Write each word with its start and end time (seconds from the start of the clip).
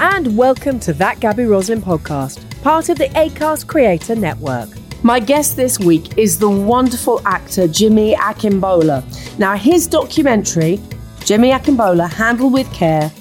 And 0.00 0.36
welcome 0.36 0.80
to 0.80 0.92
That 0.94 1.20
Gabby 1.20 1.44
Roslin 1.44 1.80
podcast, 1.80 2.44
part 2.62 2.88
of 2.88 2.98
the 2.98 3.08
ACAST 3.10 3.66
Creator 3.66 4.16
Network. 4.16 4.68
My 5.04 5.20
guest 5.20 5.56
this 5.56 5.78
week 5.78 6.18
is 6.18 6.38
the 6.38 6.48
wonderful 6.48 7.20
actor 7.26 7.68
Jimmy 7.68 8.14
Akingbola. 8.14 9.38
Now, 9.38 9.56
his 9.56 9.86
documentary, 9.86 10.80
Jimmy 11.24 11.50
Akingbola, 11.50 12.10
Handle 12.10 12.50
with 12.50 12.72
Care, 12.72 13.12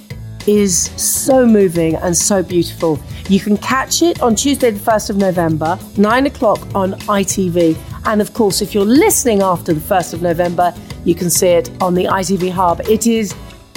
is 0.47 0.89
so 1.01 1.45
moving 1.45 1.95
and 1.95 2.15
so 2.15 2.41
beautiful. 2.41 2.99
You 3.29 3.39
can 3.39 3.57
catch 3.57 4.01
it 4.01 4.21
on 4.21 4.35
Tuesday, 4.35 4.71
the 4.71 4.79
1st 4.79 5.11
of 5.11 5.17
November, 5.17 5.77
9 5.97 6.25
o'clock 6.25 6.59
on 6.75 6.93
ITV. 6.93 7.77
And 8.05 8.21
of 8.21 8.33
course, 8.33 8.61
if 8.61 8.73
you're 8.73 8.85
listening 8.85 9.41
after 9.41 9.73
the 9.73 9.79
1st 9.79 10.13
of 10.15 10.21
November, 10.21 10.73
you 11.05 11.15
can 11.15 11.29
see 11.29 11.47
it 11.47 11.69
on 11.81 11.93
the 11.93 12.05
ITV 12.05 12.51
Hub. 12.51 12.81
It 12.81 13.07
is 13.07 13.33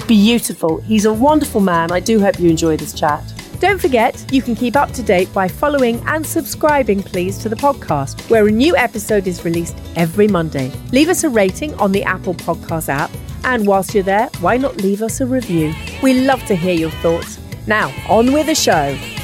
beautiful. 0.07 0.81
He's 0.81 1.05
a 1.05 1.13
wonderful 1.13 1.61
man. 1.61 1.91
I 1.91 1.99
do 1.99 2.19
hope 2.19 2.39
you 2.39 2.49
enjoy 2.49 2.77
this 2.77 2.93
chat. 2.93 3.21
Don't 3.59 3.79
forget, 3.79 4.23
you 4.31 4.41
can 4.41 4.55
keep 4.55 4.75
up 4.75 4.91
to 4.91 5.03
date 5.03 5.31
by 5.33 5.47
following 5.47 6.01
and 6.07 6.25
subscribing, 6.25 7.03
please, 7.03 7.37
to 7.39 7.49
the 7.49 7.55
podcast, 7.55 8.29
where 8.29 8.47
a 8.47 8.51
new 8.51 8.75
episode 8.77 9.27
is 9.27 9.43
released 9.43 9.75
every 9.95 10.27
Monday. 10.27 10.71
Leave 10.91 11.09
us 11.09 11.23
a 11.23 11.29
rating 11.29 11.73
on 11.75 11.91
the 11.91 12.03
Apple 12.03 12.35
Podcast 12.35 12.87
app, 12.87 13.11
and 13.43 13.65
whilst 13.65 13.93
you're 13.93 14.03
there, 14.03 14.29
why 14.41 14.57
not 14.57 14.77
leave 14.77 15.01
us 15.01 15.21
a 15.21 15.25
review? 15.25 15.73
We 16.03 16.25
love 16.25 16.43
to 16.45 16.55
hear 16.55 16.75
your 16.75 16.91
thoughts. 16.91 17.39
Now, 17.65 17.91
on 18.07 18.31
with 18.31 18.45
the 18.45 18.55
show. 18.55 19.16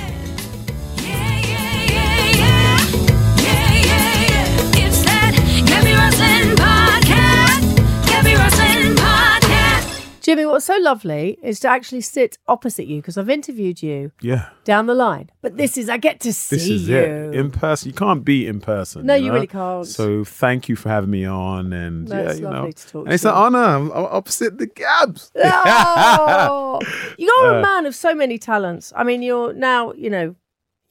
Jimmy, 10.24 10.46
what's 10.46 10.64
so 10.64 10.78
lovely 10.78 11.38
is 11.44 11.60
to 11.60 11.68
actually 11.68 12.00
sit 12.00 12.38
opposite 12.48 12.88
you 12.88 13.02
because 13.02 13.18
I've 13.18 13.30
interviewed 13.30 13.84
you 13.84 14.14
Yeah. 14.22 14.52
down 14.64 14.86
the 14.86 14.94
line. 14.96 15.30
But 15.42 15.58
this 15.58 15.78
is, 15.78 15.90
I 15.90 15.98
get 15.98 16.22
to 16.22 16.32
see 16.32 16.56
This 16.56 16.70
is 16.70 16.88
you. 16.88 16.96
it. 16.96 17.36
In 17.36 17.52
person. 17.52 17.90
You 17.90 17.94
can't 17.94 18.24
be 18.24 18.48
in 18.48 18.62
person. 18.62 19.06
No, 19.06 19.16
you 19.16 19.28
know? 19.28 19.34
really 19.34 19.48
can't. 19.48 19.86
So 19.86 20.24
thank 20.24 20.70
you 20.70 20.78
for 20.78 20.88
having 20.88 21.10
me 21.10 21.26
on. 21.26 21.74
And 21.74 22.08
No, 22.08 22.22
yeah, 22.24 22.30
it's 22.30 22.40
you 22.40 22.50
know. 22.50 22.72
to 22.72 22.88
talk 22.88 23.06
and 23.06 23.14
it's 23.14 23.24
to 23.24 23.32
an 23.32 23.36
honor. 23.36 23.64
I'm 23.66 23.92
opposite 23.92 24.58
the 24.60 24.68
Gabs. 24.68 25.30
Oh, 25.36 26.80
you're 27.18 27.52
a 27.56 27.60
Uh, 27.60 27.62
man 27.62 27.86
of 27.86 27.94
so 27.94 28.16
many 28.16 28.38
talents. 28.38 28.94
I 28.96 29.04
mean, 29.04 29.24
you're 29.24 29.52
now, 29.52 29.92
you 29.92 30.10
know, 30.10 30.36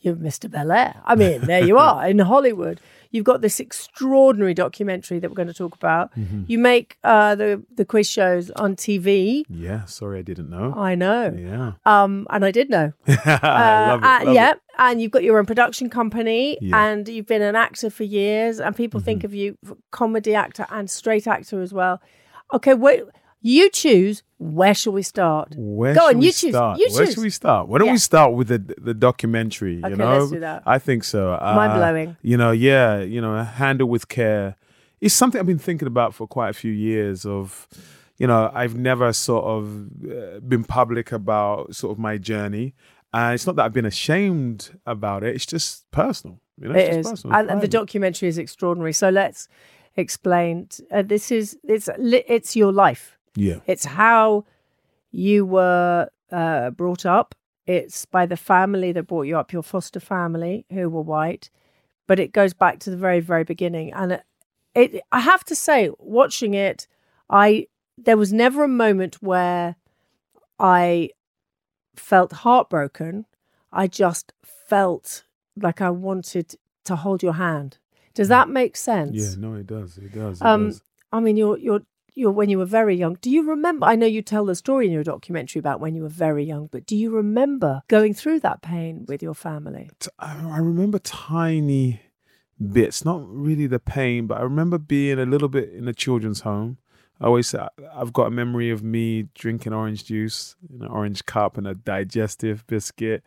you're 0.01 0.15
Mr. 0.17 0.51
Bel 0.51 0.71
Air. 0.73 1.01
I 1.07 1.15
mean, 1.15 1.41
there 1.47 1.65
you 1.65 1.79
are 1.89 2.07
in 2.07 2.19
Hollywood. 2.19 2.81
You've 3.13 3.25
got 3.25 3.41
this 3.43 3.61
extraordinary 3.61 4.55
documentary 4.55 5.19
that 5.21 5.31
we're 5.31 5.37
going 5.37 5.49
to 5.49 5.55
talk 5.55 5.75
about. 5.75 6.11
Mm-hmm. 6.17 6.45
You 6.49 6.59
make 6.59 6.97
uh, 7.05 7.35
the 7.35 7.63
the 7.77 7.85
quiz 7.85 8.09
shows 8.09 8.51
on 8.53 8.75
TV. 8.75 9.45
Yeah. 9.49 9.85
Sorry, 9.85 10.19
I 10.19 10.23
didn't 10.23 10.51
know. 10.51 10.73
I 10.77 10.95
know, 10.95 11.33
Yeah. 11.37 11.73
um, 11.85 12.27
and 12.31 12.45
I 12.45 12.51
did 12.51 12.69
know. 12.71 12.93
I 13.07 13.13
Uh, 13.13 13.99
love 14.01 14.03
it. 14.23 14.29
uh, 14.29 14.33
yeah, 14.33 14.51
it. 14.53 14.61
and 14.79 15.01
you've 15.01 15.11
got 15.13 15.23
your 15.23 15.39
own 15.39 15.47
production 15.47 15.91
company, 15.91 16.59
Yeah. 16.61 16.61
Mm-hmm. 16.61 16.75
and 16.75 17.09
you've 17.09 17.27
been 17.27 17.43
an 17.43 17.55
actor 17.55 17.91
for 17.91 18.05
years, 18.05 18.59
and 18.61 18.75
people 18.75 18.99
think 19.01 19.25
of 19.25 19.35
you 19.35 19.57
comedy 19.91 20.35
actor 20.35 20.67
and 20.71 20.89
straight 20.91 21.27
actor 21.27 21.61
as 21.61 21.73
well. 21.73 22.01
Okay, 22.55 22.75
wait, 22.75 23.03
you 23.43 23.69
choose. 23.71 24.23
Where 24.39 24.75
shall 24.75 24.93
we 24.93 25.03
start? 25.03 25.53
Where 25.57 25.95
Go 25.95 26.09
on, 26.09 26.21
you 26.23 26.33
choose. 26.33 26.51
start? 26.51 26.79
You 26.81 26.89
Where 26.91 27.05
choose. 27.07 27.15
should 27.15 27.23
we 27.23 27.31
start? 27.31 27.69
Why 27.69 27.79
don't 27.79 27.87
Yeah. 27.89 27.93
we 27.93 27.99
start 27.99 28.33
with 28.35 28.49
the 28.49 28.59
the 28.81 28.95
documentary? 28.95 29.81
Okay, 29.85 29.95
know, 29.95 30.19
let's 30.19 30.31
do 30.33 30.41
that. 30.41 30.63
I 30.67 30.79
think 30.79 31.05
so. 31.05 31.33
Uh, 31.35 31.53
Mind-blowing. 31.55 32.17
You 32.23 32.37
know, 32.37 32.51
yeah. 32.51 33.01
You 33.01 33.21
know, 33.21 33.43
handle 33.45 33.89
with 33.89 34.09
care. 34.09 34.57
It's 35.01 35.15
something 35.15 35.39
I've 35.41 35.47
been 35.47 35.59
thinking 35.59 35.87
about 35.89 36.15
for 36.15 36.27
quite 36.27 36.49
a 36.49 36.53
few 36.55 36.73
years. 36.73 37.25
Of, 37.27 37.69
you 38.19 38.27
know, 38.27 38.51
I've 38.55 38.77
never 38.77 39.13
sort 39.13 39.45
of 39.45 39.63
uh, 40.11 40.41
been 40.41 40.65
public 40.65 41.13
about 41.13 41.75
sort 41.75 41.93
of 41.93 41.99
my 41.99 42.19
journey, 42.19 42.75
and 43.13 43.35
it's 43.35 43.47
not 43.47 43.55
that 43.57 43.65
I've 43.65 43.73
been 43.73 43.87
ashamed 43.87 44.71
about 44.87 45.23
it. 45.25 45.35
It's 45.37 45.47
just 45.47 45.89
personal. 45.93 46.41
You 46.61 46.69
know, 46.69 46.75
It 46.75 46.79
it's 46.81 46.97
is, 46.97 46.97
just 46.97 47.11
personal. 47.25 47.37
and, 47.39 47.51
and 47.51 47.61
the 47.61 47.69
documentary 47.69 48.29
is 48.29 48.39
extraordinary. 48.39 48.93
So 48.93 49.09
let's 49.09 49.49
explain. 49.97 50.69
Uh, 50.91 51.03
this 51.03 51.31
is 51.31 51.57
it's 51.65 51.89
it's 51.99 52.57
your 52.57 52.73
life. 52.73 53.12
Yeah. 53.35 53.61
It's 53.67 53.85
how 53.85 54.45
you 55.11 55.45
were 55.47 56.09
uh, 56.31 56.71
brought 56.71 57.07
up. 57.07 57.35
It's 57.67 58.05
by 58.07 58.27
the 58.27 58.37
family 58.37 58.93
that 58.93 59.05
brought 59.05 59.23
you 59.27 59.39
up, 59.39 59.53
your 59.53 59.63
foster 59.63 60.01
family 60.01 60.67
who 60.71 60.89
were 60.91 61.03
white. 61.03 61.51
But 62.07 62.19
it 62.19 62.33
goes 62.33 62.53
back 62.53 62.79
to 62.81 62.91
the 62.91 62.97
very, 62.97 63.21
very 63.21 63.45
beginning. 63.45 63.93
And 63.93 64.13
it, 64.13 64.23
it 64.75 65.03
I 65.13 65.21
have 65.21 65.45
to 65.45 65.55
say, 65.55 65.91
watching 65.99 66.55
it, 66.55 66.87
I 67.31 67.69
there 67.97 68.17
was 68.17 68.33
never 68.33 68.65
a 68.65 68.69
moment 68.69 69.23
where 69.23 69.77
I 70.59 71.11
felt 71.95 72.33
heartbroken. 72.33 73.27
I 73.73 73.87
just 73.87 74.33
felt 74.43 75.25
like 75.57 75.81
I 75.81 75.91
wanted 75.91 76.57
to 76.85 76.97
hold 76.97 77.23
your 77.23 77.35
hand. 77.35 77.79
Does 78.15 78.29
that 78.29 78.49
make 78.49 78.77
sense? 78.77 79.13
Yeah. 79.15 79.35
No, 79.39 79.55
it 79.55 79.67
does. 79.67 79.99
It 79.99 80.13
does. 80.13 80.41
It 80.41 80.45
Um, 80.47 80.67
does. 80.69 80.83
I 81.13 81.21
mean, 81.21 81.37
you're 81.37 81.59
you're 81.59 81.83
you're 82.15 82.31
when 82.31 82.49
you 82.49 82.59
were 82.59 82.65
very 82.65 82.97
young. 82.97 83.17
Do 83.21 83.31
you 83.31 83.49
remember? 83.49 83.87
I 83.87 83.97
know 83.97 84.07
you 84.07 84.23
tell 84.23 84.45
the 84.45 84.55
story 84.55 84.87
in 84.87 84.93
your 84.93 85.05
documentary 85.05 85.61
about 85.61 85.81
when 85.81 85.95
you 85.95 86.03
were 86.03 86.09
very 86.09 86.45
young, 86.45 86.69
but 86.71 86.87
do 86.87 86.97
you 86.97 87.11
remember 87.11 87.83
going 87.89 88.15
through 88.15 88.41
that 88.41 88.63
pain 88.63 89.05
with 89.09 89.23
your 89.23 89.35
family? 89.35 89.91
I 90.19 90.59
remember 90.59 90.99
tiny 90.99 92.01
bits, 92.61 93.05
not 93.05 93.23
really 93.27 93.67
the 93.67 93.79
pain, 93.79 94.27
but 94.27 94.39
I 94.39 94.43
remember 94.43 94.79
being 94.79 95.19
a 95.19 95.27
little 95.27 95.49
bit 95.49 95.71
in 95.73 95.89
a 95.89 95.95
children's 95.95 96.41
home. 96.41 96.79
I 97.21 97.27
always 97.27 97.47
say 97.47 97.67
I've 97.95 98.13
got 98.13 98.27
a 98.27 98.31
memory 98.31 98.71
of 98.71 98.83
me 98.83 99.29
drinking 99.35 99.73
orange 99.73 100.05
juice 100.05 100.57
in 100.73 100.83
an 100.83 100.89
orange 100.89 101.25
cup 101.25 101.57
and 101.57 101.67
a 101.67 101.75
digestive 101.75 102.67
biscuit, 102.67 103.23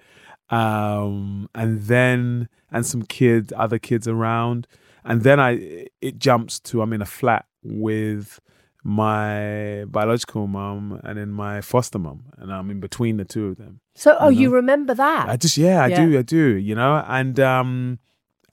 um, 0.49 1.49
and 1.55 1.81
then 1.83 2.49
and 2.71 2.85
some 2.85 3.03
kids, 3.03 3.53
other 3.55 3.79
kids 3.79 4.07
around, 4.07 4.67
and 5.05 5.23
then 5.23 5.39
I 5.39 5.87
it 6.01 6.19
jumps 6.19 6.59
to 6.61 6.81
I'm 6.81 6.93
in 6.93 7.01
a 7.01 7.05
flat 7.05 7.45
with 7.63 8.41
my 8.87 9.83
biological 9.87 10.45
mom 10.45 11.01
and 11.03 11.17
then 11.17 11.31
my 11.31 11.59
foster 11.59 11.97
mom, 11.97 12.25
and 12.37 12.53
I'm 12.53 12.69
in 12.69 12.79
between 12.79 13.17
the 13.17 13.25
two 13.25 13.47
of 13.47 13.57
them. 13.57 13.79
So, 13.95 14.15
oh, 14.19 14.29
You 14.29 14.41
you 14.41 14.49
remember 14.53 14.93
that? 14.93 15.27
I 15.27 15.37
just 15.37 15.57
yeah, 15.57 15.83
I 15.83 15.87
Yeah. 15.87 16.05
do, 16.05 16.19
I 16.19 16.21
do, 16.21 16.45
you 16.55 16.75
know, 16.75 17.03
and 17.07 17.39
um, 17.39 17.97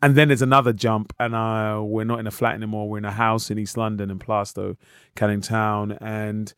and 0.01 0.15
then 0.17 0.29
there's 0.29 0.41
another 0.41 0.73
jump, 0.73 1.13
and 1.21 1.35
uh, 1.35 1.83
we're 1.85 2.05
not 2.07 2.19
in 2.19 2.27
a 2.27 2.31
flat 2.31 2.55
anymore. 2.55 2.89
We're 2.89 2.99
in 2.99 3.05
a 3.05 3.13
house 3.13 3.51
in 3.51 3.59
East 3.59 3.77
London, 3.77 4.11
in 4.11 4.19
Plaistow, 4.19 4.77
Canning 5.17 5.43
Town, 5.43 5.93
and 6.01 6.55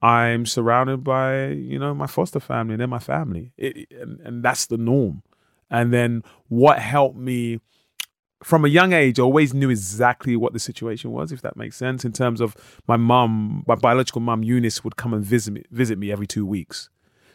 I'm 0.00 0.46
surrounded 0.46 1.04
by 1.04 1.48
you 1.48 1.78
know 1.78 1.92
my 1.94 2.06
foster 2.06 2.40
family. 2.40 2.72
and 2.74 2.80
then 2.80 2.88
my 2.90 2.98
family, 2.98 3.52
it, 3.58 3.86
and, 4.00 4.18
and 4.20 4.42
that's 4.42 4.64
the 4.64 4.78
norm. 4.78 5.22
And 5.68 5.92
then 5.92 6.24
what 6.48 6.78
helped 6.78 7.18
me 7.18 7.60
from 8.42 8.64
a 8.64 8.68
young 8.68 8.92
age, 8.92 9.18
I 9.18 9.22
always 9.22 9.52
knew 9.52 9.70
exactly 9.70 10.34
what 10.36 10.52
the 10.52 10.58
situation 10.58 11.10
was, 11.10 11.30
if 11.30 11.42
that 11.42 11.56
makes 11.56 11.76
sense. 11.76 12.04
In 12.04 12.12
terms 12.12 12.40
of 12.40 12.56
my 12.86 12.96
mum, 12.96 13.64
my 13.66 13.74
biological 13.74 14.20
mum 14.20 14.42
Eunice 14.42 14.82
would 14.82 14.96
come 14.96 15.12
and 15.12 15.24
visit 15.24 15.52
me, 15.52 15.64
visit 15.70 15.98
me 15.98 16.10
every 16.10 16.26
two 16.26 16.46
weeks. 16.46 16.88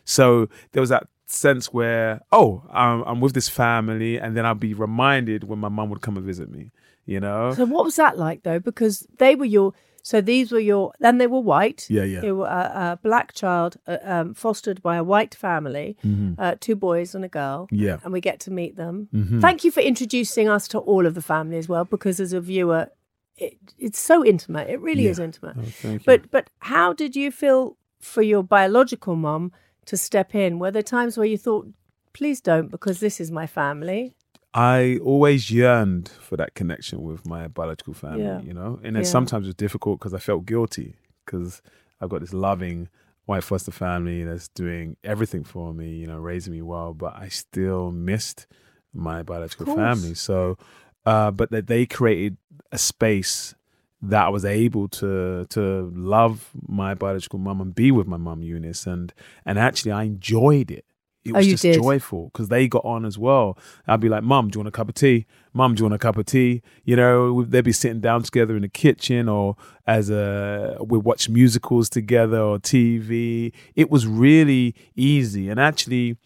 So 0.04 0.50
there 0.72 0.82
was 0.82 0.90
that 0.90 1.08
sense 1.28 1.74
where, 1.74 2.22
oh, 2.32 2.64
I'm, 2.72 3.02
I'm 3.04 3.22
with 3.22 3.34
this 3.34 3.50
family, 3.50 4.18
and 4.20 4.36
then 4.36 4.46
I'd 4.46 4.60
be 4.60 4.74
reminded 4.74 5.44
when 5.44 5.60
my 5.60 5.70
mum 5.70 5.90
would 5.90 6.02
come 6.02 6.18
and 6.18 6.26
visit 6.26 6.50
me. 6.50 6.72
You 7.08 7.20
know, 7.20 7.54
So, 7.54 7.66
what 7.66 7.86
was 7.86 7.98
that 7.98 8.18
like 8.18 8.42
though? 8.42 8.58
Because 8.58 9.06
they 9.20 9.36
were 9.36 9.46
your 9.46 9.74
So 10.12 10.22
these 10.22 10.52
were 10.52 10.60
your, 10.60 10.94
then 11.00 11.18
they 11.18 11.26
were 11.26 11.40
white. 11.40 11.88
Yeah, 11.90 12.04
yeah. 12.04 12.22
They 12.22 12.32
were 12.32 12.46
a, 12.46 12.72
a 12.94 13.00
black 13.02 13.34
child 13.34 13.78
uh, 13.88 13.98
um, 14.04 14.36
fostered 14.36 14.80
by 14.84 14.98
a 14.98 15.04
white 15.04 15.34
family, 15.34 15.98
uh, 16.38 16.54
two 16.60 16.76
boys 16.76 17.16
and 17.16 17.26
a 17.26 17.28
girl. 17.28 17.66
Mm-hmm. 17.72 17.84
Yeah. 17.86 17.98
And 18.04 18.14
we 18.14 18.22
get 18.22 18.40
to 18.42 18.52
meet 18.52 18.76
them. 18.76 19.10
Thank 19.42 19.64
you 19.64 19.72
for 19.72 19.80
introducing 19.82 20.48
us 20.48 20.68
to 20.70 20.78
all 20.78 21.08
of 21.08 21.14
the 21.16 21.24
family 21.24 21.58
as 21.58 21.68
well, 21.68 21.86
because 21.86 22.20
as 22.20 22.34
a 22.34 22.40
viewer, 22.40 22.90
it, 23.36 23.58
it's 23.80 24.00
so 24.00 24.24
intimate. 24.24 24.70
It 24.70 24.80
really 24.80 25.06
Yeah. 25.06 25.12
is 25.12 25.20
intimate. 25.20 25.58
Oh. 25.84 25.98
But 26.06 26.30
but 26.30 26.50
how 26.60 26.94
did 26.94 27.16
you 27.16 27.32
feel 27.32 27.76
for 28.00 28.22
your 28.22 28.44
biological 28.44 29.16
mom 29.16 29.52
to 29.86 29.98
step 29.98 30.36
in? 30.36 30.60
Were 30.60 30.72
there 30.72 30.84
times 30.84 31.18
where 31.18 31.28
you 31.28 31.38
thought, 31.40 31.68
please 32.14 32.42
don't, 32.42 32.70
because 32.70 33.00
this 33.00 33.20
is 33.20 33.32
my 33.32 33.48
family? 33.48 34.15
I 34.56 35.00
always 35.04 35.52
yearned 35.52 36.08
for 36.08 36.38
that 36.38 36.56
connection 36.56 37.02
with 37.04 37.26
my 37.28 37.48
biological 37.50 37.94
family, 37.94 38.22
Yeah. 38.24 38.40
you 38.42 38.54
know, 38.54 38.80
and 38.84 38.96
it 38.96 39.02
Yeah. 39.02 39.12
sometimes 39.12 39.46
was 39.48 39.56
difficult 39.56 40.00
because 40.00 40.14
I 40.14 40.20
felt 40.20 40.46
guilty 40.46 40.96
because 41.26 41.62
I've 42.00 42.10
got 42.10 42.22
this 42.22 42.34
loving 42.34 42.88
white 43.26 43.44
foster 43.44 43.72
family 43.72 44.24
that's 44.24 44.48
doing 44.48 44.96
everything 45.04 45.44
for 45.44 45.74
me, 45.74 45.90
you 45.96 46.08
know, 46.08 46.20
raising 46.20 46.54
me 46.54 46.62
well, 46.62 46.94
but 46.94 47.14
I 47.18 47.28
still 47.28 47.92
missed 47.92 48.48
my 48.94 49.24
biological 49.24 49.66
family. 49.76 50.14
So, 50.14 50.58
uh, 51.06 51.32
but 51.32 51.52
that 51.52 51.68
they 51.68 51.86
created 51.86 52.38
a 52.72 52.78
space 52.78 53.56
that 54.02 54.26
I 54.26 54.30
was 54.30 54.46
able 54.46 54.88
to 54.90 55.46
to 55.50 55.92
love 55.96 56.52
my 56.68 56.94
biological 56.94 57.40
mum 57.40 57.60
and 57.60 57.74
be 57.76 57.92
with 57.92 58.08
my 58.08 58.18
mum 58.18 58.42
Eunice, 58.44 58.86
and 58.88 59.14
and 59.46 59.58
actually 59.60 59.92
I 59.92 60.04
enjoyed 60.04 60.72
it. 60.72 60.86
It 61.26 61.32
Oh, 61.34 61.38
was 61.38 61.48
you 61.48 61.54
just 61.54 61.64
did? 61.64 61.76
joyful 61.82 62.30
because 62.32 62.50
they 62.50 62.68
got 62.68 62.86
on 62.86 63.04
as 63.04 63.18
well. 63.18 63.58
I'd 63.88 64.00
be 64.00 64.10
like, 64.10 64.24
"Mum, 64.24 64.50
do 64.50 64.58
you 64.58 64.60
want 64.62 64.68
a 64.68 64.72
cup 64.72 64.90
of 64.90 64.96
tea? 64.96 65.26
Mum, 65.54 65.74
do 65.74 65.82
you 65.82 65.86
want 65.86 65.96
a 65.96 65.98
cup 65.98 66.18
of 66.18 66.26
tea?" 66.28 66.62
You 66.84 66.96
know, 66.96 67.44
they'd 67.44 67.64
be 67.64 67.72
sitting 67.72 68.00
down 68.00 68.22
together 68.24 68.56
in 68.56 68.62
the 68.62 68.70
kitchen, 68.70 69.28
or 69.28 69.56
as 69.88 70.10
a 70.12 70.78
we 70.86 70.98
watch 71.00 71.28
musicals 71.28 71.90
together 71.90 72.40
or 72.40 72.60
TV. 72.60 73.52
It 73.76 73.90
was 73.90 74.06
really 74.06 74.76
easy, 74.96 75.50
and 75.50 75.60
actually, 75.60 76.18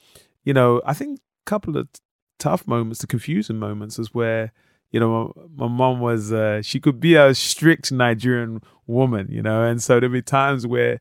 you 0.43 0.53
know, 0.53 0.81
I 0.85 0.93
think 0.93 1.19
a 1.19 1.49
couple 1.49 1.77
of 1.77 1.87
tough 2.37 2.67
moments, 2.67 2.99
the 2.99 3.07
confusing 3.07 3.57
moments, 3.57 3.99
is 3.99 4.13
where 4.13 4.51
you 4.91 4.99
know 4.99 5.31
my, 5.55 5.67
my 5.67 5.73
mom 5.73 6.01
was 6.01 6.33
uh, 6.33 6.61
she 6.61 6.81
could 6.81 6.99
be 6.99 7.15
a 7.15 7.33
strict 7.33 7.89
Nigerian 7.91 8.61
woman, 8.85 9.27
you 9.31 9.41
know, 9.41 9.63
and 9.63 9.81
so 9.81 9.99
there'd 10.01 10.11
be 10.11 10.21
times 10.21 10.67
where 10.67 10.99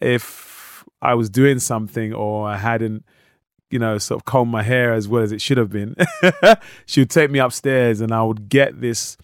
if 0.00 0.82
I 1.00 1.14
was 1.14 1.30
doing 1.30 1.58
something 1.60 2.12
or 2.12 2.48
I 2.48 2.56
hadn't 2.56 3.04
you 3.70 3.78
know, 3.78 3.98
sort 3.98 4.20
of 4.20 4.24
comb 4.24 4.48
my 4.48 4.62
hair 4.62 4.92
as 4.94 5.08
well 5.08 5.22
as 5.22 5.32
it 5.32 5.40
should 5.40 5.58
have 5.58 5.70
been. 5.70 5.94
she 6.86 7.00
would 7.00 7.10
take 7.10 7.30
me 7.30 7.38
upstairs 7.38 8.00
and 8.00 8.12
I 8.12 8.22
would 8.22 8.48
get 8.48 8.80
this, 8.80 9.16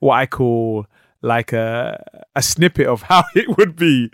what 0.00 0.14
I 0.16 0.26
call 0.26 0.86
like 1.22 1.52
a, 1.52 2.04
a 2.36 2.42
snippet 2.42 2.86
of 2.86 3.02
how 3.10 3.24
it 3.34 3.56
would 3.56 3.74
be 3.74 4.10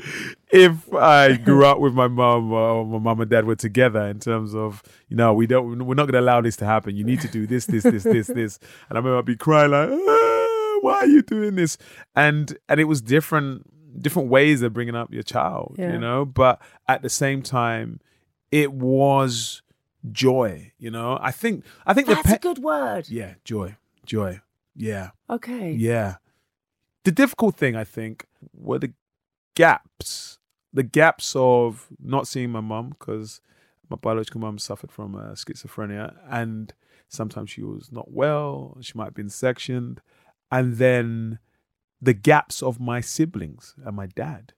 if 0.53 0.93
I 0.95 1.37
grew 1.37 1.67
up 1.67 1.81
with 1.81 1.95
my 1.95 2.07
mum 2.09 2.53
or 2.53 2.87
my 2.87 2.99
mum 2.99 3.21
and 3.21 3.31
dad 3.31 3.45
were 3.45 3.57
together 3.57 4.03
in 4.07 4.21
terms 4.21 4.55
of, 4.55 4.83
you 5.09 5.17
know, 5.17 5.35
we 5.35 5.47
don't, 5.47 5.85
we're 5.85 5.95
not 5.95 6.05
going 6.05 6.13
to 6.15 6.21
allow 6.21 6.41
this 6.41 6.57
to 6.59 6.65
happen. 6.65 6.95
You 6.97 7.05
need 7.05 7.21
to 7.23 7.29
do 7.29 7.47
this, 7.47 7.67
this, 7.67 7.83
this, 7.83 8.05
this, 8.05 8.29
this. 8.29 8.59
And 8.89 8.97
I 8.97 9.01
remember 9.01 9.19
I'd 9.19 9.25
be 9.25 9.37
crying 9.37 9.73
like, 9.73 9.89
"Ah, 9.91 10.79
why 10.81 10.95
are 11.01 11.07
you 11.07 11.23
doing 11.23 11.57
this? 11.57 11.77
And, 12.15 12.57
and 12.69 12.79
it 12.81 12.85
was 12.85 13.03
different, 13.03 13.67
different 14.01 14.29
ways 14.29 14.63
of 14.63 14.73
bringing 14.73 14.95
up 14.95 15.13
your 15.13 15.23
child, 15.25 15.75
Yeah. 15.79 15.93
you 15.95 15.99
know, 15.99 16.25
but 16.25 16.63
at 16.89 17.03
the 17.03 17.11
same 17.11 17.43
time, 17.43 18.01
it 18.53 18.73
was 18.73 19.63
joy 20.11 20.73
you 20.79 20.91
know 20.91 21.19
i 21.23 21.31
think 21.31 21.65
i 21.87 21.95
think 21.95 22.09
That's 22.09 22.29
the 22.29 22.37
a 22.37 22.39
good 22.39 22.59
word. 22.59 23.09
yeah 23.09 23.35
joy 23.45 23.77
joy 24.05 24.41
yeah 24.75 25.11
Okay. 25.31 25.73
yeah 25.73 26.17
the 27.05 27.13
difficult 27.13 27.57
thing 27.57 27.77
i 27.77 27.85
think 27.85 28.27
were 28.53 28.79
the 28.81 28.93
gaps 29.55 30.39
the 30.73 30.83
gaps 30.83 31.35
of 31.37 31.87
not 32.03 32.27
seeing 32.27 32.51
my 32.51 32.61
mum 32.61 32.91
because 32.91 33.41
my 33.91 33.97
biological 33.97 34.41
mum 34.41 34.59
suffered 34.59 34.91
from 34.91 35.15
uh, 35.15 35.33
schizophrenia 35.33 36.15
and 36.31 36.73
sometimes 37.09 37.51
she 37.51 37.63
was 37.63 37.93
not 37.93 38.11
well 38.11 38.77
she 38.81 38.93
might 38.97 39.05
have 39.05 39.15
been 39.15 39.29
sectioned 39.29 40.01
and 40.51 40.77
then 40.79 41.39
the 42.01 42.15
gaps 42.15 42.63
of 42.63 42.81
my 42.81 43.01
siblings 43.01 43.75
and 43.85 43.95
my 43.95 44.07
dad 44.07 44.55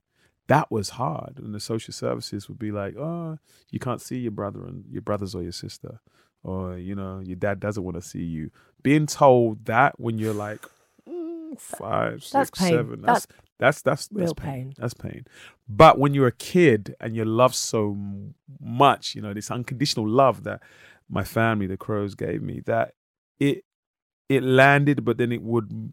that 0.47 0.69
was 0.71 0.89
hard 0.91 1.39
and 1.39 1.53
the 1.55 1.59
social 1.59 1.93
services 1.93 2.47
would 2.47 2.59
be 2.59 2.71
like 2.71 2.95
oh 2.97 3.37
you 3.71 3.79
can't 3.79 4.01
see 4.01 4.17
your 4.19 4.31
brother 4.31 4.63
and 4.65 4.85
your 4.91 5.01
brothers 5.01 5.33
or 5.35 5.41
your 5.43 5.51
sister 5.51 5.99
or 6.43 6.77
you 6.77 6.93
know 6.95 7.19
your 7.19 7.35
dad 7.35 7.59
doesn't 7.59 7.83
want 7.83 7.95
to 7.95 8.01
see 8.01 8.23
you 8.23 8.51
being 8.83 9.05
told 9.07 9.65
that 9.65 9.99
when 9.99 10.17
you're 10.17 10.33
like 10.33 10.59
mm, 11.09 11.59
five 11.59 12.21
six 12.23 12.31
That's 12.31 12.49
pain. 12.51 12.69
seven 12.73 13.01
that's 13.01 13.27
that's 13.57 13.81
that's, 13.81 14.07
that's 14.07 14.11
Real 14.11 14.35
pain. 14.35 14.51
pain. 14.51 14.73
that's 14.77 14.93
pain 14.93 15.25
but 15.67 15.97
when 15.97 16.13
you're 16.13 16.27
a 16.27 16.31
kid 16.31 16.95
and 16.99 17.15
you 17.15 17.25
love 17.25 17.55
so 17.55 17.97
much 18.59 19.15
you 19.15 19.21
know 19.21 19.33
this 19.33 19.49
unconditional 19.49 20.07
love 20.07 20.43
that 20.43 20.61
my 21.09 21.23
family 21.23 21.65
the 21.67 21.77
crows 21.77 22.13
gave 22.15 22.41
me 22.41 22.61
that 22.65 22.93
it 23.39 23.63
it 24.29 24.43
landed 24.43 25.05
but 25.05 25.17
then 25.17 25.31
it 25.31 25.41
would 25.41 25.91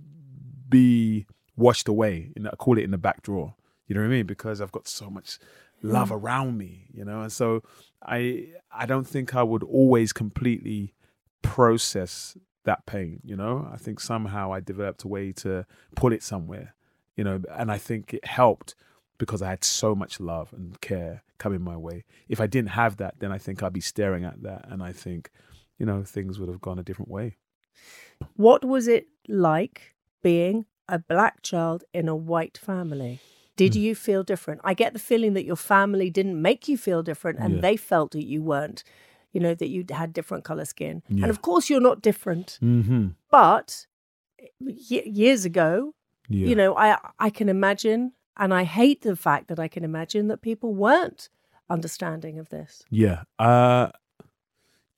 be 0.69 1.27
washed 1.57 1.87
away 1.89 2.33
in 2.35 2.47
I 2.47 2.51
call 2.57 2.79
it 2.79 2.83
in 2.85 2.91
the 2.91 2.99
back 2.99 3.23
drawer 3.23 3.55
you 3.87 3.95
know 3.95 4.01
what 4.01 4.09
I 4.09 4.11
mean? 4.11 4.27
Because 4.27 4.61
I've 4.61 4.73
got 4.73 4.89
so 4.89 5.11
much 5.11 5.39
love 5.83 6.11
mm. 6.11 6.17
around 6.17 6.57
me, 6.59 6.87
you 6.93 7.05
know, 7.05 7.23
and 7.23 7.33
so 7.33 7.63
I 8.03 8.49
I 8.71 8.87
don't 8.87 9.07
think 9.07 9.35
I 9.35 9.43
would 9.43 9.63
always 9.63 10.13
completely 10.13 10.95
process 11.43 12.37
that 12.65 12.87
pain, 12.87 13.21
you 13.25 13.37
know. 13.37 13.69
I 13.73 13.77
think 13.77 14.01
somehow 14.01 14.53
I 14.53 14.61
developed 14.61 15.05
a 15.05 15.09
way 15.09 15.33
to 15.33 15.67
put 15.97 16.13
it 16.13 16.23
somewhere, 16.23 16.75
you 17.17 17.25
know, 17.25 17.43
and 17.51 17.71
I 17.71 17.79
think 17.79 18.15
it 18.15 18.25
helped 18.25 18.75
because 19.19 19.43
I 19.43 19.51
had 19.51 19.65
so 19.65 19.95
much 19.95 20.21
love 20.21 20.53
and 20.53 20.81
care 20.81 21.23
coming 21.39 21.61
my 21.61 21.77
way. 21.77 22.05
If 22.29 22.41
I 22.41 22.47
didn't 22.47 22.71
have 22.71 22.97
that, 22.99 23.15
then 23.19 23.33
I 23.33 23.39
think 23.39 23.63
I'd 23.63 23.73
be 23.73 23.81
staring 23.81 24.25
at 24.25 24.43
that, 24.43 24.67
and 24.69 24.83
I 24.83 24.93
think, 24.93 25.31
you 25.79 25.87
know, 25.87 26.03
things 26.05 26.39
would 26.39 26.49
have 26.49 26.61
gone 26.61 26.79
a 26.79 26.85
different 26.85 27.11
way. 27.11 27.37
What 28.37 28.65
was 28.65 28.87
it 28.87 29.09
like 29.29 29.95
being 30.23 30.67
a 30.89 30.99
black 30.99 31.43
child 31.43 31.85
in 31.93 32.09
a 32.09 32.15
white 32.15 32.57
family? 32.59 33.21
Did 33.57 33.75
Hmm. 33.75 33.81
you 33.81 33.95
feel 33.95 34.23
different? 34.23 34.61
I 34.65 34.75
get 34.75 34.93
the 34.93 34.99
feeling 34.99 35.35
that 35.35 35.45
your 35.45 35.57
family 35.57 36.11
didn't 36.11 36.41
make 36.41 36.69
you 36.69 36.77
feel 36.79 37.03
different 37.03 37.39
and 37.39 37.55
Yeah. 37.57 37.61
they 37.61 37.77
felt 37.77 38.13
that 38.13 38.25
you 38.25 38.43
weren't, 38.43 38.83
you 39.33 39.41
know, 39.41 39.55
that 39.55 39.69
you 39.69 39.85
had 39.91 40.13
different 40.13 40.45
color 40.45 40.65
skin. 40.65 41.03
Yeah. 41.09 41.25
And 41.25 41.31
of 41.31 41.43
course, 41.43 41.69
you're 41.71 41.81
not 41.81 42.01
different. 42.03 42.59
Mm-hmm. 42.63 43.09
But 43.31 43.87
y- 44.61 45.03
years 45.07 45.45
ago, 45.45 45.95
Yeah. 46.29 46.49
you 46.49 46.55
know, 46.55 46.75
I, 46.77 46.97
I 47.19 47.31
can 47.31 47.49
imagine, 47.49 48.13
and 48.37 48.55
I 48.55 48.65
hate 48.65 49.03
the 49.03 49.17
fact 49.17 49.49
that 49.49 49.59
I 49.59 49.69
can 49.69 49.85
imagine 49.85 50.29
that 50.29 50.41
people 50.41 50.75
weren't 50.75 51.29
understanding 51.69 52.39
of 52.39 52.49
this. 52.49 52.83
Yeah. 52.91 53.25
Uh 53.39 53.91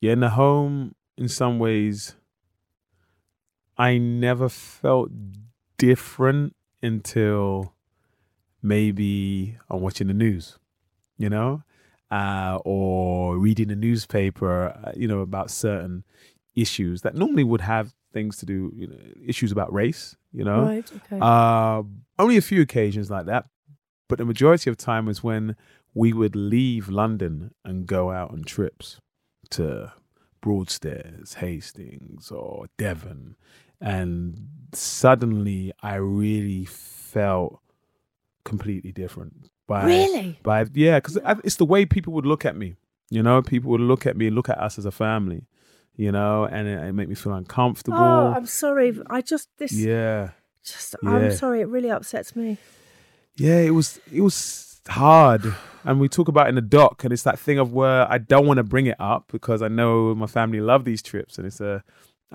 yeah, 0.01 0.13
in 0.13 0.19
the 0.21 0.29
home 0.31 0.95
in 1.17 1.27
some 1.29 1.57
ways 1.59 2.15
I 3.77 3.97
never 3.97 4.49
felt 4.49 5.11
different 5.77 6.55
until 6.81 7.73
maybe 8.65 9.57
I'm 9.69 9.81
watching 9.81 10.07
the 10.07 10.13
news, 10.13 10.57
you 11.17 11.29
know? 11.29 11.63
Uh 12.11 12.59
or 12.65 13.37
reading 13.37 13.71
a 13.71 13.75
newspaper, 13.75 14.67
uh, 14.83 14.91
you 14.95 15.07
know, 15.07 15.19
about 15.21 15.49
certain 15.51 16.03
issues 16.55 17.01
that 17.01 17.15
normally 17.15 17.43
would 17.43 17.61
have 17.61 17.93
things 18.13 18.37
to 18.37 18.45
do, 18.45 18.71
you 18.75 18.87
know, 18.87 18.97
issues 19.25 19.51
about 19.51 19.73
race, 19.73 20.15
you 20.31 20.43
know? 20.43 20.63
Right. 20.63 20.91
Okay. 20.97 21.19
Uh, 21.21 21.83
only 22.17 22.37
a 22.37 22.41
few 22.41 22.61
occasions 22.61 23.09
like 23.09 23.25
that, 23.25 23.45
but 24.07 24.17
the 24.19 24.25
majority 24.25 24.69
of 24.69 24.77
time 24.77 25.05
was 25.05 25.23
when 25.23 25.55
we 25.93 26.13
would 26.13 26.35
leave 26.35 26.89
London 26.89 27.51
and 27.63 27.87
go 27.87 28.11
out 28.11 28.31
on 28.31 28.43
trips 28.43 28.97
to 29.51 29.91
Broadstairs, 30.41 31.35
Hastings, 31.35 32.31
or 32.31 32.67
Devon, 32.77 33.35
and 33.81 34.47
suddenly 34.73 35.73
I 35.81 35.95
really 35.95 36.65
felt 36.65 37.59
completely 38.45 38.93
different. 38.93 39.49
By, 39.67 39.85
Really? 39.85 40.39
By 40.43 40.65
yeah, 40.73 40.99
because 40.99 41.17
it's 41.43 41.57
the 41.57 41.65
way 41.65 41.85
people 41.85 42.13
would 42.13 42.25
look 42.25 42.45
at 42.45 42.55
me. 42.55 42.75
You 43.09 43.21
know, 43.21 43.41
people 43.41 43.71
would 43.71 43.81
look 43.81 44.05
at 44.05 44.15
me, 44.15 44.29
look 44.29 44.49
at 44.49 44.57
us 44.57 44.79
as 44.79 44.85
a 44.85 44.91
family. 44.91 45.43
You 45.97 46.11
know, 46.11 46.45
and 46.45 46.67
it, 46.67 46.83
it 46.83 46.93
made 46.93 47.07
me 47.09 47.15
feel 47.15 47.33
uncomfortable. 47.33 47.97
oh, 47.97 48.33
I'm 48.35 48.45
sorry. 48.45 48.99
I 49.09 49.21
just, 49.21 49.47
this, 49.57 49.71
yeah. 49.71 50.31
just, 50.63 50.95
Yeah. 51.01 51.09
I'm 51.09 51.31
sorry. 51.31 51.61
It 51.61 51.67
really 51.67 51.89
upsets 51.89 52.35
me. 52.35 52.57
Yeah, 53.37 53.59
it 53.59 53.71
was 53.71 53.99
it 54.13 54.21
was 54.21 54.81
hard. 54.87 55.55
And 55.83 55.99
we 55.99 56.09
talk 56.09 56.27
about 56.27 56.49
in 56.49 56.55
the 56.55 56.61
doc, 56.61 57.03
and 57.03 57.13
it's 57.13 57.23
that 57.23 57.37
thing 57.37 57.59
of 57.59 57.71
where 57.71 58.11
I 58.11 58.17
don't 58.17 58.47
want 58.47 58.57
to 58.57 58.63
bring 58.63 58.87
it 58.87 58.99
up 58.99 59.31
because 59.31 59.61
I 59.61 59.67
know 59.67 60.15
my 60.15 60.25
family 60.25 60.59
love 60.59 60.83
these 60.83 61.01
trips, 61.01 61.37
and 61.37 61.45
it's 61.45 61.61
a 61.61 61.83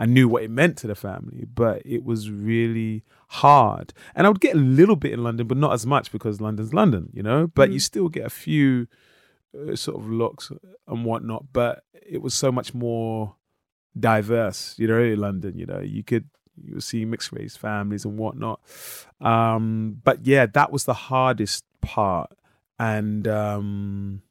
I 0.01 0.07
knew 0.07 0.29
what 0.29 0.43
it 0.43 0.51
meant 0.51 0.79
to 0.79 0.87
the 0.87 0.95
family, 0.95 1.45
but 1.45 1.83
it 1.85 2.05
was 2.05 2.31
really 2.31 3.05
hard. 3.29 3.93
And 4.15 4.27
I 4.27 4.31
would 4.31 4.41
get 4.41 4.55
a 4.57 4.59
little 4.59 4.97
bit 4.97 5.13
in 5.13 5.23
London, 5.23 5.47
but 5.47 5.59
not 5.59 5.75
as 5.75 5.85
much 5.85 6.11
because 6.11 6.41
London's 6.41 6.73
London, 6.73 7.11
you 7.13 7.23
know. 7.23 7.49
But 7.49 7.71
you 7.71 7.79
still 7.79 8.09
get 8.09 8.25
a 8.25 8.31
few 8.31 8.87
uh, 9.55 9.77
sort 9.77 10.01
of 10.01 10.11
looks 10.11 10.51
and 10.89 11.05
whatnot. 11.05 11.53
But 11.53 11.85
it 11.93 12.23
was 12.23 12.33
so 12.33 12.51
much 12.51 12.73
more 12.73 13.37
diverse, 13.99 14.75
you 14.79 14.89
know, 14.89 15.03
in 15.03 15.21
London. 15.21 15.59
You 15.59 15.67
know, 15.67 15.81
you 15.81 16.03
could 16.03 16.31
you'll 16.65 16.81
see 16.81 17.05
mixed 17.05 17.31
race 17.33 17.59
families 17.59 18.07
and 18.07 18.17
whatnot. 18.17 18.61
Um, 19.21 20.01
but 20.03 20.25
yeah, 20.25 20.47
that 20.47 20.73
was 20.73 20.85
the 20.85 20.95
hardest 20.95 21.63
part. 21.83 22.31
And 22.79 23.29
um, 23.29 24.23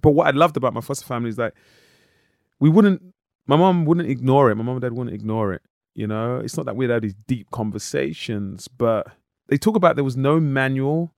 but 0.00 0.12
what 0.12 0.28
I 0.28 0.30
loved 0.30 0.56
about 0.56 0.74
my 0.74 0.80
foster 0.80 1.06
family 1.06 1.30
is 1.30 1.36
that 1.36 1.54
we 2.60 2.70
wouldn't. 2.70 3.02
My 3.46 3.56
mom 3.56 3.84
wouldn't 3.84 4.08
ignore 4.08 4.50
it. 4.50 4.56
My 4.56 4.64
mom 4.64 4.76
and 4.76 4.82
dad 4.82 4.92
wouldn't 4.92 5.14
ignore 5.14 5.52
it. 5.52 5.62
You 5.94 6.06
know, 6.06 6.40
it's 6.40 6.56
not 6.56 6.66
that 6.66 6.76
we'd 6.76 6.90
had 6.90 7.02
these 7.02 7.14
deep 7.26 7.50
conversations, 7.50 8.68
but 8.68 9.06
they 9.48 9.56
talk 9.56 9.76
about 9.76 9.94
there 9.94 10.04
was 10.04 10.16
no 10.16 10.38
manual. 10.38 11.14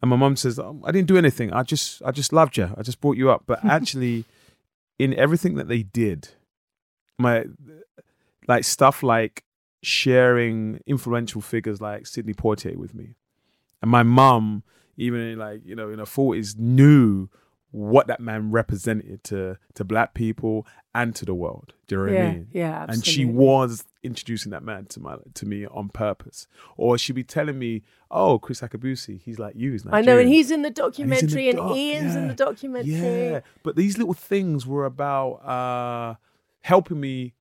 And 0.00 0.08
my 0.08 0.16
mom 0.16 0.36
says, 0.36 0.58
oh, 0.58 0.80
"I 0.84 0.90
didn't 0.90 1.08
do 1.08 1.18
anything. 1.18 1.52
I 1.52 1.62
just, 1.62 2.02
I 2.02 2.12
just 2.12 2.32
loved 2.32 2.56
you. 2.56 2.72
I 2.76 2.82
just 2.82 3.00
brought 3.00 3.16
you 3.16 3.30
up." 3.30 3.42
But 3.46 3.64
actually, 3.64 4.24
in 4.98 5.14
everything 5.14 5.56
that 5.56 5.68
they 5.68 5.82
did, 5.82 6.28
my 7.18 7.44
like 8.48 8.64
stuff 8.64 9.02
like 9.02 9.44
sharing 9.82 10.80
influential 10.86 11.40
figures 11.40 11.80
like 11.80 12.06
Sidney 12.06 12.34
Poitier 12.34 12.76
with 12.76 12.94
me, 12.94 13.16
and 13.82 13.90
my 13.90 14.02
mum, 14.02 14.62
even 14.96 15.20
in 15.20 15.38
like 15.38 15.60
you 15.64 15.76
know 15.76 15.90
in 15.90 15.98
her 15.98 16.06
forties, 16.06 16.56
knew 16.56 17.28
what 17.72 18.06
that 18.06 18.20
man 18.20 18.50
represented 18.50 19.24
to 19.24 19.56
to 19.74 19.84
black 19.84 20.14
people 20.14 20.66
and 20.94 21.14
to 21.16 21.24
the 21.24 21.34
world. 21.34 21.72
Do 21.88 21.94
you 21.94 22.00
know 22.00 22.04
what 22.12 22.12
Yeah, 22.18 22.24
I 22.28 22.32
mean? 22.32 22.48
yeah, 22.52 22.70
absolutely. 22.82 22.94
And 22.94 23.06
she 23.06 23.24
was 23.24 23.84
introducing 24.02 24.50
that 24.52 24.62
man 24.62 24.84
to 24.86 25.00
my 25.00 25.16
to 25.34 25.46
me 25.46 25.66
on 25.66 25.88
purpose, 25.88 26.46
or 26.76 26.96
she'd 26.98 27.14
be 27.14 27.24
telling 27.24 27.58
me, 27.58 27.82
"Oh, 28.10 28.38
Kriss 28.38 28.66
Akabusi, 28.66 29.20
he's 29.20 29.38
like 29.38 29.54
you. 29.56 29.72
He's 29.72 29.84
I 29.90 30.00
know, 30.02 30.18
and 30.18 30.28
he's 30.28 30.50
in 30.50 30.62
the 30.62 30.68
And 30.68 30.74
documentary, 30.76 31.44
the 31.44 31.48
and, 31.50 31.58
doc, 31.58 31.76
Ian's 31.76 32.14
in 32.14 32.28
the 32.28 32.34
documentary. 32.34 32.92
Yeah, 32.92 33.40
but 33.62 33.74
these 33.76 33.96
little 33.98 34.14
things 34.14 34.66
were 34.66 34.84
about 34.84 35.32
uh 35.44 36.14
helping 36.60 37.00
me 37.00 37.32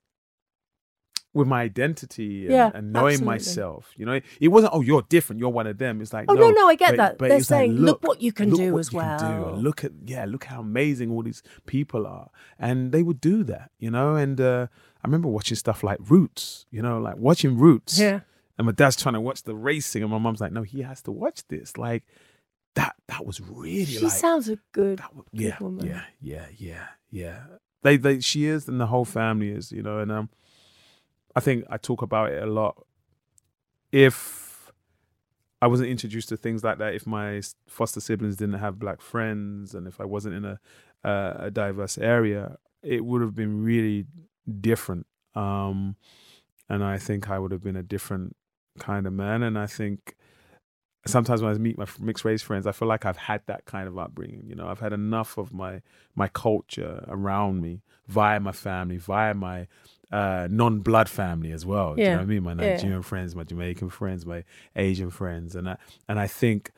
with 1.33 1.47
my 1.47 1.61
identity 1.61 2.45
and, 2.45 2.51
Yeah, 2.53 2.71
and 2.73 2.91
knowing 2.91 3.13
absolutely. 3.13 3.25
myself. 3.35 3.91
You 3.95 4.05
know, 4.05 4.19
it 4.39 4.47
wasn't 4.49 4.73
oh 4.73 4.81
you're 4.81 5.03
different, 5.03 5.39
you're 5.39 5.49
one 5.49 5.67
of 5.67 5.77
them. 5.77 6.01
It's 6.01 6.11
like 6.13 6.25
Oh, 6.29 6.33
no, 6.33 6.49
no, 6.51 6.67
I 6.67 6.75
get 6.75 6.97
that. 6.97 7.19
They're 7.19 7.37
it's 7.37 7.47
saying, 7.47 7.71
look 7.73 8.03
what 8.03 8.21
you 8.21 8.31
can 8.33 8.49
look 8.49 8.59
do 8.59 8.77
as 8.79 8.89
can 8.89 9.17
do, 9.19 9.45
well. 9.45 9.55
look 9.55 9.83
at 9.83 9.91
yeah, 10.05 10.25
look 10.25 10.43
how 10.45 10.59
amazing 10.61 11.09
all 11.11 11.23
these 11.23 11.41
people 11.65 12.05
are, 12.05 12.29
and 12.59 12.91
they 12.91 13.01
would 13.03 13.21
do 13.21 13.43
that. 13.45 13.71
You 13.79 13.91
know, 13.91 14.15
and 14.15 14.39
uh, 14.41 14.67
I 15.03 15.07
remember 15.07 15.29
watching 15.29 15.55
stuff 15.55 15.83
like 15.83 15.99
Roots. 16.09 16.65
You 16.71 16.81
know, 16.81 16.99
like 16.99 17.15
watching 17.17 17.57
Roots. 17.57 17.97
Yeah. 17.99 18.21
And 18.57 18.65
my 18.67 18.73
dad's 18.73 18.95
trying 18.97 19.13
to 19.15 19.21
watch 19.21 19.43
the 19.43 19.55
racing, 19.55 20.03
and 20.03 20.11
my 20.11 20.17
mom's 20.19 20.41
like, 20.41 20.51
"No, 20.51 20.61
he 20.63 20.81
has 20.81 21.01
to 21.03 21.11
watch 21.11 21.47
this." 21.47 21.77
Like 21.77 22.03
that. 22.75 22.95
That 23.07 23.25
was 23.25 23.39
really 23.41 23.85
She 23.85 23.99
like 23.99 24.11
sounds 24.11 24.49
a 24.49 24.57
good, 24.71 24.99
that 24.99 25.07
w- 25.07 25.23
good 25.35 25.41
yeah, 25.41 25.57
woman. 25.59 25.87
yeah, 25.87 26.03
yeah, 26.21 26.45
yeah, 26.57 26.87
yeah. 27.09 27.39
They, 27.83 27.97
they, 27.97 28.19
she 28.19 28.45
is, 28.45 28.67
and 28.67 28.79
the 28.79 28.85
whole 28.87 29.05
family 29.05 29.49
is, 29.49 29.71
you 29.71 29.81
know. 29.81 29.97
And 29.99 30.11
um, 30.11 30.29
I 31.35 31.39
think 31.39 31.65
I 31.69 31.77
talk 31.77 32.01
about 32.01 32.31
it 32.31 32.41
a 32.43 32.45
lot. 32.45 32.85
If 33.91 34.71
I 35.61 35.67
wasn't 35.67 35.89
introduced 35.89 36.29
to 36.29 36.37
things 36.37 36.63
like 36.63 36.77
that, 36.79 36.95
if 36.95 37.05
my 37.05 37.41
foster 37.67 37.99
siblings 37.99 38.35
didn't 38.35 38.59
have 38.59 38.79
black 38.79 39.01
friends, 39.01 39.75
and 39.75 39.87
if 39.87 40.01
I 40.01 40.05
wasn't 40.05 40.35
in 40.35 40.45
a 40.45 40.59
uh, 41.03 41.33
a 41.39 41.51
diverse 41.51 41.97
area, 41.97 42.57
it 42.83 43.03
would 43.05 43.21
have 43.21 43.35
been 43.35 43.63
really 43.63 44.05
different. 44.59 45.07
Um, 45.35 45.95
and 46.69 46.83
I 46.83 46.97
think 46.97 47.29
I 47.29 47.39
would 47.39 47.51
have 47.51 47.63
been 47.63 47.75
a 47.75 47.83
different 47.83 48.35
kind 48.79 49.05
of 49.05 49.13
man. 49.13 49.43
And 49.43 49.57
I 49.57 49.67
think 49.67 50.15
sometimes 51.05 51.41
when 51.41 51.53
I 51.53 51.57
meet 51.57 51.77
my 51.77 51.85
mixed 51.99 52.25
race 52.25 52.41
friends, 52.41 52.67
I 52.67 52.71
feel 52.71 52.87
like 52.87 53.05
I've 53.05 53.17
had 53.17 53.41
that 53.47 53.65
kind 53.65 53.87
of 53.87 53.97
upbringing. 53.97 54.43
You 54.47 54.55
know, 54.55 54.67
I've 54.67 54.79
had 54.79 54.93
enough 54.93 55.37
of 55.37 55.53
my 55.53 55.81
my 56.15 56.27
culture 56.27 57.03
around 57.07 57.61
me 57.61 57.81
via 58.07 58.39
my 58.39 58.51
family, 58.51 58.97
via 58.97 59.33
my 59.33 59.67
uh, 60.11 60.47
non-blood 60.51 61.07
family 61.09 61.51
as 61.51 61.65
well. 61.65 61.95
Do 61.95 62.01
you 62.01 62.09
know 62.09 62.17
what 62.17 62.21
I 62.23 62.25
mean? 62.25 62.43
My 62.43 62.51
Yeah. 62.53 62.71
Nigerian 62.71 63.01
friends, 63.01 63.35
my 63.35 63.43
Jamaican 63.43 63.89
friends, 63.89 64.25
my 64.25 64.43
Asian 64.75 65.09
friends, 65.09 65.55
and 65.55 65.69
I 65.69 65.77
and 66.07 66.19
I 66.19 66.27
think 66.27 66.71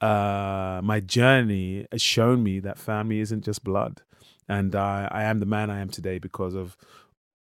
uh, 0.00 0.80
my 0.84 1.00
journey 1.00 1.86
has 1.90 2.02
shown 2.02 2.42
me 2.42 2.60
that 2.60 2.78
family 2.78 3.20
isn't 3.20 3.44
just 3.44 3.64
blood, 3.64 4.02
and 4.48 4.74
I, 4.74 5.08
I 5.10 5.22
am 5.24 5.40
the 5.40 5.46
man 5.46 5.70
I 5.70 5.80
am 5.80 5.88
today 5.88 6.18
because 6.18 6.54
of 6.54 6.76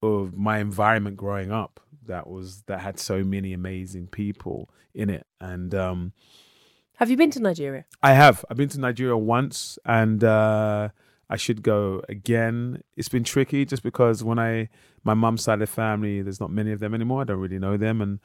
of 0.02 0.36
my 0.36 0.60
environment 0.60 1.18
growing 1.18 1.52
up 1.52 1.80
that 2.06 2.26
was 2.28 2.64
that 2.68 2.80
had 2.80 2.98
so 2.98 3.24
many 3.24 3.52
amazing 3.54 4.08
people 4.08 4.70
in 4.96 5.10
it 5.10 5.28
and 5.42 5.76
um 5.76 6.14
Have 6.96 7.10
you 7.10 7.18
been 7.18 7.32
to 7.32 7.40
Nigeria? 7.42 7.84
I 8.02 8.14
have 8.14 8.46
I've 8.50 8.56
been 8.56 8.70
to 8.70 8.80
Nigeria 8.80 9.18
once 9.18 9.78
and 9.86 10.24
uh 10.24 10.90
I 11.30 11.36
should 11.36 11.64
go 11.64 12.02
again 12.08 12.82
it's 12.96 13.10
been 13.10 13.26
tricky 13.26 13.66
just 13.66 13.84
because 13.84 14.24
when 14.24 14.40
I 14.40 14.70
my 15.04 15.14
mum's 15.14 15.44
side 15.44 15.54
of 15.56 15.60
the 15.62 15.68
family 15.68 16.22
there's 16.22 16.40
not 16.40 16.52
many 16.52 16.72
of 16.72 16.80
them 16.80 16.94
anymore 16.94 17.22
I 17.22 17.26
don't 17.26 17.40
really 17.40 17.60
know 17.60 17.78
them 17.78 18.02
and 18.02 18.20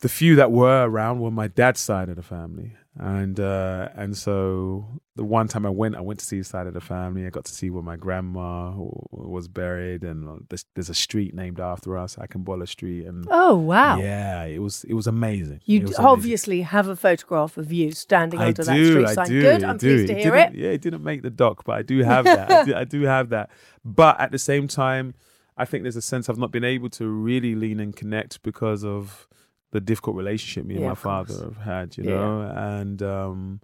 the 0.00 0.08
few 0.08 0.34
that 0.36 0.50
were 0.50 0.84
around 0.88 1.20
were 1.20 1.30
my 1.30 1.46
dad's 1.48 1.80
side 1.80 2.08
of 2.08 2.16
the 2.16 2.22
family 2.22 2.72
and 2.98 3.40
uh 3.40 3.88
and 3.94 4.16
so 4.16 4.84
the 5.16 5.24
one 5.24 5.48
time 5.48 5.64
I 5.64 5.70
went 5.70 5.94
I 5.96 6.00
went 6.00 6.18
to 6.20 6.26
see 6.26 6.38
his 6.38 6.48
side 6.48 6.66
of 6.66 6.74
the 6.74 6.80
family 6.80 7.24
I 7.26 7.30
got 7.30 7.44
to 7.46 7.52
see 7.54 7.70
where 7.70 7.82
my 7.82 7.96
grandma 7.96 8.72
was 9.10 9.48
buried 9.48 10.02
and 10.02 10.28
uh, 10.28 10.32
there's, 10.50 10.64
there's 10.74 10.90
a 10.90 10.94
street 10.94 11.34
named 11.34 11.58
after 11.60 11.96
us 11.96 12.16
Akingbola 12.16 12.68
Street 12.68 13.06
and 13.06 13.26
Oh 13.30 13.54
wow! 13.56 13.98
yeah 13.98 14.44
it 14.44 14.58
was 14.58 14.84
it 14.84 14.94
was 14.94 15.06
amazing 15.06 15.60
You 15.64 15.78
It 15.78 15.82
was 15.84 15.90
amazing. 15.98 16.04
obviously 16.06 16.60
have 16.62 16.88
a 16.88 16.96
photograph 16.96 17.56
of 17.56 17.72
you 17.72 17.92
standing 17.92 18.40
I 18.40 18.48
under 18.48 18.64
that 18.64 18.74
street 18.74 19.08
sign. 19.08 19.26
do, 19.28 19.40
Good. 19.40 19.64
I 19.64 19.70
I'm 19.70 19.76
do. 19.78 19.86
pleased 19.96 20.08
to 20.08 20.14
hear 20.18 20.34
it. 20.36 20.46
didn't- 20.50 20.58
Yeah, 20.64 20.70
it 20.70 20.80
didn't 20.82 21.04
make 21.04 21.22
the 21.22 21.30
doc, 21.30 21.62
but 21.64 21.78
I 21.78 21.82
do 21.82 22.02
have 22.02 22.24
that. 22.24 22.50
I, 22.50 22.64
do, 22.64 22.74
I 22.74 22.84
do 22.84 23.02
have 23.02 23.28
that. 23.30 23.50
But 23.84 24.20
at 24.20 24.30
the 24.32 24.38
same 24.38 24.68
time, 24.68 25.14
I 25.56 25.64
think 25.64 25.82
there's 25.84 25.96
a 25.96 26.02
sense 26.02 26.28
I've 26.28 26.38
not 26.38 26.50
been 26.50 26.64
able 26.64 26.88
to 26.90 27.06
really 27.06 27.54
lean 27.54 27.78
and 27.80 27.94
connect 27.94 28.42
because 28.42 28.84
of 28.84 29.28
the 29.70 29.80
difficult 29.80 30.16
relationship 30.16 30.64
me 30.66 30.74
and 30.74 30.82
Yeah, 30.82 30.88
my 30.90 30.94
father 30.94 31.34
course. 31.34 31.42
have 31.44 31.56
had, 31.58 31.96
you 31.96 32.04
Yeah. 32.04 32.10
know, 32.16 32.40
and 32.56 33.02
um, 33.02 33.60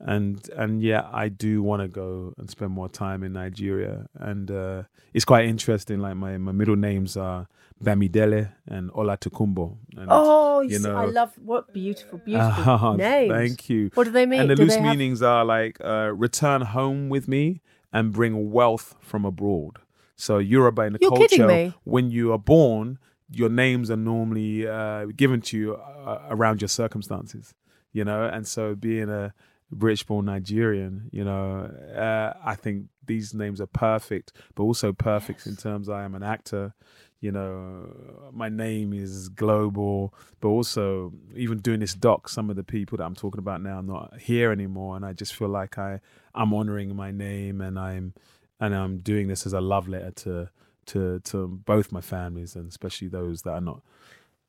and 0.00 0.48
and 0.56 0.82
yeah, 0.82 1.08
I 1.12 1.28
do 1.28 1.62
want 1.62 1.82
to 1.82 1.88
go 1.88 2.34
and 2.38 2.50
spend 2.50 2.70
more 2.72 2.88
time 2.88 3.22
in 3.22 3.32
Nigeria, 3.32 4.06
and 4.14 4.50
uh, 4.50 4.82
it's 5.14 5.24
quite 5.24 5.46
interesting. 5.46 6.00
Like 6.00 6.16
my 6.16 6.36
my 6.38 6.52
middle 6.52 6.76
names 6.76 7.16
are 7.16 7.48
Bamidele 7.82 8.52
and 8.68 8.90
Olatukumbo. 8.92 9.76
And, 9.96 10.08
Oh, 10.10 10.60
you 10.60 10.78
know, 10.78 10.96
I 10.96 11.04
love 11.06 11.32
what 11.38 11.72
beautiful, 11.72 12.18
beautiful 12.24 12.64
Ah, 12.66 12.96
names. 12.96 13.32
Thank 13.32 13.70
you. 13.70 13.90
What 13.94 14.04
do 14.04 14.10
they 14.10 14.26
mean? 14.26 14.40
And 14.40 14.50
the 14.50 14.54
Do 14.56 14.62
loose 14.64 14.74
they 14.76 14.80
have- 14.82 14.90
meanings 14.96 15.22
are 15.22 15.44
like 15.44 15.78
uh, 15.82 16.12
return 16.14 16.62
home 16.62 17.08
with 17.08 17.26
me 17.28 17.60
and 17.92 18.12
bring 18.12 18.50
wealth 18.52 18.94
from 19.00 19.24
abroad. 19.24 19.78
So 20.16 20.38
Yoruba 20.38 20.82
in 20.82 20.92
the 20.94 20.98
You're 21.00 21.10
culture, 21.10 21.74
when 21.84 22.10
you 22.10 22.32
are 22.32 22.38
born, 22.38 22.98
your 23.30 23.48
names 23.48 23.90
are 23.90 23.96
normally 23.96 24.66
uh, 24.66 25.06
given 25.16 25.40
to 25.42 25.58
you 25.58 25.74
uh, 25.74 26.26
around 26.30 26.60
your 26.62 26.68
circumstances, 26.68 27.54
you 27.92 28.04
know. 28.04 28.24
And 28.24 28.46
so 28.46 28.74
being 28.74 29.10
a 29.10 29.34
British-born 29.70 30.24
Nigerian, 30.26 31.10
you 31.12 31.24
know, 31.24 31.70
uh, 31.94 32.32
I 32.44 32.54
think 32.54 32.86
these 33.04 33.34
names 33.34 33.60
are 33.60 33.66
perfect, 33.66 34.32
but 34.54 34.62
also 34.62 34.92
perfect 34.92 35.46
in 35.46 35.56
terms 35.56 35.88
I 35.88 36.04
am 36.04 36.14
an 36.14 36.22
actor. 36.22 36.74
You 37.20 37.32
know, 37.32 38.30
my 38.32 38.48
name 38.48 38.92
is 38.92 39.28
global, 39.30 40.14
but 40.40 40.48
also 40.48 41.12
even 41.34 41.58
doing 41.58 41.80
this 41.80 41.94
doc, 41.94 42.28
some 42.28 42.50
of 42.50 42.56
the 42.56 42.62
people 42.62 42.98
that 42.98 43.04
I'm 43.04 43.14
talking 43.14 43.38
about 43.38 43.62
now 43.62 43.78
are 43.78 43.82
not 43.82 44.18
here 44.20 44.52
anymore, 44.52 44.96
and 44.96 45.04
I 45.04 45.12
just 45.14 45.34
feel 45.34 45.48
like 45.48 45.78
I 45.78 46.00
I'm 46.34 46.52
honoring 46.54 46.94
my 46.94 47.10
name 47.10 47.60
and 47.60 47.78
I'm 47.78 48.12
and 48.60 48.74
I'm 48.74 48.98
doing 48.98 49.28
this 49.28 49.46
as 49.46 49.52
a 49.52 49.60
love 49.60 49.88
letter 49.88 50.10
to 50.10 50.48
to 50.86 51.20
to 51.20 51.48
both 51.48 51.92
my 51.92 52.00
families 52.00 52.56
and 52.56 52.68
especially 52.68 53.08
those 53.08 53.42
that 53.42 53.50
are 53.50 53.60
not 53.60 53.82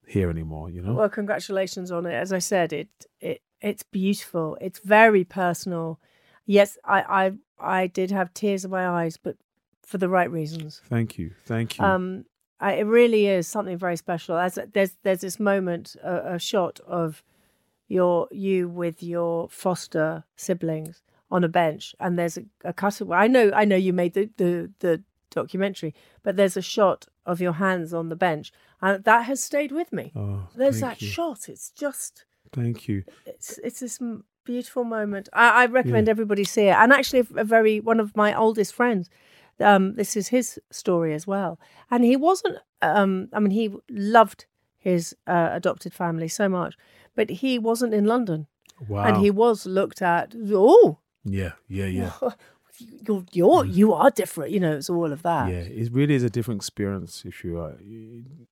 here 0.05 0.29
anymore. 0.29 0.69
You 0.69 0.81
know, 0.81 0.93
Well, 0.93 1.09
congratulations 1.09 1.91
on 1.91 2.05
it. 2.05 2.13
As 2.13 2.31
I 2.31 2.39
said, 2.39 2.73
it 2.73 2.89
it 3.19 3.41
it's 3.61 3.83
beautiful. 3.83 4.57
It's 4.61 4.79
very 4.79 5.23
personal. 5.23 5.99
Yes, 6.45 6.77
I 6.85 7.01
I 7.59 7.79
I 7.81 7.87
did 7.87 8.11
have 8.11 8.33
tears 8.33 8.65
in 8.65 8.71
my 8.71 8.87
eyes, 8.87 9.17
but 9.17 9.35
for 9.83 9.97
the 9.97 10.09
right 10.09 10.29
reasons. 10.31 10.81
thank 10.89 11.17
you, 11.17 11.31
thank 11.45 11.77
you. 11.79 11.85
Um, 11.85 12.25
I, 12.59 12.73
it 12.73 12.83
really 12.85 13.27
is 13.27 13.47
something 13.47 13.77
very 13.77 13.97
special. 13.97 14.37
As 14.37 14.59
there's 14.73 14.95
there's 15.03 15.21
this 15.21 15.39
moment, 15.39 15.95
a, 16.03 16.35
a 16.35 16.39
shot 16.39 16.79
of 16.87 17.23
your 17.87 18.27
you 18.31 18.67
with 18.67 19.01
your 19.01 19.47
foster 19.49 20.23
siblings 20.35 21.01
on 21.29 21.43
a 21.43 21.47
bench, 21.49 21.95
and 21.99 22.17
there's 22.17 22.37
a, 22.37 22.43
a 22.63 22.73
cutaway. 22.73 23.17
I 23.17 23.27
know 23.27 23.51
I 23.53 23.65
know 23.65 23.75
you 23.75 23.93
made 23.93 24.13
the, 24.13 24.29
the 24.37 24.71
the 24.79 25.03
documentary, 25.31 25.93
but 26.23 26.35
there's 26.37 26.57
a 26.57 26.61
shot 26.61 27.05
of 27.25 27.41
your 27.41 27.53
hands 27.53 27.93
on 27.93 28.09
the 28.09 28.15
bench, 28.15 28.51
and 28.81 29.03
that 29.03 29.25
has 29.25 29.43
stayed 29.43 29.71
with 29.71 29.91
me. 29.91 30.11
oh, 30.15 30.47
There's 30.55 30.79
that 30.81 31.01
you. 31.01 31.07
shot. 31.09 31.49
It's 31.49 31.69
just 31.71 32.25
Thank 32.53 32.87
you. 32.87 33.03
it's 33.25 33.57
it's 33.63 33.79
this 33.81 33.99
beautiful 34.45 34.83
moment. 34.85 35.27
I, 35.33 35.63
I 35.63 35.65
recommend 35.65 36.07
everybody 36.07 36.43
see 36.45 36.67
it. 36.67 36.75
And 36.75 36.93
actually, 36.93 37.27
a 37.35 37.43
very 37.43 37.79
one 37.81 37.99
of 37.99 38.15
my 38.15 38.33
oldest 38.33 38.73
friends. 38.73 39.09
Um, 39.59 39.95
this 39.95 40.15
is 40.15 40.27
his 40.29 40.59
story 40.71 41.13
as 41.13 41.25
well, 41.27 41.59
and 41.91 42.03
he 42.05 42.15
wasn't. 42.15 42.57
Um, 42.81 43.27
I 43.33 43.39
mean, 43.39 43.51
he 43.51 43.73
loved 43.89 44.45
his 44.77 45.15
uh, 45.25 45.49
adopted 45.51 45.93
family 45.93 46.27
so 46.29 46.47
much, 46.47 46.75
but 47.15 47.29
he 47.29 47.59
wasn't 47.59 47.93
in 47.93 48.05
London, 48.05 48.45
Wow. 48.87 49.03
and 49.05 49.17
he 49.17 49.31
was 49.31 49.65
looked 49.65 50.01
at. 50.01 50.35
Oh, 50.53 50.99
yeah, 51.23 51.51
yeah, 51.67 51.85
yeah. 51.85 52.11
you're 53.05 53.23
you're 53.31 53.65
you 53.65 53.93
are 53.93 54.09
different. 54.11 54.51
You 54.51 54.59
know, 54.59 54.73
it's 54.77 54.89
all 54.89 55.11
of 55.11 55.23
that. 55.23 55.49
Yeah, 55.49 55.57
it 55.59 55.91
really 55.91 56.15
is 56.15 56.23
a 56.23 56.29
different 56.29 56.59
experience 56.59 57.23
if 57.25 57.43
you 57.43 57.59
are 57.59 57.75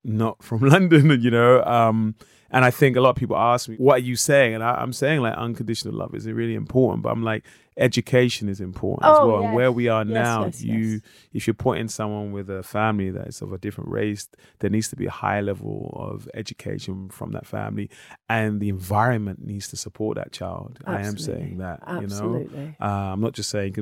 not 0.03 0.43
from 0.43 0.61
London, 0.75 1.19
you 1.21 1.31
know. 1.31 1.63
Um, 1.63 2.15
and 2.51 2.63
I 2.63 2.71
think 2.71 2.95
a 2.95 3.01
lot 3.01 3.09
of 3.11 3.15
people 3.15 3.35
ask 3.37 3.67
me, 3.67 3.75
"What 3.77 3.95
are 3.95 4.05
you 4.05 4.15
saying?" 4.15 4.53
And 4.55 4.63
I, 4.63 4.75
I'm 4.75 4.93
saying 4.93 5.21
like 5.21 5.35
unconditional 5.35 5.93
love 5.95 6.13
is 6.15 6.27
really 6.27 6.55
important, 6.55 7.03
but 7.03 7.09
I'm 7.11 7.23
like 7.23 7.43
education 7.77 8.47
is 8.47 8.61
important 8.61 9.03
as 9.05 9.17
Oh, 9.19 9.27
well. 9.27 9.41
yes. 9.41 9.47
And 9.47 9.55
where 9.55 9.69
we 9.71 9.89
are 9.89 10.05
Yes, 10.05 10.13
now, 10.13 10.45
yes, 10.45 10.61
you 10.63 11.01
if 11.33 11.45
you're 11.45 11.53
putting 11.53 11.89
someone 11.89 12.31
with 12.31 12.49
a 12.49 12.63
family 12.63 13.09
that 13.09 13.27
is 13.27 13.41
of 13.41 13.51
a 13.51 13.57
different 13.57 13.89
race, 13.89 14.29
there 14.59 14.69
needs 14.69 14.87
to 14.89 14.95
be 14.95 15.05
a 15.07 15.11
high 15.11 15.41
level 15.41 15.91
of 15.99 16.29
education 16.33 17.09
from 17.09 17.31
that 17.31 17.45
family, 17.45 17.89
and 18.29 18.61
the 18.61 18.69
environment 18.69 19.45
needs 19.45 19.67
to 19.69 19.75
support 19.75 20.15
that 20.15 20.31
child. 20.31 20.79
I 20.85 21.01
am 21.01 21.17
saying 21.17 21.57
that, 21.57 21.81
Absolutely. 21.85 22.57
you 22.61 22.67
know. 22.67 22.73
Uh, 22.79 23.11
I'm 23.13 23.19
not 23.21 23.33
just 23.33 23.49
saying 23.49 23.75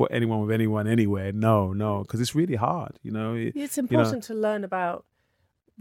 put 0.00 0.08
anyone 0.18 0.40
with 0.42 0.52
anyone 0.60 0.86
anywhere. 0.96 1.30
No, 1.48 1.56
no, 1.84 1.90
because 2.02 2.20
it's 2.22 2.34
really 2.40 2.56
hard. 2.68 2.92
You 3.06 3.12
know, 3.16 3.30
It- 3.34 3.54
It's 3.64 3.76
you 3.76 3.82
know, 3.82 3.86
important 4.00 4.24
to 4.30 4.34
learn 4.46 4.62
about 4.64 5.04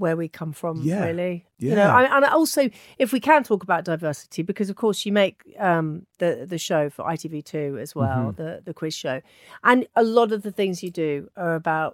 where 0.03 0.15
we 0.21 0.27
come 0.39 0.53
from, 0.53 0.75
Yeah. 0.83 1.05
really. 1.07 1.33
You 1.57 1.69
Yeah. 1.69 1.75
know, 1.79 1.89
I, 1.99 2.01
and 2.17 2.23
also 2.25 2.61
if 3.03 3.11
we 3.15 3.19
can 3.19 3.41
talk 3.43 3.63
about 3.63 3.81
diversity, 3.93 4.43
because 4.43 4.69
of 4.71 4.75
course 4.83 4.99
you 5.07 5.11
make 5.23 5.35
um, 5.69 5.87
the 6.21 6.31
the 6.53 6.57
show 6.69 6.89
for 6.95 7.01
ITV2 7.13 7.55
as 7.85 7.91
well, 7.95 8.25
Mm-hmm. 8.31 8.41
the 8.43 8.51
the 8.67 8.73
quiz 8.79 8.93
show, 9.03 9.17
and 9.63 9.79
a 9.95 10.03
lot 10.03 10.29
of 10.35 10.39
the 10.41 10.51
things 10.59 10.83
you 10.85 10.91
do 10.91 11.11
are 11.35 11.55
about 11.63 11.91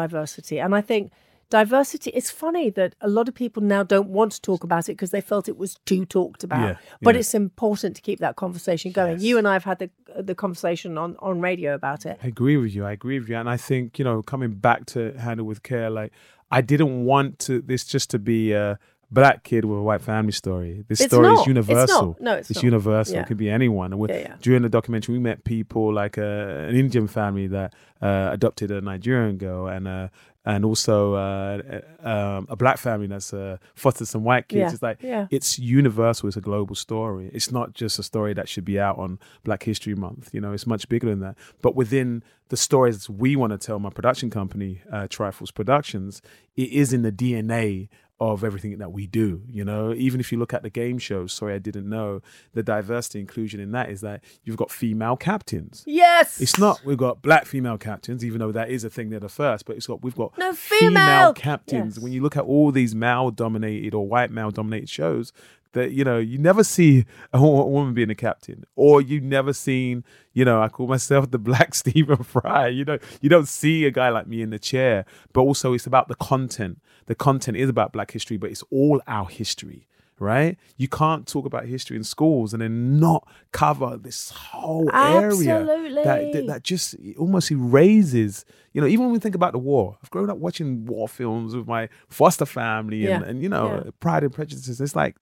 diversity. 0.00 0.56
And 0.64 0.74
I 0.74 0.82
think 0.90 1.12
diversity. 1.50 2.10
It's 2.10 2.30
funny 2.30 2.70
that 2.70 2.94
a 3.00 3.08
lot 3.08 3.28
of 3.28 3.34
people 3.34 3.62
now 3.62 3.82
don't 3.82 4.08
want 4.08 4.32
to 4.32 4.40
talk 4.40 4.64
about 4.64 4.88
it 4.88 4.92
because 4.92 5.10
they 5.10 5.20
felt 5.20 5.48
it 5.48 5.56
was 5.56 5.76
too 5.86 6.04
talked 6.04 6.44
about. 6.44 6.62
Yeah, 6.62 6.76
But 7.00 7.14
yeah. 7.14 7.20
it's 7.20 7.34
important 7.34 7.96
to 7.96 8.02
keep 8.02 8.18
that 8.20 8.36
conversation 8.36 8.92
going. 8.92 9.20
You 9.20 9.38
and 9.38 9.46
I 9.46 9.52
have 9.52 9.64
had 9.64 9.78
the 9.78 9.90
the 10.20 10.34
conversation 10.34 10.98
on 10.98 11.16
on 11.20 11.40
radio 11.40 11.74
about 11.74 12.06
it. 12.06 12.18
I 12.22 12.28
agree 12.28 12.56
with 12.56 12.74
you. 12.74 12.84
I 12.84 12.92
agree 12.92 13.18
with 13.18 13.28
you. 13.28 13.36
And 13.36 13.48
I 13.48 13.56
think, 13.56 13.98
you 13.98 14.04
know, 14.04 14.22
coming 14.22 14.52
back 14.54 14.86
to 14.86 15.12
Handle 15.18 15.46
with 15.46 15.62
Care, 15.62 15.90
like, 15.90 16.12
I 16.50 16.60
didn't 16.60 17.04
want 17.04 17.38
to 17.40 17.60
this 17.60 17.84
just 17.84 18.10
to 18.10 18.18
be 18.18 18.52
a 18.52 18.78
black 19.10 19.44
kid 19.44 19.64
with 19.64 19.78
a 19.78 19.82
white 19.82 20.00
family 20.02 20.32
story. 20.32 20.84
This 20.88 21.00
It's 21.00 21.12
story 21.12 21.28
not. 21.28 21.32
is 21.34 21.38
It's 21.40 21.46
universal. 21.48 22.06
not. 22.06 22.20
No, 22.20 22.34
it's 22.34 22.54
not. 22.54 22.64
universal. 22.64 23.14
Yeah. 23.14 23.20
It 23.22 23.26
could 23.28 23.36
be 23.36 23.50
anyone. 23.50 23.92
And 23.92 24.08
Yeah, 24.08 24.16
yeah. 24.18 24.34
During 24.42 24.62
the 24.62 24.68
documentary, 24.68 25.12
we 25.14 25.18
met 25.20 25.44
people 25.44 25.92
like 25.92 26.18
uh, 26.18 26.22
an 26.68 26.74
Indian 26.74 27.06
family 27.06 27.46
that 27.48 27.72
uh, 28.02 28.30
adopted 28.32 28.70
a 28.70 28.80
Nigerian 28.80 29.36
girl 29.38 29.68
and 29.68 29.86
uh, 29.88 30.08
and 30.44 30.64
also 30.64 31.14
uh, 31.14 31.80
um, 32.04 32.46
a 32.48 32.54
black 32.56 32.78
family 32.78 33.08
that's 33.08 33.34
uh, 33.34 33.56
fostered 33.74 34.06
some 34.06 34.22
white 34.22 34.46
kids. 34.46 34.58
Yeah, 34.60 34.72
It's 34.72 34.82
like 34.82 35.02
yeah. 35.02 35.26
it's 35.30 35.58
universal. 35.58 36.28
It's 36.28 36.36
a 36.36 36.40
global 36.40 36.74
story. 36.76 37.30
It's 37.32 37.50
not 37.50 37.72
just 37.74 37.98
a 37.98 38.02
story 38.04 38.32
that 38.34 38.48
should 38.48 38.64
be 38.64 38.78
out 38.78 38.96
on 38.98 39.18
Black 39.44 39.64
History 39.64 39.94
Month. 39.96 40.30
You 40.32 40.40
know, 40.40 40.52
it's 40.52 40.66
much 40.66 40.88
bigger 40.88 41.08
than 41.08 41.20
that. 41.20 41.36
But 41.62 41.74
within 41.74 42.22
the 42.48 42.56
stories 42.56 43.10
we 43.10 43.34
want 43.34 43.52
to 43.52 43.58
tell, 43.58 43.80
my 43.80 43.90
production 43.90 44.30
company, 44.30 44.82
uh, 44.92 45.08
Triforce 45.08 45.52
Productions, 45.52 46.22
it 46.56 46.70
is 46.70 46.92
in 46.92 47.02
the 47.02 47.10
DNA 47.10 47.88
of 48.18 48.42
everything 48.42 48.78
that 48.78 48.92
we 48.92 49.06
do. 49.06 49.42
You 49.50 49.64
know, 49.64 49.92
even 49.92 50.20
if 50.20 50.32
you 50.32 50.38
look 50.38 50.54
at 50.54 50.62
the 50.62 50.70
game 50.70 50.98
shows, 50.98 51.32
sorry, 51.34 51.54
I 51.54 51.58
didn't 51.58 51.88
know 51.88 52.22
the 52.54 52.62
diversity 52.62 53.20
inclusion 53.20 53.60
in 53.60 53.72
that 53.72 53.90
is 53.90 54.00
that 54.00 54.24
you've 54.44 54.56
got 54.56 54.70
female 54.70 55.16
captains. 55.16 55.84
Yes, 55.86 56.40
It's 56.40 56.58
not 56.58 56.82
we've 56.84 56.96
got 56.96 57.20
black 57.20 57.44
female 57.44 57.76
captains, 57.76 58.24
even 58.24 58.38
though 58.38 58.52
that 58.52 58.70
is 58.70 58.84
a 58.84 58.90
thing 58.90 59.10
they're 59.10 59.20
the 59.20 59.28
first, 59.28 59.66
but 59.66 59.76
it's 59.76 59.86
got 59.86 60.02
we've 60.02 60.14
got 60.16 60.36
No, 60.38 60.52
female- 60.54 61.34
captains. 61.34 61.96
Yes. 61.96 62.02
When 62.02 62.12
you 62.12 62.22
look 62.22 62.36
at 62.36 62.44
all 62.44 62.72
these 62.72 62.94
male 62.94 63.30
dominated 63.30 63.92
or 63.94 64.06
white 64.08 64.30
male 64.30 64.50
dominated 64.50 64.88
shows, 64.88 65.32
that 65.76 65.92
you 65.92 66.02
know, 66.02 66.18
you 66.18 66.38
never 66.38 66.64
see 66.64 67.04
a 67.32 67.40
woman 67.40 67.94
being 67.94 68.10
a 68.10 68.14
captain. 68.14 68.64
Or 68.74 69.00
you 69.00 69.20
never 69.20 69.52
seen, 69.52 70.04
you 70.32 70.44
know, 70.44 70.60
I 70.60 70.68
call 70.68 70.88
myself 70.88 71.30
the 71.30 71.38
black 71.38 71.74
Stephen 71.82 72.22
Fry. 72.24 72.68
You 72.68 72.84
know, 72.84 72.98
you 73.20 73.28
don't 73.28 73.46
see 73.48 73.84
a 73.84 73.90
guy 73.90 74.08
like 74.08 74.26
me 74.26 74.42
in 74.42 74.50
the 74.50 74.58
chair. 74.58 75.04
But 75.32 75.42
also 75.42 75.72
it's 75.74 75.86
about 75.86 76.08
the 76.08 76.16
content. 76.16 76.80
The 77.06 77.14
content 77.14 77.56
is 77.56 77.68
about 77.68 77.92
black 77.92 78.10
history, 78.10 78.36
but 78.36 78.50
it's 78.50 78.64
all 78.70 79.00
our 79.06 79.28
history 79.28 79.86
right? 80.18 80.56
You 80.78 80.88
can't 80.88 81.26
talk 81.28 81.44
about 81.44 81.66
history 81.66 81.94
in 81.94 82.02
schools 82.02 82.54
and 82.54 82.62
then 82.62 82.98
not 82.98 83.28
cover 83.52 83.98
this 83.98 84.30
whole 84.30 84.88
area 84.94 85.26
Absolutely. 85.58 86.04
that, 86.04 86.32
that 86.32 86.46
that 86.46 86.62
just 86.62 86.96
almost 87.18 87.50
erases. 87.50 88.46
You 88.72 88.80
know, 88.80 88.86
even 88.86 89.04
when 89.04 89.12
we 89.12 89.18
think 89.18 89.34
about 89.34 89.52
the 89.52 89.58
war, 89.58 89.98
I've 90.02 90.08
grown 90.08 90.30
up 90.30 90.38
watching 90.38 90.86
war 90.86 91.06
films 91.06 91.54
with 91.54 91.66
my 91.66 91.90
foster 92.08 92.46
family 92.46 93.06
and, 93.06 93.22
Yeah. 93.24 93.28
and 93.28 93.42
you 93.42 93.50
know, 93.50 93.82
Yeah. 93.84 93.90
Pride 94.00 94.24
and 94.24 94.32
Prejudice. 94.32 94.80
It's 94.80 94.96
like, 94.96 95.16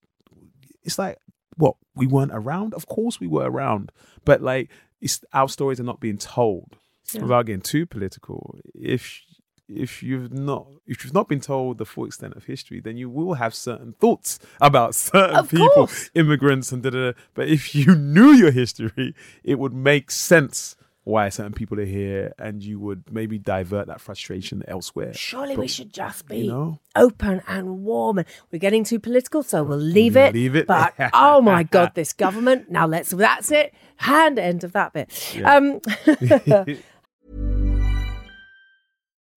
it's 0.85 0.99
like 0.99 1.19
what 1.57 1.77
we 1.95 2.07
weren't 2.07 2.33
around. 2.35 2.75
Of 2.75 2.87
course, 2.87 3.21
we 3.21 3.27
were 3.27 3.51
around, 3.51 3.91
but 4.25 4.43
like, 4.43 4.71
it's 5.01 5.21
our 5.33 5.49
stories 5.49 5.81
are 5.81 5.85
not 5.85 6.01
being 6.01 6.19
told. 6.19 6.77
Without 7.21 7.47
getting 7.47 7.61
too 7.61 7.85
political, 7.87 8.59
if 8.75 9.21
if 9.69 10.03
you've 10.03 10.33
not 10.33 10.67
if 10.87 11.05
you've 11.05 11.15
not 11.15 11.29
been 11.29 11.41
told 11.41 11.79
the 11.79 11.85
full 11.85 12.07
extent 12.07 12.35
of 12.35 12.45
history, 12.45 12.81
then 12.81 12.97
you 12.97 13.09
will 13.11 13.35
have 13.35 13.55
certain 13.55 13.93
thoughts 14.01 14.39
about 14.61 14.95
certain 15.13 15.37
Of 15.37 15.51
people, 15.51 15.69
course. 15.75 16.11
immigrants, 16.15 16.73
and 16.73 16.83
da 16.83 16.91
da. 16.91 17.13
da. 17.13 17.19
But 17.35 17.49
if 17.49 17.75
you 17.75 17.95
knew 17.95 18.33
your 18.33 18.51
history, 18.51 19.15
it 19.45 19.59
would 19.59 19.75
make 19.75 20.11
sense 20.11 20.77
why 21.05 21.29
certain 21.29 21.53
people 21.53 21.79
are 21.79 21.85
here, 21.85 22.33
and 22.39 22.63
you 22.63 22.81
would 22.81 23.05
maybe 23.13 23.39
divert 23.39 23.87
that 23.89 24.01
frustration 24.01 24.63
elsewhere. 24.67 25.13
Surely 25.13 25.55
But, 25.55 25.61
we 25.61 25.69
should 25.69 25.93
just 25.93 26.27
be 26.27 26.39
you 26.39 26.51
know? 26.51 26.81
open 26.97 27.43
and 27.47 27.85
warm. 27.85 28.19
And 28.19 28.27
we're 28.51 28.59
getting 28.59 28.85
too 28.85 28.99
political, 28.99 29.43
so 29.43 29.63
we'll 29.63 29.77
leave 29.79 30.17
it. 30.17 30.33
Leave 30.35 30.57
it. 30.57 30.67
But 30.67 30.95
oh 31.13 31.43
my 31.43 31.63
god, 31.63 31.95
this 31.95 32.13
government. 32.15 32.71
Now 32.71 32.87
let's. 32.87 33.11
That's 33.11 33.51
it. 33.51 33.75
Hand 33.97 34.39
end 34.39 34.65
of 34.65 34.73
that 34.73 34.93
bit. 34.95 35.11
Um, 35.45 35.81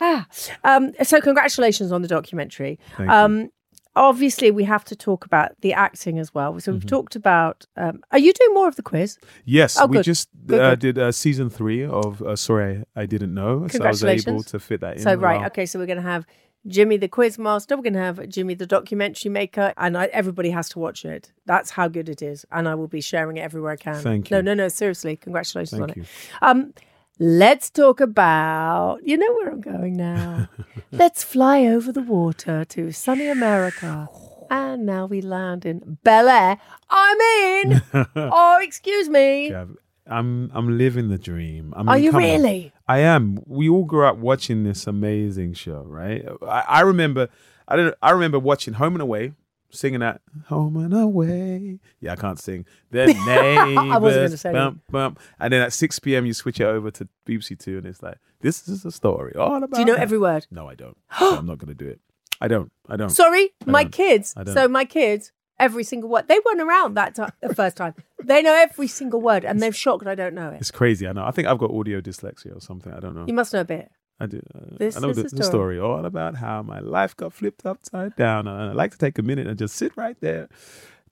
Ah, 0.00 0.26
um, 0.64 0.92
so 1.02 1.20
congratulations 1.20 1.92
on 1.92 2.02
the 2.02 2.08
documentary. 2.08 2.78
Um, 2.98 3.50
obviously, 3.94 4.50
we 4.50 4.64
have 4.64 4.84
to 4.84 4.96
talk 4.96 5.24
about 5.24 5.52
the 5.62 5.72
acting 5.72 6.18
as 6.18 6.34
well. 6.34 6.58
So 6.60 6.72
we've 6.72 6.80
Mm-hmm. 6.82 6.88
talked 6.88 7.16
about. 7.16 7.64
Um, 7.76 8.00
are 8.12 8.18
you 8.18 8.32
doing 8.32 8.54
more 8.54 8.68
of 8.68 8.76
the 8.76 8.82
quiz? 8.82 9.18
Yes, 9.44 9.78
Oh, 9.80 9.86
we 9.86 9.96
good. 9.98 10.04
just 10.04 10.28
Good, 10.46 10.60
uh, 10.60 10.70
good. 10.70 10.78
did 10.80 10.98
uh, 10.98 11.12
season 11.12 11.48
three 11.50 11.84
of 11.84 12.20
uh, 12.22 12.36
Sorry, 12.36 12.84
I 12.94 13.06
Didn't 13.06 13.32
Know. 13.34 13.66
So 13.68 13.82
I 13.84 13.88
was 13.88 14.04
able 14.04 14.42
to 14.42 14.58
fit 14.58 14.80
that 14.80 14.96
in. 14.96 15.02
So 15.02 15.14
right, 15.14 15.46
okay. 15.46 15.66
So 15.66 15.78
we're 15.78 15.86
going 15.86 15.96
to 15.96 16.02
have 16.02 16.26
Jimmy 16.66 16.96
the 16.96 17.08
quiz 17.08 17.38
master. 17.38 17.76
We're 17.76 17.84
going 17.84 17.92
to 17.94 18.00
have 18.00 18.28
Jimmy 18.28 18.54
the 18.54 18.66
documentary 18.66 19.30
maker, 19.30 19.72
and 19.76 19.96
I, 19.96 20.06
everybody 20.06 20.50
has 20.50 20.68
to 20.70 20.78
watch 20.80 21.04
it. 21.04 21.32
That's 21.46 21.70
how 21.70 21.86
good 21.88 22.08
it 22.08 22.20
is, 22.22 22.44
and 22.50 22.68
I 22.68 22.74
will 22.74 22.88
be 22.88 23.00
sharing 23.00 23.36
it 23.36 23.40
everywhere 23.42 23.72
I 23.72 23.76
can. 23.76 23.94
Thank 24.02 24.30
you. 24.30 24.36
no, 24.36 24.40
no. 24.42 24.54
no. 24.54 24.68
Seriously, 24.68 25.16
congratulations 25.16 25.80
on 25.80 25.88
Thank 25.88 25.96
you. 25.96 26.02
it. 26.02 26.08
Um, 26.42 26.74
let's 27.18 27.70
talk 27.70 28.00
about. 28.00 28.98
You 29.02 29.16
know 29.16 29.32
where 29.34 29.50
I'm 29.50 29.60
going 29.60 29.96
now. 29.96 30.48
let's 30.92 31.22
fly 31.22 31.64
over 31.66 31.92
the 31.92 32.02
water 32.02 32.64
to 32.66 32.92
sunny 32.92 33.28
America. 33.28 34.08
And 34.48 34.86
now 34.86 35.06
we 35.06 35.22
land 35.22 35.66
in 35.66 35.98
Bel 36.04 36.28
Air. 36.28 36.58
I 36.88 37.62
mean, 37.64 37.82
oh, 38.14 38.58
excuse 38.62 39.08
me. 39.08 39.50
Yeah, 39.50 39.64
I'm 40.06 40.52
I'm 40.54 40.78
living 40.78 41.08
the 41.08 41.18
dream. 41.18 41.74
I 41.76 41.80
mean, 41.80 41.88
Are 41.88 41.98
you 41.98 42.12
come 42.12 42.22
on. 42.22 42.28
really? 42.30 42.72
I 42.86 42.98
am. 43.00 43.40
We 43.44 43.68
all 43.68 43.82
grew 43.82 44.06
up 44.06 44.18
watching 44.18 44.62
this 44.62 44.86
amazing 44.86 45.54
show, 45.54 45.82
right? 45.82 46.24
I, 46.46 46.60
I 46.60 46.80
remember. 46.82 47.28
I 47.66 47.74
don't. 47.74 47.92
I 48.00 48.12
remember 48.12 48.38
watching 48.38 48.74
Home 48.74 48.94
and 48.94 49.02
Away, 49.02 49.32
singing 49.70 50.00
that 50.00 50.20
Home 50.46 50.76
and 50.76 50.94
Away. 50.94 51.78
Yeah, 52.00 52.12
I 52.12 52.16
can't 52.16 52.38
sing. 52.38 52.66
Then 52.90 53.08
neighbors, 53.08 53.76
I 53.92 53.98
wasn't 53.98 54.26
gonna 54.26 54.36
say 54.36 54.52
bump, 54.52 54.82
bump, 54.90 55.20
and 55.38 55.52
then 55.52 55.62
at 55.62 55.72
six 55.72 55.98
p.m. 55.98 56.26
you 56.26 56.32
switch 56.32 56.60
it 56.60 56.64
over 56.64 56.90
to 56.92 57.08
BBC 57.26 57.58
Two, 57.58 57.78
and 57.78 57.86
it's 57.86 58.02
like 58.02 58.18
this 58.40 58.68
is 58.68 58.84
a 58.84 58.92
story 58.92 59.34
all 59.34 59.56
about. 59.56 59.72
Do 59.72 59.80
you 59.80 59.86
know 59.86 59.94
that." 59.94 60.02
every 60.02 60.18
word? 60.18 60.46
No, 60.50 60.68
I 60.68 60.74
don't. 60.74 60.96
So 61.18 61.36
I'm 61.36 61.46
not 61.46 61.58
going 61.58 61.74
to 61.76 61.84
do 61.84 61.88
it. 61.88 62.00
I 62.40 62.48
don't. 62.48 62.70
I 62.88 62.96
don't. 62.96 63.10
Sorry, 63.10 63.50
I 63.66 63.70
my 63.70 63.82
don't. 63.84 63.92
kids. 63.92 64.34
So 64.52 64.68
my 64.68 64.84
kids, 64.84 65.32
every 65.58 65.84
single 65.84 66.10
word. 66.10 66.28
They 66.28 66.38
weren't 66.44 66.60
around 66.60 66.94
that 66.94 67.14
time, 67.14 67.32
the 67.40 67.54
first 67.54 67.76
time. 67.76 67.94
They 68.22 68.42
know 68.42 68.54
every 68.54 68.88
single 68.88 69.20
word, 69.20 69.44
and 69.44 69.60
they're 69.60 69.72
shocked 69.72 70.06
I 70.06 70.14
don't 70.14 70.34
know 70.34 70.50
it. 70.50 70.56
It's 70.60 70.70
crazy. 70.70 71.06
I 71.06 71.12
know. 71.12 71.24
I 71.24 71.30
think 71.30 71.48
I've 71.48 71.58
got 71.58 71.70
audio 71.70 72.00
dyslexia 72.00 72.56
or 72.56 72.60
something. 72.60 72.92
I 72.92 73.00
don't 73.00 73.14
know. 73.14 73.24
You 73.26 73.34
must 73.34 73.52
know 73.52 73.60
a 73.60 73.64
bit. 73.64 73.90
I 74.18 74.26
do. 74.26 74.40
Uh, 74.54 74.76
This 74.78 74.96
I 74.96 75.00
know 75.00 75.10
is 75.10 75.16
the, 75.16 75.24
the 75.24 75.44
story. 75.44 75.78
all 75.78 76.04
about 76.04 76.36
how 76.36 76.62
my 76.62 76.80
life 76.80 77.16
got 77.16 77.32
flipped 77.32 77.66
upside 77.66 78.16
down. 78.16 78.46
And 78.48 78.70
I'd 78.70 78.76
like 78.76 78.92
to 78.92 78.98
take 78.98 79.18
a 79.18 79.22
minute 79.22 79.46
and 79.46 79.58
just 79.58 79.76
sit 79.76 79.92
right 79.96 80.16
there, 80.20 80.48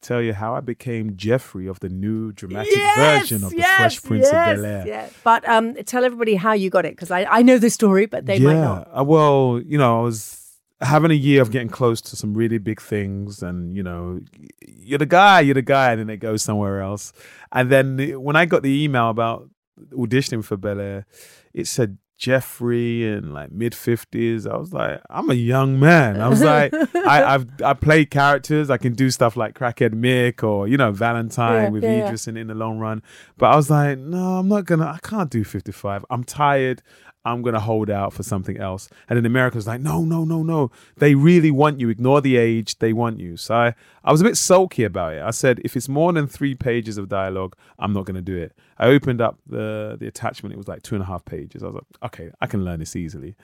tell 0.01 0.23
you 0.23 0.33
how 0.33 0.55
I 0.55 0.61
became 0.61 1.17
Jeffrey 1.17 1.67
of 1.67 1.81
the 1.81 1.89
new 1.89 2.33
dramatic 2.33 2.75
version 2.97 3.45
of 3.45 3.51
the 3.51 3.63
Fresh 3.63 4.03
Prince 4.03 4.29
yes, 4.31 4.59
of 4.59 4.63
Bel 4.63 4.71
Air. 4.73 4.85
yes. 4.87 5.13
But 5.23 5.47
um, 5.49 5.75
tell 5.85 6.05
everybody 6.05 6.35
how 6.37 6.53
you 6.53 6.71
got 6.71 6.87
it 6.87 6.93
because 6.93 7.11
I, 7.11 7.25
I 7.25 7.43
know 7.43 7.59
the 7.59 7.71
story, 7.71 8.07
but 8.07 8.27
they 8.27 8.39
might 8.39 8.55
not. 8.55 8.89
Uh, 8.99 9.05
well, 9.05 9.61
you 9.65 9.77
know, 9.77 10.01
I 10.01 10.03
was 10.03 10.41
having 10.81 11.11
a 11.11 11.15
year 11.15 11.41
of 11.43 11.51
getting 11.51 11.69
close 11.69 12.01
to 12.03 12.17
some 12.17 12.35
really 12.35 12.59
big 12.59 12.81
things, 12.81 13.43
and 13.43 13.77
you 13.77 13.83
know, 13.83 14.21
you're 14.67 14.99
the 14.99 15.07
guy, 15.07 15.41
you're 15.41 15.55
the 15.55 15.63
guy, 15.63 15.93
and 15.93 16.01
then 16.01 16.11
it 16.11 16.19
goes 16.19 16.43
somewhere 16.43 16.81
else. 16.81 17.13
And 17.53 17.71
then 17.71 17.99
when 18.23 18.37
I 18.37 18.45
got 18.47 18.63
the 18.63 18.83
email 18.85 19.11
about 19.11 19.49
auditioning 19.93 20.45
for 20.45 20.57
Bel 20.57 20.81
Air, 20.81 21.07
it 21.53 21.67
said 21.67 21.99
Jeffrey 22.17 23.07
in 23.07 23.33
like 23.33 23.51
mid 23.51 23.75
fifties. 23.75 24.47
I 24.47 24.57
was 24.57 24.73
like, 24.73 25.01
I'm 25.11 25.31
a 25.31 25.35
young 25.35 25.79
man. 25.81 26.21
I 26.21 26.29
was 26.29 26.43
like, 26.43 26.73
I, 26.95 27.35
I've 27.35 27.47
I 27.63 27.75
played 27.75 28.11
characters. 28.11 28.71
I 28.71 28.77
can 28.77 28.93
do 28.95 29.11
stuff 29.11 29.37
like 29.37 29.59
Crackhead 29.59 29.95
Mick 29.95 30.43
or 30.43 30.69
you 30.69 30.77
know 30.77 30.93
Valentine 30.93 31.65
Yeah, 31.65 31.69
with 31.71 31.83
yeah, 31.85 31.97
yeah. 31.97 32.07
Idris 32.07 32.29
in, 32.29 32.37
in 32.37 32.47
the 32.47 32.55
long 32.55 32.79
run. 32.79 33.03
But 33.37 33.47
I 33.53 33.57
was 33.57 33.69
like, 33.71 33.99
no, 33.99 34.39
I'm 34.39 34.49
not 34.49 34.65
gonna. 34.65 34.87
I 34.87 34.99
can't 35.03 35.31
do 35.31 35.45
55. 35.45 36.05
I'm 36.11 36.25
tired. 36.25 36.83
I'm 37.25 37.43
gonna 37.43 37.61
hold 37.61 37.89
out 37.89 38.13
for 38.13 38.23
something 38.23 38.59
else. 38.59 38.89
And 39.09 39.17
then 39.17 39.25
America 39.25 39.57
was 39.57 39.67
like, 39.67 39.81
no, 39.81 40.05
no, 40.05 40.25
no, 40.25 40.43
no. 40.43 40.71
They 40.97 41.15
really 41.15 41.51
want 41.51 41.81
you. 41.81 41.89
Ignore 41.89 42.21
the 42.21 42.37
age. 42.37 42.79
They 42.79 42.93
want 42.93 43.19
you. 43.19 43.37
So 43.37 43.55
I, 43.55 43.75
I 44.05 44.13
was 44.13 44.21
a 44.21 44.25
bit 44.25 44.37
sulky 44.37 44.85
about 44.85 45.15
it. 45.15 45.23
I 45.23 45.31
said, 45.31 45.61
if 45.65 45.77
it's 45.77 45.89
more 45.89 46.13
than 46.13 46.27
three 46.27 46.55
pages 46.55 46.99
of 46.99 47.09
dialogue, 47.09 47.57
I'm 47.79 47.93
not 47.93 48.05
gonna 48.05 48.21
do 48.21 48.37
it. 48.37 48.53
I 48.79 48.89
opened 48.89 49.21
up 49.21 49.39
the 49.47 49.97
the 49.99 50.07
attachment. 50.07 50.53
It 50.55 50.59
was 50.59 50.69
like 50.69 50.83
two 50.83 50.95
and 50.95 51.03
a 51.03 51.07
half 51.07 51.25
pages. 51.25 51.63
I 51.63 51.67
was 51.67 51.77
like, 51.77 51.85
okay, 52.05 52.31
I 52.41 52.47
can 52.47 52.65
learn 52.65 52.81
this 52.81 52.95
easily. 52.95 53.37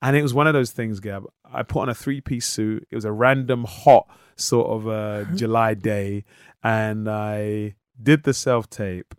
And 0.00 0.16
it 0.16 0.22
was 0.22 0.32
one 0.32 0.46
of 0.46 0.54
those 0.54 0.70
things, 0.70 1.00
Gab. 1.00 1.24
I 1.52 1.62
put 1.62 1.82
on 1.82 1.88
a 1.88 1.94
three 1.94 2.20
piece 2.20 2.46
suit. 2.46 2.86
It 2.90 2.94
was 2.94 3.04
a 3.04 3.12
random 3.12 3.64
hot 3.64 4.08
sort 4.36 4.68
of 4.68 4.88
uh, 4.88 5.24
July 5.34 5.74
day, 5.74 6.24
and 6.62 7.08
I 7.08 7.74
did 8.00 8.24
the 8.24 8.34
self 8.34 8.68
tape. 8.70 9.14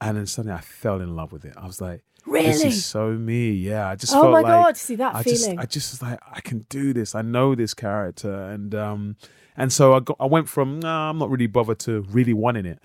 And 0.00 0.16
then 0.16 0.26
suddenly 0.26 0.56
I 0.56 0.60
fell 0.60 1.00
in 1.00 1.14
love 1.14 1.30
with 1.30 1.44
it. 1.44 1.54
I 1.56 1.64
was 1.64 1.80
like, 1.80 2.02
this 2.24 2.32
Really? 2.62 2.68
is 2.68 2.84
so 2.84 3.10
me. 3.12 3.50
Yeah, 3.52 3.88
I 3.88 3.96
just 3.96 4.12
Oh 4.14 4.22
felt 4.22 4.32
my 4.32 4.40
like 4.40 4.46
God, 4.64 4.76
see 4.76 4.94
that 4.96 5.14
I 5.14 5.22
feeling. 5.22 5.38
Just, 5.38 5.58
I 5.58 5.66
just 5.66 5.92
was 5.92 6.02
like, 6.02 6.18
I 6.32 6.40
can 6.40 6.66
do 6.68 6.92
this. 6.92 7.14
I 7.14 7.22
know 7.22 7.54
this 7.54 7.74
character, 7.74 8.32
and 8.32 8.74
um, 8.74 9.16
and 9.56 9.72
so 9.72 9.94
I 9.94 10.00
got, 10.00 10.16
I 10.20 10.26
went 10.26 10.48
from 10.48 10.80
nah, 10.80 11.10
I'm 11.10 11.18
not 11.18 11.30
really 11.30 11.46
bothered 11.46 11.78
to 11.80 12.02
really 12.02 12.32
wanting 12.34 12.66
it, 12.66 12.78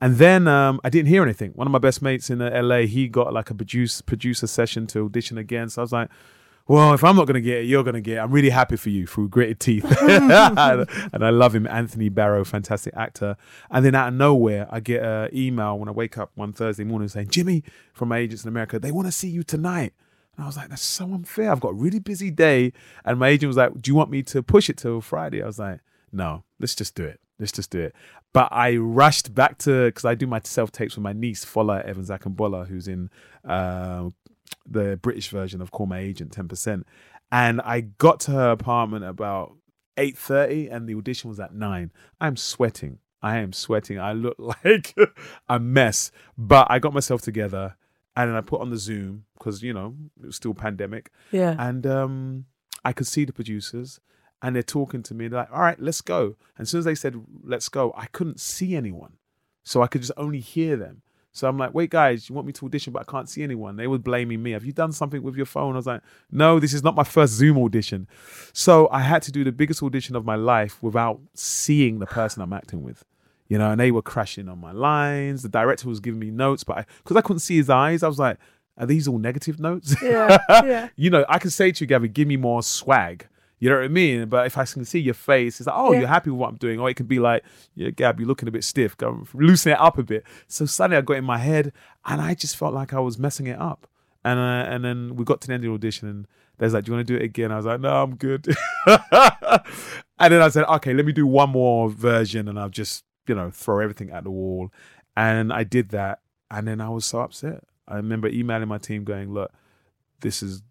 and 0.00 0.16
then 0.16 0.48
um, 0.48 0.80
I 0.84 0.90
didn't 0.90 1.08
hear 1.08 1.22
anything. 1.22 1.52
One 1.52 1.66
of 1.66 1.70
my 1.72 1.78
best 1.78 2.02
mates 2.02 2.30
in 2.30 2.42
uh, 2.42 2.50
LA, 2.62 2.80
he 2.80 3.08
got 3.08 3.32
like 3.32 3.50
a 3.50 3.54
produce 3.54 4.00
producer 4.02 4.46
session 4.46 4.86
to 4.88 5.04
audition 5.06 5.38
again. 5.38 5.68
So 5.68 5.82
I 5.82 5.84
was 5.84 5.92
like. 5.92 6.10
Well, 6.70 6.94
if 6.94 7.02
I'm 7.02 7.16
not 7.16 7.26
gonna 7.26 7.40
get 7.40 7.62
it, 7.62 7.66
you're 7.66 7.82
gonna 7.82 8.00
get 8.00 8.18
it. 8.18 8.20
I'm 8.20 8.30
really 8.30 8.50
happy 8.50 8.76
for 8.76 8.90
you 8.90 9.04
through 9.04 9.30
gritted 9.30 9.58
teeth, 9.58 9.84
and 10.02 10.32
I 10.32 11.30
love 11.30 11.52
him, 11.52 11.66
Anthony 11.66 12.10
Barrow, 12.10 12.44
fantastic 12.44 12.94
actor. 12.96 13.36
And 13.72 13.84
then 13.84 13.96
out 13.96 14.06
of 14.06 14.14
nowhere, 14.14 14.68
I 14.70 14.78
get 14.78 15.02
an 15.02 15.30
email 15.34 15.76
when 15.80 15.88
I 15.88 15.90
wake 15.90 16.16
up 16.16 16.30
one 16.36 16.52
Thursday 16.52 16.84
morning 16.84 17.08
saying, 17.08 17.30
"Jimmy 17.30 17.64
from 17.92 18.10
my 18.10 18.18
agents 18.18 18.44
in 18.44 18.48
America, 18.48 18.78
they 18.78 18.92
want 18.92 19.08
to 19.08 19.12
see 19.12 19.28
you 19.28 19.42
tonight." 19.42 19.94
And 20.36 20.44
I 20.44 20.46
was 20.46 20.56
like, 20.56 20.68
that's 20.68 20.80
so 20.80 21.06
unfair. 21.06 21.50
I've 21.50 21.58
got 21.58 21.70
a 21.70 21.74
really 21.74 21.98
busy 21.98 22.30
day. 22.30 22.72
And 23.04 23.18
my 23.18 23.30
agent 23.30 23.48
was 23.48 23.56
like, 23.56 23.82
do 23.82 23.90
you 23.90 23.96
want 23.96 24.10
me 24.10 24.22
to 24.22 24.40
push 24.40 24.70
it 24.70 24.76
till 24.76 25.00
Friday? 25.00 25.42
I 25.42 25.46
was 25.46 25.58
like, 25.58 25.80
no, 26.12 26.44
let's 26.60 26.76
just 26.76 26.94
do 26.94 27.04
it. 27.04 27.20
Let's 27.40 27.50
just 27.50 27.70
do 27.70 27.80
it. 27.80 27.96
But 28.32 28.48
I 28.52 28.76
rushed 28.76 29.34
back 29.34 29.58
to, 29.58 29.86
because 29.86 30.04
I 30.04 30.14
do 30.14 30.28
my 30.28 30.40
self 30.44 30.70
tapes 30.70 30.94
with 30.94 31.02
my 31.02 31.12
niece, 31.12 31.44
Fola 31.44 31.84
Evans 31.84 32.10
Akingbola, 32.10 32.68
who's 32.68 32.86
in 32.86 33.10
uh, 33.44 34.10
the 34.66 34.98
British 35.02 35.28
version 35.28 35.60
of 35.60 35.70
Call 35.70 35.86
My 35.86 35.98
Agent 35.98 36.32
10%. 36.32 36.84
And 37.32 37.60
I 37.62 37.80
got 37.80 38.20
to 38.20 38.32
her 38.32 38.50
apartment 38.50 39.04
about 39.04 39.56
8.30 39.96 40.72
and 40.74 40.88
the 40.88 40.94
audition 40.94 41.28
was 41.30 41.38
at 41.40 41.54
9. 41.54 41.92
I'm 42.20 42.36
sweating. 42.36 42.98
I 43.22 43.36
am 43.38 43.52
sweating. 43.52 43.98
I 43.98 44.12
look 44.12 44.36
like 44.64 44.94
a 45.48 45.58
mess. 45.60 46.10
But 46.38 46.66
I 46.70 46.78
got 46.78 46.94
myself 46.94 47.20
together 47.22 47.76
and 48.16 48.30
then 48.30 48.36
I 48.36 48.40
put 48.40 48.60
on 48.60 48.70
the 48.70 48.76
Zoom 48.78 49.24
because 49.38 49.62
you 49.62 49.72
know 49.72 49.94
it 50.22 50.26
was 50.26 50.36
still 50.36 50.52
pandemic, 50.52 51.10
Yeah. 51.30 51.54
and 51.58 51.86
um, 51.86 52.46
I 52.84 52.92
could 52.92 53.06
see 53.06 53.24
the 53.24 53.32
producers, 53.32 54.00
and 54.42 54.54
they're 54.54 54.64
talking 54.64 55.02
to 55.04 55.14
me. 55.14 55.28
They're 55.28 55.38
like, 55.40 55.52
"All 55.52 55.60
right, 55.60 55.80
let's 55.80 56.00
go." 56.00 56.36
And 56.56 56.62
as 56.64 56.70
soon 56.70 56.80
as 56.80 56.84
they 56.86 56.96
said 56.96 57.14
"Let's 57.44 57.68
go," 57.68 57.94
I 57.96 58.06
couldn't 58.06 58.40
see 58.40 58.74
anyone, 58.74 59.12
so 59.62 59.80
I 59.80 59.86
could 59.86 60.00
just 60.00 60.12
only 60.16 60.40
hear 60.40 60.76
them. 60.76 61.02
So 61.32 61.48
I'm 61.48 61.58
like, 61.58 61.74
"Wait, 61.74 61.90
guys, 61.90 62.28
you 62.28 62.34
want 62.34 62.46
me 62.46 62.52
to 62.54 62.66
audition, 62.66 62.92
but 62.92 63.00
I 63.00 63.10
can't 63.10 63.28
see 63.28 63.42
anyone." 63.42 63.76
They 63.76 63.86
were 63.86 63.98
blaming 63.98 64.42
me. 64.42 64.50
Have 64.52 64.64
you 64.64 64.72
done 64.72 64.92
something 64.92 65.22
with 65.22 65.36
your 65.36 65.46
phone? 65.46 65.74
I 65.74 65.76
was 65.76 65.86
like, 65.86 66.02
"No, 66.30 66.58
this 66.58 66.72
is 66.72 66.82
not 66.82 66.94
my 66.94 67.04
first 67.04 67.34
Zoom 67.34 67.58
audition." 67.58 68.08
So 68.52 68.88
I 68.90 69.00
had 69.00 69.22
to 69.22 69.32
do 69.32 69.44
the 69.44 69.52
biggest 69.52 69.82
audition 69.82 70.16
of 70.16 70.24
my 70.24 70.36
life 70.36 70.82
without 70.82 71.20
seeing 71.34 71.98
the 71.98 72.06
person 72.06 72.42
I'm 72.42 72.52
acting 72.52 72.82
with 72.82 73.04
you 73.50 73.58
know, 73.58 73.72
and 73.72 73.80
they 73.80 73.90
were 73.90 74.00
crashing 74.00 74.48
on 74.48 74.58
my 74.58 74.70
lines. 74.70 75.42
The 75.42 75.48
director 75.48 75.88
was 75.88 75.98
giving 75.98 76.20
me 76.20 76.30
notes, 76.30 76.62
but 76.62 76.86
because 76.98 77.16
I, 77.16 77.20
couldn't 77.20 77.40
see 77.40 77.56
his 77.56 77.68
eyes, 77.68 78.04
I 78.04 78.08
was 78.08 78.18
like, 78.18 78.38
"Are 78.78 78.86
these 78.86 79.08
all 79.08 79.18
negative 79.18 79.58
notes?" 79.58 79.96
Yeah, 80.00 80.38
yeah. 80.64 80.88
you 80.94 81.10
know, 81.10 81.26
I 81.28 81.38
can 81.40 81.50
say 81.50 81.72
to 81.72 81.80
you, 81.82 81.88
Gabby, 81.88 82.08
give 82.08 82.28
me 82.28 82.36
more 82.36 82.62
swag. 82.62 83.26
You 83.60 83.68
know 83.70 83.76
what 83.76 83.84
I 83.84 83.88
mean? 83.88 84.28
But 84.28 84.46
if 84.46 84.56
I 84.58 84.64
can 84.64 84.84
see 84.84 84.98
your 85.00 85.14
face, 85.14 85.60
it's 85.60 85.66
like, 85.66 85.76
"Oh, 85.76 85.92
Yeah. 85.92 86.00
you're 86.00 86.08
happy 86.08 86.30
with 86.30 86.40
what 86.40 86.48
I'm 86.48 86.56
doing," 86.56 86.80
or 86.80 86.88
it 86.90 86.94
can 86.96 87.06
be 87.06 87.18
like, 87.18 87.44
"Yeah, 87.74 87.90
Gab, 87.90 88.18
you're 88.18 88.26
looking 88.26 88.48
a 88.48 88.50
bit 88.50 88.64
stiff. 88.64 88.96
Go 88.96 89.24
loosen 89.34 89.72
it 89.72 89.80
up 89.80 89.98
a 89.98 90.02
bit." 90.02 90.24
So 90.48 90.64
suddenly, 90.66 90.96
I 90.96 91.02
got 91.02 91.18
in 91.18 91.24
my 91.24 91.38
head, 91.38 91.72
and 92.06 92.20
I 92.22 92.34
just 92.34 92.56
felt 92.56 92.72
like 92.74 92.92
I 92.94 93.00
was 93.00 93.18
messing 93.18 93.46
it 93.46 93.58
up. 93.60 93.86
And 94.24 94.38
uh, 94.40 94.64
and 94.74 94.84
then 94.84 95.14
we 95.14 95.24
got 95.24 95.40
to 95.42 95.46
the 95.46 95.52
end 95.54 95.64
of 95.64 95.68
the 95.68 95.74
audition, 95.74 96.08
and 96.08 96.26
there's 96.58 96.72
like, 96.74 96.84
"Do 96.84 96.90
you 96.92 96.96
want 96.96 97.06
to 97.06 97.12
do 97.12 97.18
it 97.18 97.24
again?" 97.24 97.52
I 97.52 97.56
was 97.56 97.66
like, 97.66 97.80
"No, 97.80 98.02
I'm 98.02 98.16
good." 98.16 98.46
and 98.86 100.32
then 100.32 100.42
I 100.42 100.48
said, 100.48 100.64
"Okay, 100.64 100.94
let 100.94 101.04
me 101.06 101.12
do 101.12 101.26
one 101.26 101.50
more 101.50 101.90
version," 101.90 102.48
and 102.48 102.58
I'll 102.58 102.68
just 102.70 103.04
you 103.26 103.34
know 103.34 103.50
throw 103.50 103.80
everything 103.80 104.10
at 104.10 104.24
the 104.24 104.30
wall. 104.30 104.70
And 105.16 105.52
I 105.52 105.64
did 105.64 105.90
that, 105.90 106.20
and 106.50 106.66
then 106.66 106.80
I 106.80 106.88
was 106.88 107.04
so 107.04 107.20
upset. 107.20 107.64
I 107.86 107.96
remember 107.96 108.28
emailing 108.28 108.68
my 108.68 108.78
team, 108.78 109.04
going, 109.04 109.32
"Look, 109.32 109.52
this 110.20 110.42
is." 110.42 110.62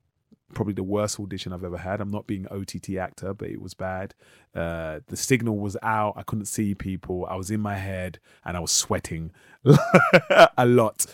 Probably 0.53 0.73
the 0.73 0.83
worst 0.83 1.19
audition 1.19 1.53
I've 1.53 1.63
ever 1.63 1.77
had. 1.77 2.01
I'm 2.01 2.11
not 2.11 2.27
being 2.27 2.47
OTT 2.49 2.95
actor, 2.99 3.33
but 3.33 3.49
it 3.49 3.61
was 3.61 3.73
bad. 3.73 4.15
Uh, 4.55 4.99
the 5.07 5.15
signal 5.15 5.57
was 5.59 5.77
out. 5.83 6.13
I 6.17 6.23
couldn't 6.23 6.45
see 6.45 6.73
people. 6.75 7.25
I 7.29 7.35
was 7.35 7.51
in 7.51 7.59
my 7.59 7.75
head 7.75 8.19
and 8.43 8.57
I 8.57 8.59
was 8.59 8.71
sweating 8.71 9.31
a 10.57 10.65
lot. 10.65 11.05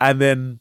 And 0.00 0.20
then 0.20 0.60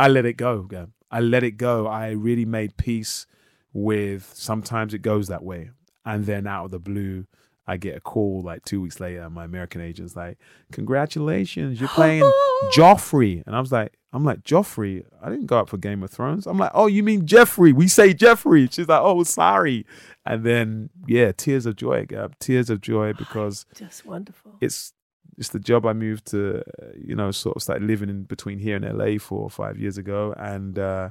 I 0.00 0.08
let 0.08 0.24
it 0.24 0.36
go. 0.36 0.68
I 1.10 1.20
let 1.20 1.42
it 1.42 1.52
go. 1.52 1.86
I 1.86 2.10
really 2.10 2.46
made 2.46 2.76
peace 2.76 3.26
with 3.72 4.32
sometimes 4.34 4.94
it 4.94 5.02
goes 5.02 5.28
that 5.28 5.44
way. 5.44 5.70
And 6.04 6.26
then 6.26 6.46
out 6.46 6.66
of 6.66 6.70
the 6.72 6.78
blue, 6.78 7.26
I 7.66 7.76
get 7.76 7.96
a 7.96 8.00
call 8.00 8.42
like 8.42 8.64
two 8.64 8.80
weeks 8.80 8.98
later. 9.00 9.28
My 9.30 9.44
American 9.44 9.80
agent's 9.80 10.16
like, 10.16 10.38
Congratulations, 10.72 11.78
you're 11.80 11.88
playing 11.90 12.22
Joffrey. 12.74 13.42
And 13.46 13.54
I 13.54 13.60
was 13.60 13.70
like, 13.72 13.92
I'm 14.12 14.24
like, 14.24 14.42
Joffrey? 14.42 15.04
I 15.22 15.30
didn't 15.30 15.46
go 15.46 15.58
up 15.58 15.68
for 15.68 15.76
Game 15.78 16.02
of 16.02 16.10
Thrones. 16.10 16.46
I'm 16.46 16.58
like, 16.58 16.72
Oh, 16.74 16.86
you 16.86 17.02
mean 17.02 17.26
Jeffrey? 17.26 17.72
We 17.72 17.88
say 17.88 18.12
Jeffrey. 18.14 18.68
She's 18.70 18.88
like, 18.88 19.00
Oh, 19.00 19.22
sorry. 19.22 19.86
And 20.26 20.44
then, 20.44 20.90
yeah, 21.06 21.32
tears 21.32 21.66
of 21.66 21.76
joy, 21.76 22.04
Gab. 22.06 22.38
Tears 22.38 22.68
of 22.68 22.80
joy 22.80 23.12
because 23.18 23.64
Just 23.74 24.04
wonderful. 24.04 24.56
it's 24.60 24.92
it's 25.38 25.48
the 25.48 25.58
job 25.60 25.86
I 25.86 25.94
moved 25.94 26.26
to, 26.26 26.58
uh, 26.60 26.86
you 26.96 27.14
know, 27.16 27.30
sort 27.30 27.56
of 27.56 27.62
started 27.62 27.86
living 27.86 28.10
in 28.10 28.24
between 28.24 28.58
here 28.58 28.76
and 28.76 28.84
LA 28.98 29.18
four 29.18 29.40
or 29.40 29.50
five 29.50 29.78
years 29.78 29.96
ago, 29.96 30.34
and 30.36 30.78
uh, 30.78 31.08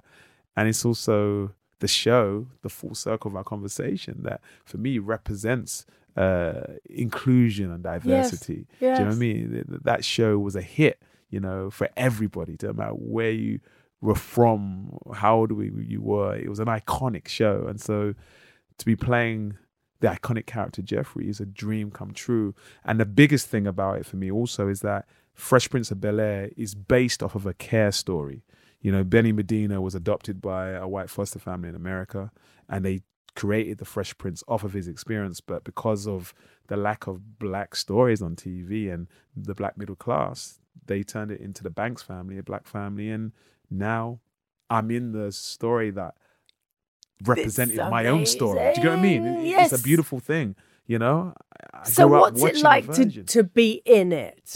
and 0.56 0.70
it's 0.70 0.86
also 0.86 1.54
the 1.80 1.88
show, 1.88 2.46
the 2.62 2.70
full 2.70 2.94
circle 2.94 3.32
of 3.32 3.36
our 3.36 3.44
conversation, 3.44 4.22
that 4.22 4.40
for 4.64 4.78
me 4.78 5.00
represents 5.00 5.88
uh, 6.18 6.62
inclusion 6.90 7.72
and 7.72 7.84
diversity. 7.84 8.68
Do 8.80 8.86
you 8.86 8.92
know 9.06 9.06
what 9.06 9.16
I 9.16 9.20
mean? 9.20 9.52
Th- 9.52 9.68
th- 9.68 9.82
That 9.84 10.06
show 10.06 10.38
was 10.40 10.56
a 10.56 10.62
hit, 10.62 11.02
you 11.30 11.40
know, 11.40 11.70
for 11.70 11.90
everybody, 11.96 12.58
no 12.62 12.74
matter 12.74 12.92
where 12.94 13.32
you 13.32 13.60
were 14.02 14.16
from, 14.16 14.98
how 15.14 15.38
old 15.38 15.52
we, 15.52 15.72
you 15.86 16.02
were. 16.02 16.36
It 16.36 16.50
was 16.50 16.60
an 16.60 16.68
iconic 16.68 17.28
show. 17.28 17.66
And 17.68 17.80
so 17.80 18.14
to 18.78 18.86
be 18.86 18.96
playing 18.96 19.58
the 20.00 20.08
iconic 20.08 20.48
character 20.48 20.82
Jeffrey 20.82 21.30
is 21.30 21.40
a 21.40 21.46
dream 21.46 21.92
come 21.92 22.12
true. 22.12 22.56
And 22.84 23.00
the 23.00 23.06
biggest 23.06 23.48
thing 23.48 23.68
about 23.68 24.00
it 24.00 24.06
for 24.06 24.16
me 24.18 24.32
also 24.32 24.68
is 24.68 24.80
that 24.82 25.06
Fresh 25.34 25.70
Prince 25.70 25.92
of 25.92 26.02
Bel 26.02 26.20
Air 26.20 26.50
is 26.58 26.74
based 26.76 27.22
off 27.24 27.36
of 27.36 27.46
a 27.46 27.54
care 27.54 27.92
story. 27.92 28.44
You 28.82 28.92
know, 28.92 29.04
Benny 29.04 29.32
Medina 29.32 29.80
was 29.80 29.94
adopted 29.94 30.42
by 30.42 30.72
a 30.72 30.88
white 30.88 31.10
foster 31.10 31.38
family 31.40 31.70
in 31.70 31.76
America, 31.76 32.32
and 32.68 32.84
they 32.84 33.02
created 33.36 33.78
the 33.78 33.86
Fresh 33.86 34.18
Prince 34.18 34.44
off 34.48 34.64
of 34.64 34.74
his 34.74 34.88
experience. 34.88 35.40
But 35.42 35.64
because 35.64 36.08
of 36.08 36.34
the 36.68 36.78
lack 36.78 37.08
of 37.08 37.40
black 37.40 37.76
stories 37.76 38.22
on 38.22 38.36
TV 38.36 38.92
and 38.94 39.08
the 39.36 39.56
black 39.56 39.78
middle 39.78 39.96
class, 39.96 40.60
they 40.86 41.04
turned 41.04 41.32
it 41.32 41.40
into 41.42 41.64
the 41.64 41.70
Banks 41.70 42.02
family, 42.02 42.38
a 42.38 42.44
black 42.44 42.68
family, 42.68 43.10
and 43.10 43.32
now 43.70 44.20
I'm 44.70 44.92
in 44.92 45.12
the 45.12 45.32
story 45.32 45.92
that 45.92 46.16
represented 47.24 47.78
my 47.90 48.08
own 48.08 48.26
story. 48.26 48.60
Do 48.74 48.82
you 48.82 48.88
get 48.88 48.90
what 48.90 49.00
I 49.00 49.02
mean? 49.02 49.26
It- 49.26 49.60
It's 49.60 49.74
a 49.74 49.84
beautiful 49.84 50.20
thing, 50.20 50.56
you 50.88 50.98
know. 51.00 51.34
I 51.74 51.84
So 51.88 52.08
what's 52.08 52.42
it 52.44 52.58
like 52.64 52.92
to 52.94 53.24
to 53.24 53.44
be 53.44 53.82
in 53.86 54.12
it? 54.12 54.56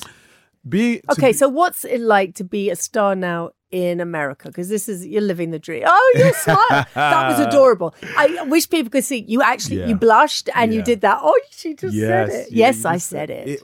be 0.68 1.02
Okay, 1.12 1.28
be- 1.30 1.34
so 1.34 1.48
what's 1.48 1.86
it 1.86 2.02
like 2.02 2.34
to 2.36 2.44
be 2.44 2.70
a 2.72 2.76
star 2.76 3.16
now 3.16 3.52
in 3.72 4.00
America? 4.00 4.48
Because 4.50 4.70
this 4.70 4.88
is 4.88 5.06
you're 5.06 5.22
living 5.22 5.52
the 5.52 5.60
dream. 5.60 5.84
Oh, 5.86 6.14
you're 6.18 6.34
smart. 6.34 6.88
that 6.94 7.30
was 7.38 7.40
adorable. 7.48 7.94
I 8.18 8.44
wish 8.44 8.70
people 8.70 8.90
could 8.90 9.04
see 9.04 9.26
you. 9.28 9.42
Actually, 9.42 9.80
Yeah. 9.80 9.88
you 9.88 9.96
blushed 9.96 10.50
and 10.56 10.74
you 10.74 10.82
did 10.82 11.02
that. 11.02 11.20
Oh, 11.22 11.40
she 11.52 11.74
just 11.74 11.98
said 11.98 12.30
it. 12.30 12.52
yeah, 12.52 12.68
yes, 12.68 12.84
you 12.84 12.90
I 12.90 12.98
said 12.98 13.30
it. 13.30 13.62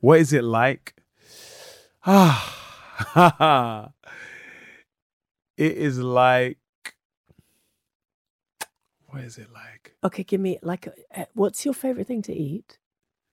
What 0.00 0.18
is 0.20 0.32
it 0.32 0.42
like? 0.44 0.94
Ah, 2.04 2.58
it 5.56 5.72
is 5.76 5.98
like. 6.00 6.58
What 9.06 9.22
is 9.22 9.38
it 9.38 9.48
like? 9.52 9.94
Okay, 10.02 10.24
give 10.24 10.40
me 10.40 10.58
like, 10.62 10.86
a, 10.88 10.92
uh, 11.20 11.24
what's 11.34 11.64
your 11.64 11.74
favorite 11.74 12.06
thing 12.08 12.22
to 12.22 12.32
eat? 12.34 12.78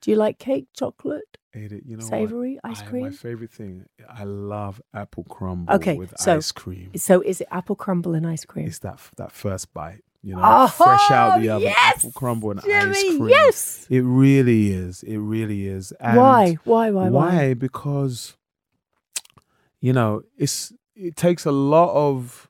Do 0.01 0.11
you 0.11 0.17
like 0.17 0.37
cake, 0.37 0.67
chocolate? 0.77 1.38
Ate 1.53 1.71
it, 1.71 1.83
you 1.85 1.97
know 1.97 2.03
what? 2.05 2.09
Savory 2.11 2.59
ice 2.63 2.81
I- 2.81 2.91
My 2.91 3.09
favorite 3.09 3.51
thing. 3.51 3.85
I 4.07 4.23
love 4.23 4.81
apple 4.93 5.23
crumble 5.23 5.73
Okay, 5.75 5.97
with 5.97 6.13
so 6.19 6.37
ice 6.37 6.51
cream. 6.51 6.91
So 6.95 7.21
is 7.21 7.41
it 7.41 7.47
apple 7.49 7.75
crumble 7.75 8.13
and 8.13 8.27
ice 8.27 8.45
cream? 8.45 8.67
It's 8.67 8.79
that 8.79 8.99
that 9.17 9.31
first 9.31 9.73
bite, 9.73 10.03
you 10.21 10.35
know, 10.35 10.41
Oh, 10.43 10.67
fresh 10.67 11.09
out 11.09 11.39
oh, 11.39 11.41
the 11.41 11.49
oven, 11.49 11.69
yes, 11.69 11.95
apple 11.97 12.11
crumble 12.11 12.51
and 12.51 12.59
ice 12.63 13.01
cream. 13.03 13.29
yes. 13.29 13.87
it 13.89 14.01
really 14.01 14.71
is. 14.71 15.01
It 15.03 15.17
really 15.17 15.67
is. 15.67 15.91
And 15.99 16.17
Why? 16.17 16.53
Why? 16.65 16.91
Why? 16.91 17.09
Why? 17.09 17.25
Why? 17.25 17.53
Because 17.55 18.37
you 19.81 19.93
know 19.93 20.21
it's 20.37 20.71
it 20.95 21.15
takes 21.15 21.45
a 21.45 21.51
lot 21.51 21.91
of 21.95 22.49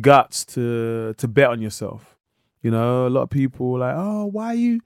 guts 0.00 0.44
to 0.44 1.14
to 1.18 1.26
bet 1.28 1.48
on 1.50 1.60
yourself. 1.60 2.14
You 2.62 2.70
know, 2.72 3.06
a 3.06 3.10
lot 3.10 3.22
of 3.22 3.30
people 3.30 3.78
like, 3.78 3.94
oh, 3.96 4.26
why 4.26 4.52
you 4.52 4.80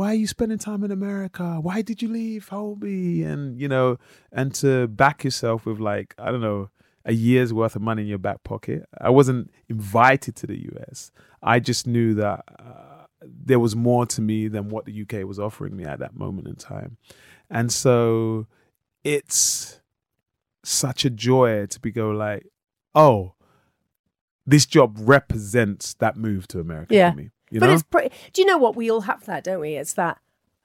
why 0.00 0.12
are 0.12 0.14
you 0.14 0.26
spending 0.26 0.56
time 0.56 0.82
in 0.82 0.90
America? 0.90 1.58
Why 1.60 1.82
did 1.82 2.00
you 2.00 2.08
leave 2.08 2.48
Holby? 2.48 3.22
And 3.22 3.60
you 3.60 3.68
know, 3.68 3.98
and 4.32 4.54
to 4.54 4.88
back 4.88 5.24
yourself 5.24 5.66
with 5.66 5.78
like 5.78 6.14
I 6.18 6.30
don't 6.30 6.40
know 6.40 6.70
a 7.04 7.12
year's 7.12 7.52
worth 7.52 7.76
of 7.76 7.82
money 7.82 8.00
in 8.02 8.08
your 8.08 8.16
back 8.18 8.42
pocket. 8.42 8.88
I 8.98 9.10
wasn't 9.10 9.50
invited 9.68 10.36
to 10.36 10.46
the 10.46 10.58
US. 10.72 11.10
I 11.42 11.60
just 11.60 11.86
knew 11.86 12.14
that 12.14 12.44
uh, 12.58 13.04
there 13.22 13.58
was 13.58 13.76
more 13.76 14.06
to 14.06 14.22
me 14.22 14.48
than 14.48 14.70
what 14.70 14.86
the 14.86 15.02
UK 15.02 15.26
was 15.26 15.38
offering 15.38 15.76
me 15.76 15.84
at 15.84 15.98
that 15.98 16.14
moment 16.16 16.48
in 16.48 16.56
time, 16.56 16.96
and 17.50 17.70
so 17.70 18.46
it's 19.04 19.80
such 20.64 21.04
a 21.04 21.10
joy 21.10 21.66
to 21.66 21.78
be 21.78 21.90
go 21.90 22.08
like, 22.10 22.46
oh, 22.94 23.34
this 24.46 24.64
job 24.64 24.96
represents 24.98 25.92
that 25.94 26.16
move 26.16 26.48
to 26.48 26.58
America 26.58 26.94
Yeah. 26.94 27.10
for 27.10 27.16
me. 27.18 27.30
You 27.50 27.60
but 27.60 27.66
know? 27.66 27.72
it's 27.74 27.82
pretty. 27.82 28.14
Do 28.32 28.42
you 28.42 28.46
know 28.46 28.58
what? 28.58 28.76
We 28.76 28.90
all 28.90 29.02
have 29.02 29.24
that, 29.26 29.44
don't 29.44 29.60
we? 29.60 29.74
It's 29.76 29.94
that. 29.94 30.18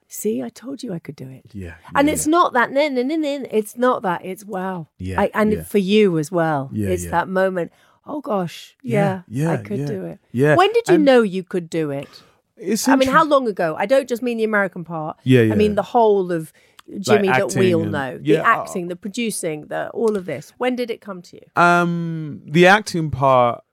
See, 0.08 0.40
I 0.42 0.48
told 0.50 0.84
you 0.84 0.92
I 0.92 1.00
could 1.00 1.16
do 1.16 1.28
it. 1.28 1.46
yeah, 1.52 1.74
And 1.94 2.06
yeah, 2.06 2.14
it's 2.14 2.28
not 2.28 2.52
that, 2.52 2.70
no, 2.70 2.86
no, 2.88 3.02
no, 3.02 3.16
no. 3.16 3.44
It's 3.50 3.76
not 3.76 4.02
that. 4.02 4.24
It's 4.24 4.44
wow. 4.44 4.86
Yeah, 4.98 5.20
I, 5.20 5.30
and 5.34 5.52
yeah. 5.52 5.62
for 5.64 5.78
you 5.78 6.16
as 6.18 6.30
well. 6.30 6.70
Yeah, 6.72 6.90
it's 6.90 7.04
yeah. 7.06 7.10
that 7.10 7.28
moment. 7.28 7.72
Oh 8.06 8.20
gosh, 8.20 8.76
yeah, 8.84 9.22
Yeah, 9.26 9.50
I 9.50 9.56
could 9.56 9.80
yeah. 9.80 9.86
do 9.86 10.04
it. 10.04 10.20
Yeah, 10.30 10.54
When 10.54 10.72
did 10.72 10.86
you 10.86 10.94
and- 10.94 11.04
know 11.04 11.22
you 11.22 11.42
could 11.42 11.68
do 11.68 11.90
it? 11.90 12.08
It's 12.56 12.86
I 12.86 12.94
mean, 12.94 13.08
how 13.08 13.24
long 13.24 13.48
ago? 13.48 13.74
I 13.76 13.84
don't 13.84 14.08
just 14.08 14.22
mean 14.22 14.36
the 14.38 14.44
American 14.44 14.84
part. 14.84 15.18
Yeah, 15.24 15.42
yeah. 15.42 15.52
I 15.52 15.56
mean 15.56 15.74
the 15.74 15.82
whole 15.82 16.30
of 16.30 16.52
Jimmy 17.00 17.26
that 17.26 17.52
we 17.56 17.74
all 17.74 17.82
and- 17.82 17.90
know. 17.92 18.20
yeah, 18.22 18.36
the 18.36 18.44
uh, 18.44 18.62
acting, 18.62 18.86
the 18.86 18.94
producing, 18.96 19.66
the 19.66 19.90
all 19.90 20.16
of 20.16 20.24
this. 20.24 20.52
When 20.56 20.76
did 20.76 20.88
it 20.88 21.00
come 21.00 21.20
to 21.22 21.36
you? 21.36 21.60
Um, 21.62 22.42
the 22.46 22.68
acting 22.68 23.10
part, 23.10 23.64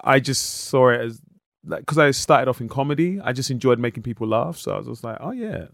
I 0.00 0.20
just 0.20 0.44
saw 0.68 0.90
it 0.90 1.00
as 1.00 1.20
like 1.66 1.80
because 1.80 1.98
I 1.98 2.10
started 2.10 2.48
off 2.48 2.60
in 2.60 2.68
comedy. 2.68 3.20
I 3.22 3.32
just 3.32 3.50
enjoyed 3.50 3.78
making 3.78 4.02
people 4.02 4.26
laugh, 4.26 4.56
so 4.56 4.74
I 4.74 4.78
was 4.78 4.86
just 4.86 5.04
like, 5.04 5.18
oh 5.20 5.32
yeah, 5.32 5.66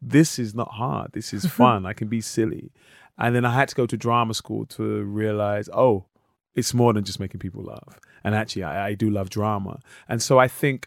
this 0.00 0.38
is 0.38 0.54
not 0.54 0.72
hard. 0.72 1.12
This 1.12 1.32
is 1.32 1.46
fun. 1.60 1.86
I 1.86 1.92
can 1.92 2.08
be 2.08 2.20
silly. 2.20 2.72
And 3.18 3.34
then 3.34 3.44
I 3.44 3.52
had 3.52 3.68
to 3.68 3.74
go 3.74 3.86
to 3.86 3.96
drama 3.96 4.34
school 4.34 4.64
to 4.66 5.02
realize, 5.02 5.68
oh, 5.74 6.06
it's 6.54 6.72
more 6.72 6.92
than 6.92 7.04
just 7.04 7.20
making 7.20 7.38
people 7.38 7.62
laugh. 7.62 8.00
And 8.24 8.34
actually, 8.34 8.64
I, 8.64 8.88
I 8.88 8.94
do 8.94 9.10
love 9.10 9.28
drama. 9.30 9.80
And 10.08 10.22
so 10.22 10.38
I 10.38 10.48
think 10.48 10.86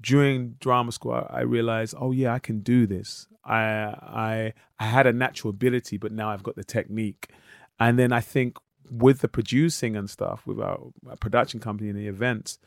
during 0.00 0.56
drama 0.60 0.92
school, 0.92 1.12
I, 1.12 1.38
I 1.38 1.40
realized, 1.40 1.94
oh 1.98 2.12
yeah, 2.12 2.32
I 2.32 2.38
can 2.38 2.60
do 2.60 2.86
this. 2.86 3.26
I 3.44 3.62
I 3.62 4.52
I 4.78 4.84
had 4.84 5.06
a 5.06 5.12
natural 5.12 5.50
ability, 5.50 5.98
but 5.98 6.12
now 6.12 6.30
I've 6.30 6.42
got 6.42 6.56
the 6.56 6.64
technique. 6.64 7.30
And 7.78 7.98
then 7.98 8.12
I 8.12 8.20
think 8.20 8.58
with 8.90 9.20
the 9.20 9.28
producing 9.28 9.96
and 9.96 10.08
stuff, 10.08 10.46
with 10.46 10.60
our, 10.60 10.78
our 11.08 11.16
production 11.16 11.60
company 11.60 11.88
and 11.88 11.98
the 11.98 12.06
events, 12.06 12.58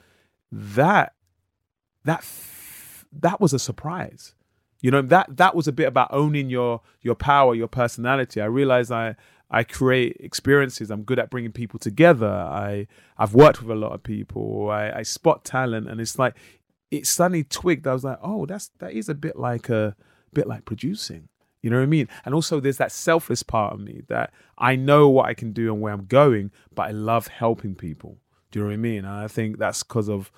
that 0.51 1.13
that 2.03 2.25
that 3.12 3.41
was 3.41 3.53
a 3.53 3.60
surprise. 3.60 4.33
You 4.81 4.91
know 4.91 5.01
that 5.01 5.38
that 5.38 5.55
was 5.55 5.67
a 5.67 5.71
bit 5.71 5.88
about 5.88 6.10
owning 6.12 6.49
your 6.49 6.81
your 7.01 7.15
power, 7.15 7.55
your 7.55 7.67
personality. 7.67 8.41
I 8.41 8.45
realized 8.45 8.91
I 8.91 9.15
I 9.49 9.63
create 9.63 10.17
experiences. 10.19 10.91
I'm 10.91 11.03
good 11.03 11.19
at 11.19 11.29
bringing 11.29 11.51
people 11.51 11.79
together. 11.79 12.27
I 12.27 12.88
I've 13.17 13.33
worked 13.33 13.62
with 13.62 13.71
a 13.71 13.79
lot 13.79 13.93
of 13.93 14.03
people. 14.03 14.69
I, 14.69 14.91
I 14.91 15.03
spot 15.03 15.43
talent, 15.45 15.89
and 15.89 15.99
it's 15.99 16.19
like 16.19 16.36
it 16.91 17.07
suddenly 17.07 17.43
twigged. 17.43 17.88
I 17.88 17.93
was 17.93 18.03
like, 18.03 18.19
oh, 18.21 18.45
that's 18.45 18.69
that 18.79 18.93
is 18.93 19.10
a 19.10 19.15
bit 19.15 19.38
like 19.38 19.69
a 19.69 19.95
bit 20.33 20.47
like 20.47 20.65
producing. 20.65 21.29
You 21.62 21.71
know 21.71 21.77
what 21.77 21.83
I 21.83 21.88
mean? 21.88 22.07
And 22.23 22.36
also, 22.36 22.60
there's 22.60 22.77
that 22.77 22.91
selfless 22.91 23.43
part 23.43 23.73
of 23.73 23.79
me 23.79 24.03
that 24.07 24.31
I 24.57 24.75
know 24.75 25.10
what 25.10 25.25
I 25.25 25.33
can 25.33 25.53
do 25.53 25.73
and 25.73 25.81
where 25.81 25.93
I'm 25.93 26.05
going, 26.05 26.51
but 26.73 26.83
I 26.83 26.91
love 26.91 27.27
helping 27.27 27.75
people. 27.75 28.19
Do 28.51 28.60
you 28.60 28.65
know 28.65 28.69
what 28.69 28.73
I 28.73 28.77
mean? 28.77 29.05
And 29.05 29.07
I 29.07 29.27
think 29.27 29.57
that's 29.57 29.83
because 29.83 30.10
of 30.10 30.31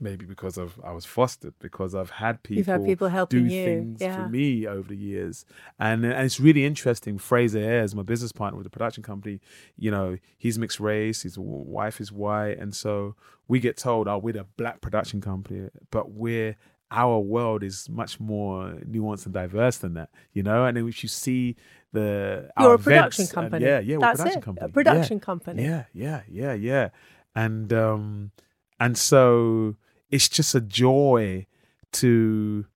maybe 0.00 0.24
because 0.24 0.56
of 0.56 0.80
I 0.82 0.92
was 0.92 1.04
fostered 1.04 1.54
because 1.58 1.94
I've 1.94 2.10
had 2.10 2.42
people 2.42 2.58
You've 2.58 2.66
had 2.66 2.84
people 2.84 3.08
helping 3.08 3.48
do 3.48 3.54
you, 3.54 3.64
things 3.64 4.00
yeah. 4.00 4.16
for 4.16 4.28
me 4.28 4.66
over 4.66 4.88
the 4.88 4.96
years, 4.96 5.44
and 5.78 6.04
and 6.04 6.24
it's 6.24 6.40
really 6.40 6.64
interesting. 6.64 7.18
Fraser 7.18 7.58
Ayres, 7.58 7.94
my 7.94 8.02
business 8.02 8.32
partner 8.32 8.56
with 8.56 8.64
the 8.64 8.70
production 8.70 9.02
company, 9.02 9.40
you 9.76 9.90
know, 9.90 10.16
he's 10.38 10.58
mixed 10.58 10.80
race, 10.80 11.22
his 11.22 11.38
wife 11.38 12.00
is 12.00 12.10
white, 12.10 12.58
and 12.58 12.74
so 12.74 13.14
we 13.46 13.60
get 13.60 13.76
told, 13.76 14.08
"Oh, 14.08 14.18
we're 14.18 14.38
a 14.38 14.44
black 14.44 14.80
production 14.80 15.20
company," 15.20 15.68
but 15.90 16.12
we're 16.12 16.56
our 16.90 17.18
world 17.20 17.62
is 17.62 17.88
much 17.88 18.18
more 18.18 18.74
nuanced 18.88 19.24
and 19.26 19.34
diverse 19.34 19.78
than 19.78 19.94
that, 19.94 20.10
you 20.32 20.42
know. 20.42 20.64
And 20.64 20.76
then 20.76 20.88
if 20.88 21.02
you 21.02 21.08
see 21.08 21.56
the 21.92 22.50
You're 22.58 22.68
our 22.70 22.74
a 22.74 22.78
production 22.78 23.26
company. 23.26 23.64
yeah, 23.64 23.78
yeah, 23.80 23.96
we're 23.96 24.00
That's 24.00 24.20
a 24.20 24.22
production 24.24 24.38
it, 24.38 24.42
a 24.42 24.44
company, 24.44 24.72
production 24.72 25.16
Yeah. 25.18 25.24
company. 25.24 25.62
Yeah, 25.64 25.84
yeah, 25.92 26.20
yeah, 26.28 26.52
yeah, 26.54 26.88
and 27.34 27.72
um, 27.72 28.30
and 28.78 28.96
so 28.98 29.76
it's 30.10 30.28
just 30.28 30.54
a 30.54 30.60
joy 30.60 31.46
to 31.92 32.66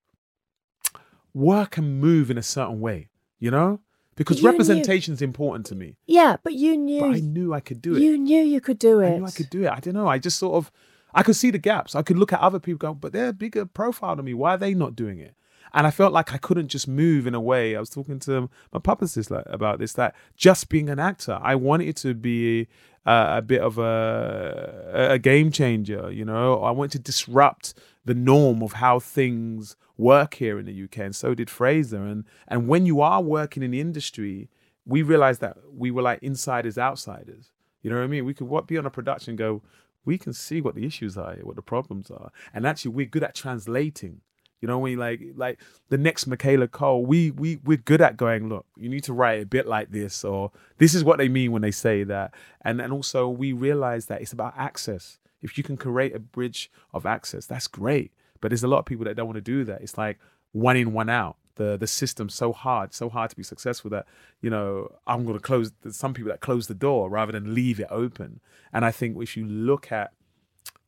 work 1.33 1.77
and 1.77 2.01
move 2.01 2.31
in 2.31 2.39
a 2.39 2.43
certain 2.43 2.81
way, 2.81 3.09
you 3.39 3.51
know, 3.51 3.81
because 4.17 4.43
representation 4.43 5.15
is 5.15 5.23
important 5.23 5.67
to 5.67 5.75
me. 5.75 5.97
Yeah, 6.07 6.37
but 6.43 6.55
you 6.55 6.77
knew 6.77 7.01
But 7.01 7.11
I 7.17 7.21
knew 7.21 7.53
I 7.53 7.61
could 7.61 7.83
do 7.83 7.97
it. 7.97 8.01
you 8.03 8.17
knew 8.19 8.43
you 8.43 8.61
could 8.61 8.79
do 8.79 9.01
it. 9.01 9.15
I 9.15 9.19
knew 9.19 9.27
I 9.27 9.31
could 9.31 9.51
do 9.51 9.65
it. 9.65 9.71
I 9.71 9.81
don't 9.81 9.95
know. 9.95 10.07
I 10.07 10.19
just 10.19 10.39
sort 10.39 10.55
of, 10.55 10.71
I 11.15 11.23
could 11.23 11.37
see 11.37 11.51
the 11.51 11.59
gaps. 11.59 11.95
I 11.95 12.03
could 12.03 12.19
look 12.19 12.33
at 12.33 12.41
other 12.41 12.59
people 12.59 12.79
go, 12.79 12.95
but 12.95 13.13
they're 13.13 13.29
a 13.29 13.33
bigger 13.33 13.65
profile 13.67 14.17
than 14.17 14.25
me. 14.25 14.35
Why 14.35 14.55
are 14.55 14.59
they 14.59 14.75
not 14.75 14.97
doing 14.97 15.19
it? 15.19 15.35
And 15.73 15.87
I 15.87 15.91
felt 15.91 16.13
like 16.13 16.33
I 16.33 16.39
couldn't 16.39 16.69
just 16.69 16.87
move 16.87 17.27
in 17.27 17.35
a 17.35 17.41
way. 17.41 17.75
I 17.75 17.81
was 17.81 17.91
talking 17.91 18.21
to 18.21 18.49
my 18.73 18.79
publicist 18.79 19.31
about 19.31 19.79
this, 19.79 19.93
that 19.95 20.15
just 20.37 20.69
being 20.69 20.89
an 20.89 21.01
actor, 21.01 21.39
I 21.43 21.57
wanted 21.57 21.97
to 21.99 22.15
be 22.15 22.69
uh, 23.07 23.35
a 23.39 23.43
bit 23.43 23.61
of 23.61 23.79
a, 23.79 25.09
a 25.11 25.19
game 25.19 25.51
changer. 25.51 26.11
You 26.11 26.25
know, 26.25 26.63
I 26.63 26.71
wanted 26.71 26.93
to 26.93 26.99
disrupt 27.01 27.75
the 28.05 28.15
norm 28.15 28.63
of 28.63 28.75
how 28.75 29.01
things 29.01 29.77
work 29.97 30.35
here 30.35 30.59
in 30.59 30.67
the 30.67 30.85
UK, 30.85 30.99
and 30.99 31.17
so 31.17 31.35
did 31.35 31.51
Fraser. 31.51 32.03
And 32.05 32.25
and 32.47 32.69
when 32.69 32.87
you 32.87 33.01
are 33.01 33.23
working 33.23 33.63
in 33.63 33.73
the 33.73 33.81
industry, 33.81 34.49
we 34.87 35.03
realized 35.03 35.41
that 35.41 35.57
we 35.73 35.91
were 35.91 36.03
like 36.03 36.23
insiders, 36.23 36.79
outsiders. 36.79 37.51
You 37.83 37.91
know 37.91 37.97
what 37.97 38.05
I 38.05 38.09
mean? 38.09 38.25
We 38.25 38.35
could 38.35 38.49
what 38.49 38.67
be 38.67 38.79
on 38.79 38.87
a 38.87 38.91
production 38.91 39.37
go, 39.37 39.63
we 40.05 40.19
can 40.19 40.33
see 40.33 40.61
what 40.61 40.75
the 40.75 40.87
issues 40.87 41.17
are, 41.17 41.35
what 41.43 41.57
the 41.57 41.63
problems 41.63 42.11
are, 42.11 42.31
and 42.53 42.67
actually 42.67 42.93
we're 42.93 43.07
good 43.07 43.25
at 43.25 43.35
translating. 43.35 44.21
You 44.61 44.69
know, 44.69 44.79
when 44.79 44.97
like 44.97 45.21
like 45.37 45.61
the 45.91 45.99
next 45.99 46.27
Michaela 46.27 46.69
Coel, 46.69 47.05
we 47.05 47.31
we 47.31 47.57
we're 47.65 47.77
good 47.77 48.01
at 48.01 48.17
going, 48.17 48.49
look, 48.49 48.65
you 48.79 48.89
need 48.89 49.05
to 49.05 49.13
write 49.13 49.43
a 49.43 49.47
bit 49.47 49.67
like 49.67 49.91
this, 49.91 50.25
or 50.25 50.53
this 50.79 50.95
is 50.95 51.05
what 51.05 51.19
they 51.19 51.29
mean 51.29 51.53
when 51.53 51.61
they 51.61 51.71
say 51.71 52.03
that. 52.05 52.33
And 52.63 52.81
and 52.81 52.93
also 52.93 53.29
we 53.29 53.53
realize 53.53 54.07
that 54.07 54.23
it's 54.23 54.33
about 54.33 54.55
access. 54.57 55.19
If 55.43 55.59
you 55.59 55.65
can 55.65 55.77
create 55.77 56.15
a 56.15 56.19
bridge 56.19 56.71
of 56.95 57.05
access, 57.05 57.45
that's 57.45 57.67
great. 57.67 58.13
But 58.41 58.49
there's 58.49 58.65
a 58.65 58.69
lot 58.69 58.79
of 58.79 58.87
people 58.87 59.05
that 59.05 59.17
don't 59.17 59.27
want 59.27 59.37
to 59.37 59.43
do 59.43 59.65
that. 59.65 59.83
It's 59.83 59.99
like 59.99 60.19
one 60.53 60.77
in, 60.79 60.95
one 60.95 61.11
out. 61.11 61.37
The 61.57 61.77
the 61.77 61.87
system's 61.87 62.35
so 62.35 62.53
hard, 62.53 62.95
so 62.95 63.09
hard 63.09 63.31
to 63.31 63.37
be 63.37 63.43
successful 63.43 63.91
that, 63.91 64.07
you 64.41 64.51
know, 64.51 64.93
I'm 65.07 65.25
gonna 65.25 65.39
close 65.39 65.73
there's 65.83 65.97
some 65.97 66.15
people 66.15 66.31
that 66.31 66.41
close 66.41 66.67
the 66.67 66.75
door 66.75 67.09
rather 67.09 67.33
than 67.33 67.55
leave 67.55 67.79
it 67.81 67.87
open. 67.91 68.41
And 68.73 68.85
I 68.85 68.91
think 68.91 69.21
if 69.23 69.37
you 69.37 69.47
look 69.47 69.93
at 69.93 70.13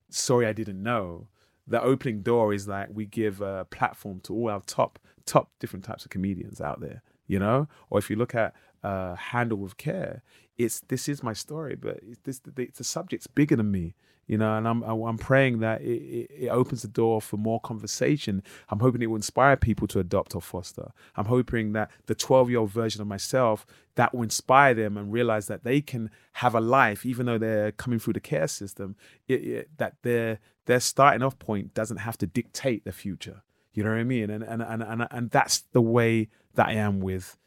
sorry 0.08 0.46
I 0.46 0.52
didn't 0.52 0.82
know, 0.82 1.28
the 1.66 1.82
opening 1.82 2.22
door 2.22 2.52
is 2.52 2.68
like 2.68 2.88
we 2.92 3.06
give 3.06 3.40
a 3.40 3.66
platform 3.66 4.20
to 4.20 4.34
all 4.34 4.50
our 4.50 4.62
top 4.66 4.98
top 5.24 5.50
different 5.58 5.84
types 5.84 6.04
of 6.04 6.10
comedians 6.10 6.60
out 6.60 6.80
there, 6.80 7.02
you 7.26 7.38
know. 7.38 7.68
Or 7.90 7.98
if 7.98 8.08
you 8.10 8.16
look 8.16 8.34
at 8.34 8.54
uh, 8.82 9.16
Handle 9.16 9.58
with 9.58 9.76
Care, 9.76 10.22
it's 10.56 10.80
this 10.88 11.08
is 11.08 11.22
my 11.22 11.32
story, 11.32 11.74
but 11.76 12.00
it's 12.02 12.20
this 12.24 12.38
the, 12.40 12.70
the 12.74 12.84
subject's 12.84 13.26
bigger 13.26 13.56
than 13.56 13.70
me, 13.70 13.94
you 14.26 14.38
know. 14.38 14.56
And 14.56 14.66
I'm 14.66 14.82
I'm 14.82 15.18
praying 15.18 15.60
that 15.60 15.82
it, 15.82 16.30
it, 16.30 16.48
opens 16.48 16.82
the 16.82 16.88
door 16.88 17.20
for 17.20 17.36
more 17.36 17.60
conversation. 17.60 18.42
I'm 18.68 18.80
hoping 18.80 19.02
it 19.02 19.06
will 19.06 19.16
inspire 19.16 19.56
people 19.56 19.86
to 19.88 19.98
adopt 19.98 20.34
or 20.34 20.40
foster. 20.40 20.92
I'm 21.16 21.26
hoping 21.26 21.72
that 21.72 21.90
the 22.06 22.14
12 22.14 22.50
year 22.50 22.58
old 22.60 22.70
version 22.70 23.00
of 23.00 23.06
myself 23.06 23.66
that 23.94 24.14
will 24.14 24.22
inspire 24.22 24.74
them 24.74 24.96
and 24.96 25.12
realize 25.12 25.46
that 25.46 25.64
they 25.64 25.80
can 25.80 26.10
have 26.34 26.54
a 26.54 26.60
life 26.60 27.06
even 27.06 27.26
though 27.26 27.38
they're 27.38 27.72
coming 27.72 27.98
through 27.98 28.14
the 28.14 28.20
care 28.20 28.48
system. 28.48 28.96
It, 29.28 29.44
it, 29.44 29.70
that 29.78 29.96
their 30.02 30.38
their 30.66 30.80
starting 30.80 31.22
off 31.22 31.38
point 31.38 31.74
doesn't 31.74 31.98
have 31.98 32.18
to 32.18 32.26
dictate 32.26 32.84
the 32.84 32.92
future. 32.92 33.42
You 33.72 33.84
know 33.84 33.90
what 33.90 33.98
I 33.98 34.04
mean? 34.04 34.30
And 34.30 34.42
and 34.42 34.62
and 34.62 34.82
and, 34.82 35.06
and 35.10 35.30
that's 35.30 35.60
the 35.72 35.82
way 35.82 36.28
that 36.54 36.68
I 36.68 36.72
am 36.72 37.00
with 37.00 37.38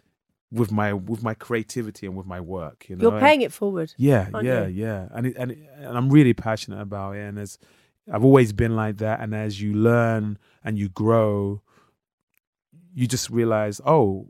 with 0.52 0.72
my 0.72 0.94
with 0.94 1.24
my 1.24 1.34
creativity 1.34 2.06
and 2.08 2.16
with 2.16 2.26
my 2.26 2.40
work. 2.42 2.90
You 2.90 2.96
know, 2.96 3.12
You're 3.12 3.20
paying 3.20 3.42
it 3.42 3.52
forward. 3.54 3.94
yeah, 3.98 4.30
yeah, 4.42 4.66
you? 4.68 4.86
yeah, 4.86 5.08
and 5.14 5.28
it, 5.28 5.36
and 5.38 5.52
it, 5.52 5.60
and 5.78 5.98
I'm 5.98 6.10
really 6.10 6.34
passionate 6.34 6.82
about 6.82 7.16
it. 7.16 7.22
And 7.22 7.38
as 7.38 7.58
I've 8.12 8.24
always 8.24 8.54
been 8.54 8.76
like 8.76 8.98
that, 8.98 9.20
and 9.20 9.36
as 9.36 9.62
you 9.62 9.74
learn 9.74 10.38
and 10.64 10.78
you 10.78 10.90
grow, 10.90 11.62
you 12.94 13.08
just 13.08 13.30
realize, 13.30 13.80
oh, 13.86 14.28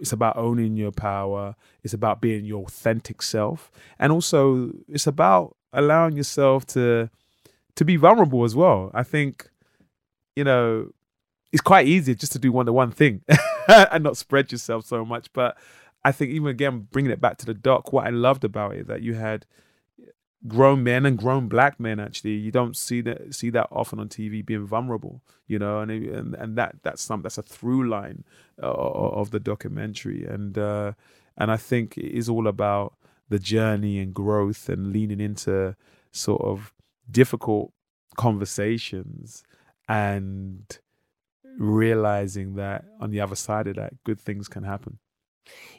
it's 0.00 0.12
about 0.12 0.36
owning 0.36 0.76
your 0.76 0.92
power. 0.92 1.54
It's 1.82 1.94
about 1.94 2.20
being 2.20 2.44
your 2.44 2.64
authentic 2.64 3.22
self, 3.22 3.70
and 3.98 4.12
also 4.12 4.72
it's 4.88 5.06
about 5.06 5.56
allowing 5.72 6.16
yourself 6.16 6.66
to 6.68 7.10
to 7.74 7.84
be 7.84 7.96
vulnerable 7.96 8.44
as 8.44 8.56
well. 8.56 8.90
I 8.94 9.02
think, 9.02 9.50
you 10.34 10.44
know, 10.44 10.92
it's 11.56 11.62
quite 11.62 11.86
easy 11.86 12.14
just 12.14 12.32
to 12.32 12.38
do 12.38 12.52
one 12.52 12.66
to 12.66 12.72
one 12.74 12.90
thing 12.90 13.22
and 13.68 14.04
not 14.04 14.18
spread 14.18 14.52
yourself 14.52 14.84
so 14.84 15.06
much. 15.06 15.32
But 15.32 15.56
I 16.04 16.12
think 16.12 16.30
even 16.32 16.48
again, 16.48 16.86
bringing 16.92 17.10
it 17.10 17.18
back 17.18 17.38
to 17.38 17.46
the 17.46 17.54
doc, 17.54 17.94
what 17.94 18.06
I 18.06 18.10
loved 18.10 18.44
about 18.44 18.74
it 18.74 18.88
that 18.88 19.00
you 19.00 19.14
had 19.14 19.46
grown 20.46 20.82
men 20.84 21.06
and 21.06 21.16
grown 21.16 21.48
black 21.48 21.80
men. 21.80 21.98
Actually, 21.98 22.34
you 22.34 22.52
don't 22.52 22.76
see 22.76 23.00
that 23.00 23.34
see 23.34 23.48
that 23.48 23.68
often 23.72 23.98
on 23.98 24.10
TV 24.10 24.44
being 24.44 24.66
vulnerable, 24.66 25.22
you 25.46 25.58
know, 25.58 25.80
and 25.80 25.90
and 25.90 26.34
and 26.34 26.58
that 26.58 26.76
that's 26.82 27.00
some 27.00 27.22
that's 27.22 27.38
a 27.38 27.42
through 27.42 27.88
line 27.88 28.24
uh, 28.62 28.66
of 28.70 29.30
the 29.30 29.40
documentary, 29.40 30.26
and 30.26 30.58
uh, 30.58 30.92
and 31.38 31.50
I 31.50 31.56
think 31.56 31.96
it 31.96 32.14
is 32.14 32.28
all 32.28 32.46
about 32.46 32.92
the 33.30 33.38
journey 33.38 33.98
and 33.98 34.12
growth 34.12 34.68
and 34.68 34.92
leaning 34.92 35.20
into 35.20 35.74
sort 36.12 36.42
of 36.42 36.74
difficult 37.10 37.72
conversations 38.14 39.42
and 39.88 40.78
realizing 41.58 42.54
that 42.56 42.84
on 43.00 43.10
the 43.10 43.20
other 43.20 43.36
side 43.36 43.66
of 43.66 43.76
that 43.76 43.92
good 44.04 44.20
things 44.20 44.48
can 44.48 44.62
happen 44.64 44.98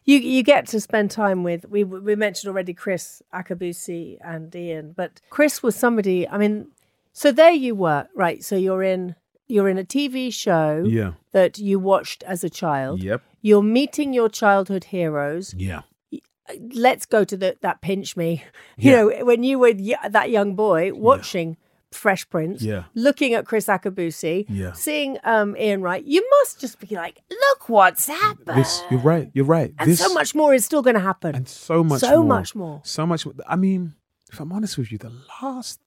You 0.05 0.17
you 0.19 0.43
get 0.43 0.67
to 0.67 0.79
spend 0.79 1.11
time 1.11 1.43
with 1.43 1.65
we 1.69 1.83
we 1.83 2.15
mentioned 2.15 2.49
already 2.51 2.73
Kriss 2.73 3.21
Akabusi 3.33 4.17
and 4.21 4.55
Ian, 4.55 4.93
but 4.95 5.11
Kriss 5.29 5.61
was 5.63 5.75
somebody. 5.75 6.19
I 6.33 6.37
mean, 6.37 6.67
so 7.13 7.31
there 7.33 7.51
you 7.65 7.75
were, 7.75 8.07
right? 8.15 8.39
So 8.43 8.55
you're 8.55 8.83
in 8.93 9.15
you're 9.47 9.69
in 9.69 9.77
a 9.77 9.83
TV 9.95 10.31
show 10.31 10.83
yeah 10.85 11.11
that 11.31 11.57
you 11.59 11.79
watched 11.79 12.23
as 12.23 12.43
a 12.43 12.49
child. 12.49 13.03
yep 13.03 13.21
You're 13.41 13.63
meeting 13.79 14.13
your 14.13 14.29
childhood 14.29 14.85
heroes. 14.85 15.53
yeah 15.57 15.81
Let's 16.73 17.05
go 17.05 17.25
to 17.25 17.35
the 17.35 17.57
that 17.61 17.81
pinch 17.81 18.15
me. 18.15 18.43
You 18.77 18.91
Yeah. 18.91 18.95
know, 18.97 19.25
when 19.25 19.43
you 19.43 19.59
were 19.59 19.73
y- 19.75 20.09
that 20.09 20.29
young 20.29 20.55
boy 20.55 20.93
watching 20.93 21.57
Fresh 21.97 22.29
Prince, 22.29 22.61
Yeah. 22.61 22.83
looking 22.93 23.33
at 23.33 23.45
Kriss 23.45 23.67
Akabusi, 23.67 24.45
Yeah. 24.49 24.71
seeing 24.73 25.17
um, 25.23 25.55
Ian 25.57 25.81
Wright, 25.81 26.03
you 26.05 26.25
must 26.39 26.61
just 26.61 26.79
be 26.79 26.95
like, 26.95 27.21
look 27.29 27.67
what's 27.69 28.07
happened. 28.07 28.57
this 28.57 28.81
you're 28.91 28.99
right 29.01 29.29
you're 29.33 29.45
right 29.45 29.73
and 29.79 29.89
this 29.89 29.99
so 29.99 30.13
much 30.13 30.33
more 30.35 30.53
is 30.53 30.63
still 30.63 30.81
going 30.81 30.93
to 30.95 30.99
happen. 31.11 31.35
and 31.35 31.47
so 31.47 31.83
much 31.83 32.01
So 32.01 32.17
more. 32.23 32.37
much 32.37 32.55
more. 32.55 32.81
so 32.83 33.05
much 33.05 33.25
more. 33.25 33.35
i 33.47 33.55
mean 33.55 33.95
if 34.31 34.39
i'm 34.39 34.51
honest 34.51 34.77
with 34.77 34.91
you 34.91 34.97
the 34.97 35.11
last 35.41 35.79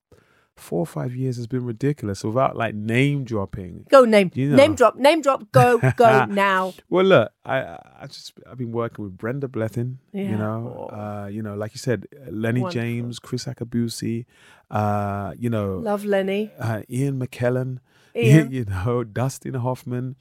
four 0.57 0.79
or 0.79 0.85
five 0.85 1.15
years 1.15 1.37
has 1.37 1.47
been 1.47 1.65
ridiculous 1.65 2.23
without 2.23 2.55
like 2.55 2.75
name 2.75 3.23
dropping 3.23 3.85
Go 3.89 4.05
name 4.05 4.29
You 4.35 4.49
know. 4.49 4.57
name 4.57 4.75
drop 4.75 4.95
name 4.95 5.21
drop 5.21 5.51
go 5.51 5.79
go 5.95 6.25
now. 6.29 6.73
Well, 6.89 7.05
look, 7.05 7.31
I 7.45 7.77
I 8.01 8.07
just 8.07 8.33
I've 8.49 8.57
been 8.57 8.71
working 8.71 9.03
with 9.05 9.17
Brenda 9.17 9.47
Blethyn. 9.47 9.97
Yeah. 10.13 10.29
You 10.31 10.37
know, 10.37 10.89
uh, 10.91 11.27
you 11.31 11.41
know, 11.41 11.55
like 11.55 11.73
you 11.73 11.79
said, 11.79 12.05
Lenny 12.29 12.61
Wonderful. 12.61 12.81
James, 12.81 13.19
Kriss 13.19 13.47
Akabusi, 13.51 14.25
uh, 14.69 15.33
you 15.37 15.49
know, 15.49 15.77
Love 15.77 16.05
Lenny. 16.05 16.51
uh, 16.59 16.81
Ian 16.89 17.19
McKellen, 17.19 17.79
Ian. 18.15 18.51
you 18.55 18.65
know, 18.65 19.03
Dustin 19.03 19.55
Hoffman, 19.55 20.15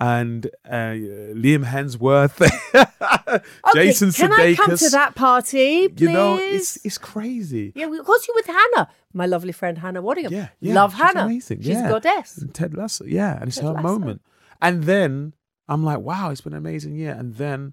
and 0.00 0.46
uh, 0.64 0.94
Liam 1.34 1.64
Hemsworth, 1.64 2.40
Okay, 3.68 3.86
Jason 3.86 4.12
can 4.12 4.30
Sudeikis. 4.30 4.52
I 4.52 4.54
come 4.54 4.76
to 4.76 4.90
that 4.90 5.14
party, 5.14 5.88
please? 5.88 6.00
You 6.00 6.12
know, 6.12 6.38
it's 6.38 6.84
it's 6.84 6.98
crazy. 6.98 7.72
yeah, 7.74 7.86
of 7.86 8.04
course 8.04 8.26
you 8.26 8.34
with 8.34 8.46
Hannah, 8.46 8.88
my 9.12 9.26
lovely 9.26 9.52
friend 9.52 9.78
Hannah 9.78 10.02
Waddingham. 10.02 10.30
Yeah, 10.30 10.48
yeah, 10.60 10.74
love 10.74 10.92
she's 10.92 11.02
Hannah. 11.02 11.24
Amazing. 11.24 11.58
She's 11.58 11.68
yeah. 11.68 11.86
a 11.86 11.90
goddess. 11.90 12.38
And 12.38 12.54
Ted 12.54 12.74
Lasso, 12.74 13.04
yeah, 13.04 13.38
and 13.38 13.48
it's 13.48 13.56
Ted 13.56 13.66
her 13.66 13.72
Lasso. 13.74 13.82
moment. 13.82 14.22
And 14.60 14.84
then 14.84 15.34
I'm 15.68 15.84
like, 15.84 16.00
wow, 16.00 16.30
it's 16.30 16.40
been 16.40 16.52
an 16.52 16.58
amazing 16.58 16.94
year. 16.96 17.12
And 17.12 17.34
then 17.36 17.72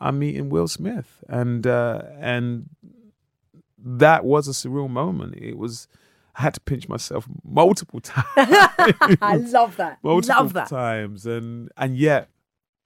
I'm 0.00 0.18
meeting 0.18 0.50
Will 0.50 0.68
Smith, 0.68 1.24
and 1.28 1.66
uh, 1.66 2.02
and 2.18 2.68
that 3.78 4.24
was 4.24 4.46
a 4.48 4.52
surreal 4.52 4.90
moment. 4.90 5.36
It 5.36 5.56
was. 5.58 5.88
I 6.36 6.42
had 6.42 6.54
to 6.54 6.60
pinch 6.60 6.88
myself 6.88 7.26
multiple 7.44 8.00
times. 8.02 8.26
I 8.36 9.36
love 9.50 9.76
that. 9.76 9.98
multiple 10.02 10.36
love 10.36 10.52
that. 10.52 10.68
times, 10.68 11.26
and 11.26 11.70
and 11.76 11.96
yet 11.96 12.28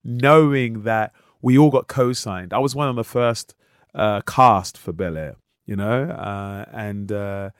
knowing 0.04 0.84
that 0.84 1.12
we 1.42 1.58
all 1.58 1.70
got 1.70 1.88
co-signed. 1.88 2.52
I 2.52 2.58
was 2.58 2.74
one 2.74 2.88
of 2.88 2.96
the 2.96 3.04
first 3.04 3.54
uh, 3.94 4.20
cast 4.22 4.78
for 4.78 4.92
Bel 4.92 5.16
Air, 5.16 5.36
you 5.66 5.76
know, 5.76 6.04
uh, 6.04 6.64
and 6.72 7.10
uh, 7.10 7.50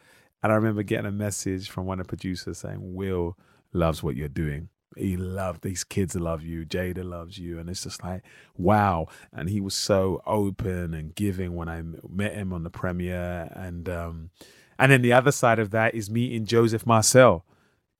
and 0.43 0.53
I 0.53 0.55
remember 0.55 0.83
getting 0.83 1.07
a 1.07 1.13
message 1.13 1.71
from 1.71 1.87
one 1.87 2.01
of 2.01 2.07
the 2.07 2.11
producers 2.11 2.59
saying, 2.59 2.95
"Will 2.95 3.37
loves 3.73 4.03
what 4.03 4.17
you're 4.17 4.29
doing." 4.29 4.69
He 4.97 5.17
loved 5.17 5.63
these 5.63 5.85
kids 5.85 6.17
love 6.17 6.43
you. 6.43 6.67
Jada 6.67 7.05
loves 7.05 7.39
you, 7.39 7.59
and 7.59 7.71
it's 7.71 7.85
just 7.85 8.03
like 8.03 8.23
wow. 8.57 9.07
And 9.33 9.49
he 9.49 9.61
was 9.61 9.75
so 9.75 10.23
open 10.27 10.95
and 10.95 11.15
giving 11.15 11.55
when 11.55 11.69
I 11.69 11.83
met 12.09 12.35
him 12.35 12.53
on 12.53 12.65
the 12.65 12.71
premiere, 12.71 13.51
and 13.55 13.89
um, 13.89 14.31
and 14.81 14.91
then 14.91 15.03
the 15.03 15.13
other 15.13 15.31
side 15.33 15.59
of 15.59 15.71
that 15.71 15.95
is 15.95 16.11
meeting 16.11 16.45
Joseph 16.47 16.87
Marcell, 16.87 17.45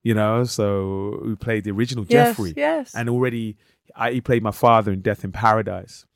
you 0.03 0.15
know, 0.15 0.45
so 0.45 1.21
who 1.23 1.37
played 1.37 1.65
the 1.65 1.71
original 1.71 2.05
Yes, 2.09 2.29
Geoffrey, 2.37 2.55
yes. 2.57 2.95
and 2.95 3.09
already 3.09 3.57
I, 3.95 4.13
he 4.13 4.21
played 4.21 4.43
my 4.43 4.51
father 4.51 4.93
in 4.93 5.01
Death 5.03 5.25
in 5.25 5.33
Paradise, 5.33 6.07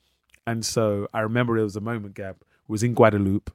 and 0.47 0.65
so 0.65 1.09
I 1.15 1.21
remember 1.21 1.57
it 1.59 1.63
was 1.65 1.77
a 1.77 1.81
moment, 1.81 2.15
Gab, 2.15 2.37
was 2.69 2.83
in 2.83 2.95
Guadeloupe. 2.95 3.51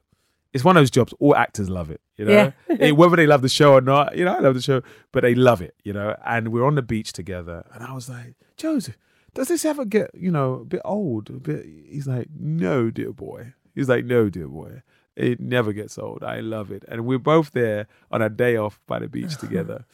It's 0.52 0.64
one 0.64 0.76
of 0.76 0.80
those 0.80 0.90
jobs 0.90 1.14
all 1.20 1.36
actors 1.36 1.70
love 1.70 1.90
it, 1.90 2.00
you 2.16 2.24
know, 2.24 2.52
Yeah. 2.68 2.90
Whether 2.90 3.14
they 3.16 3.26
love 3.26 3.40
the 3.42 3.48
show 3.48 3.74
or 3.74 3.80
not. 3.80 4.16
You 4.16 4.24
know, 4.24 4.34
I 4.34 4.40
love 4.40 4.54
the 4.54 4.60
show, 4.60 4.82
but 5.12 5.22
they 5.22 5.34
love 5.36 5.62
it, 5.62 5.76
you 5.84 5.92
know. 5.92 6.16
And 6.26 6.48
we're 6.48 6.64
on 6.66 6.74
the 6.74 6.82
beach 6.82 7.12
together, 7.12 7.64
and 7.72 7.84
I 7.84 7.92
was 7.92 8.08
like, 8.08 8.34
Joseph, 8.56 8.96
does 9.32 9.46
this 9.46 9.64
ever 9.64 9.84
get 9.84 10.10
you 10.12 10.30
know 10.32 10.54
a 10.54 10.64
bit 10.64 10.80
old? 10.84 11.30
A 11.30 11.34
bit? 11.34 11.64
He's 11.88 12.08
like, 12.08 12.26
No, 12.36 12.90
dear 12.90 13.12
boy. 13.12 13.54
He's 13.76 13.88
like, 13.88 14.04
No, 14.04 14.28
dear 14.28 14.48
boy. 14.48 14.82
It 15.20 15.38
never 15.38 15.74
gets 15.74 15.98
old. 15.98 16.24
I 16.24 16.40
love 16.40 16.70
it. 16.70 16.82
And 16.88 17.04
we're 17.04 17.18
both 17.18 17.50
there 17.52 17.86
on 18.10 18.22
a 18.22 18.30
day 18.30 18.56
off 18.56 18.80
by 18.86 18.98
the 18.98 19.08
beach 19.08 19.36
together. 19.40 19.84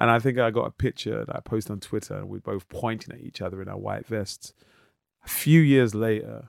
And 0.00 0.10
I 0.10 0.18
think 0.18 0.38
I 0.38 0.50
got 0.50 0.66
a 0.66 0.70
picture 0.70 1.26
that 1.26 1.36
I 1.36 1.40
posted 1.40 1.72
on 1.72 1.80
Twitter, 1.80 2.14
and 2.14 2.30
we're 2.30 2.40
both 2.40 2.66
pointing 2.70 3.14
at 3.14 3.20
each 3.20 3.42
other 3.42 3.60
in 3.60 3.68
our 3.68 3.76
white 3.76 4.06
vests. 4.06 4.54
A 5.22 5.28
few 5.28 5.60
years 5.60 5.94
later, 5.94 6.48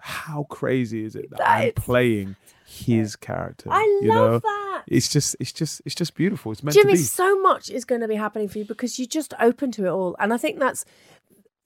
how 0.00 0.46
crazy 0.50 1.04
is 1.04 1.14
it 1.14 1.30
that 1.30 1.48
I'm 1.48 1.72
playing 1.74 2.34
his 2.66 3.14
character? 3.14 3.68
I 3.70 3.82
you 4.02 4.08
love 4.08 4.30
know? 4.30 4.38
that. 4.40 4.82
It's 4.88 5.08
just, 5.08 5.36
it's 5.38 5.52
just, 5.52 5.80
it's 5.84 5.94
just 5.94 6.16
beautiful. 6.16 6.50
It's 6.50 6.64
meant 6.64 6.74
Jimmy, 6.74 6.94
to 6.94 6.98
be. 6.98 7.04
so 7.04 7.40
much 7.40 7.70
is 7.70 7.84
going 7.84 8.00
to 8.00 8.08
be 8.08 8.16
happening 8.16 8.48
for 8.48 8.58
you 8.58 8.64
because 8.64 8.98
you're 8.98 9.06
just 9.06 9.32
open 9.38 9.70
to 9.72 9.86
it 9.86 9.90
all, 9.90 10.16
and 10.18 10.34
I 10.34 10.38
think 10.38 10.58
that's, 10.58 10.84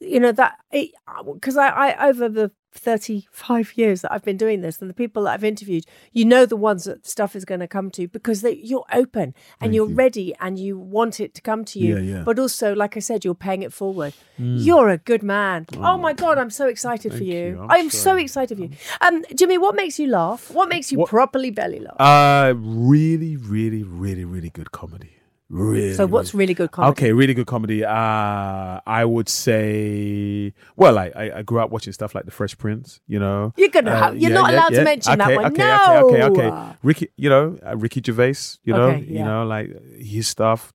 you 0.01 0.21
know, 0.21 0.33
that 0.33 0.59
because 0.71 1.57
I, 1.57 1.69
I 1.69 2.09
over 2.09 2.29
the 2.29 2.51
35 2.75 3.73
years 3.77 4.01
that 4.03 4.13
I've 4.13 4.25
been 4.25 4.37
doing 4.37 4.61
this 4.63 4.81
and 4.81 4.89
the 4.91 4.95
people 4.95 5.25
that 5.25 5.33
I've 5.35 5.45
interviewed, 5.45 5.85
you 6.13 6.25
know 6.25 6.47
the 6.47 6.57
ones 6.57 6.85
that 6.85 7.07
stuff 7.07 7.37
is 7.37 7.45
going 7.45 7.61
to 7.61 7.69
come 7.69 7.91
to 7.93 8.09
because 8.09 8.41
they, 8.43 8.55
you're 8.57 8.85
open 8.93 9.23
and 9.23 9.35
Thank 9.61 9.75
you're 9.75 9.89
you. 9.89 9.95
ready 9.95 10.35
and 10.41 10.59
you 10.59 10.79
want 10.79 11.21
it 11.21 11.35
to 11.35 11.43
come 11.43 11.65
to 11.67 11.79
you. 11.79 11.99
Yeah, 11.99 12.17
yeah. 12.19 12.23
But 12.25 12.39
also, 12.39 12.75
like 12.75 12.97
I 12.97 13.01
said, 13.01 13.25
you're 13.25 13.35
paying 13.35 13.63
it 13.63 13.73
forward. 13.73 14.15
You're 14.39 14.89
a 14.89 14.99
good 14.99 15.23
man. 15.23 15.67
Oh, 15.77 15.97
my 15.97 16.13
God, 16.15 16.37
I'm 16.39 16.51
so 16.51 16.67
excited 16.67 17.13
for 17.15 17.23
you. 17.23 17.33
you. 17.39 17.67
I'm 17.69 17.83
I'm 17.83 17.91
so 17.91 18.17
excited 18.17 18.57
for 18.59 18.65
you. 18.65 18.71
Um, 19.01 19.25
Jimmy, 19.35 19.59
what 19.59 19.75
makes 19.77 19.99
you 19.99 20.07
laugh? 20.09 20.51
What 20.51 20.69
makes 20.69 20.91
you 20.91 20.99
What- 20.99 21.11
properly 21.11 21.51
belly 21.51 21.81
laugh? 21.81 21.97
Uh, 22.01 22.55
really, 22.57 23.37
really, 23.37 23.83
really, 23.83 24.25
really 24.25 24.51
good 24.51 24.73
comedy. 24.73 25.17
Really. 25.53 25.93
so, 25.93 26.07
what's 26.07 26.33
really 26.33 26.55
good 26.55 26.71
comedy? 26.71 26.93
Okay, 26.93 27.13
really 27.13 27.35
good 27.35 27.47
comedy. 27.47 27.85
Uh, 27.85 28.81
I 28.87 29.05
would 29.05 29.29
say, 29.29 30.55
well, 30.77 30.97
I, 30.99 31.13
I 31.15 31.39
I 31.39 31.43
grew 31.43 31.59
up 31.61 31.71
watching 31.71 31.93
stuff 31.93 32.15
like 32.15 32.25
The 32.25 32.31
Fresh 32.31 32.57
Prince. 32.57 33.01
You 33.07 33.19
know, 33.19 33.53
You're 33.59 33.69
gonna 33.69 33.91
Uh, 33.91 34.01
have- 34.03 34.17
you're 34.17 34.31
not 34.31 34.51
allowed 34.51 34.71
to 34.71 34.83
mention 34.83 35.19
that 35.19 35.27
okay, 35.29 35.37
one. 35.37 35.53
Okay, 35.53 35.63
okay, 35.75 36.23
okay, 36.23 36.23
okay. 36.49 36.77
Ricky, 36.83 37.09
you 37.17 37.29
know, 37.29 37.59
uh, 37.67 37.77
Ricky 37.77 38.01
Gervais. 38.05 38.59
You 38.65 38.73
know, 38.73 38.89
Okay, 38.93 39.05
you 39.07 39.23
know, 39.23 39.45
like 39.45 39.69
his 40.01 40.27
stuff 40.27 40.73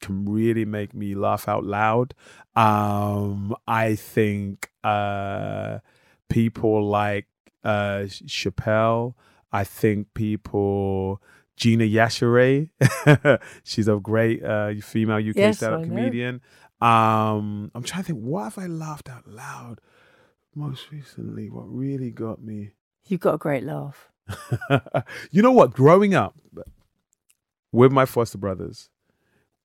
can 0.00 0.24
really 0.28 0.64
make 0.64 0.92
me 0.92 1.14
laugh 1.14 1.46
out 1.48 1.64
loud. 1.64 2.12
Um, 2.56 3.54
I 3.68 3.94
think 3.94 4.70
uh, 4.82 5.78
people 6.28 6.84
like 6.88 7.26
uh, 7.62 8.06
Chappelle. 8.26 9.14
I 9.52 9.62
think 9.62 10.12
people. 10.14 11.22
Gina 11.56 11.84
Yashere, 11.84 12.68
she's 13.64 13.88
a 13.88 13.96
great 13.96 14.44
uh, 14.44 14.74
female 14.82 15.16
UK 15.18 15.36
Yes, 15.36 15.56
stand-up 15.58 15.80
I 15.80 15.82
know. 15.84 15.88
comedian. 15.88 16.40
Um, 16.80 17.70
I'm 17.74 17.82
trying 17.82 18.02
to 18.02 18.06
think, 18.12 18.20
what 18.20 18.44
have 18.44 18.58
I 18.58 18.66
laughed 18.66 19.08
out 19.08 19.26
loud 19.26 19.80
most 20.54 20.90
recently? 20.90 21.48
What 21.48 21.64
really 21.64 22.10
got 22.10 22.42
me? 22.42 22.72
You've 23.08 23.20
got 23.20 23.34
a 23.34 23.38
great 23.38 23.64
laugh. 23.64 24.10
you 25.30 25.40
know 25.42 25.52
what? 25.52 25.72
Growing 25.72 26.14
up 26.14 26.34
with 27.72 27.92
my 27.92 28.04
foster 28.04 28.38
brothers, 28.38 28.90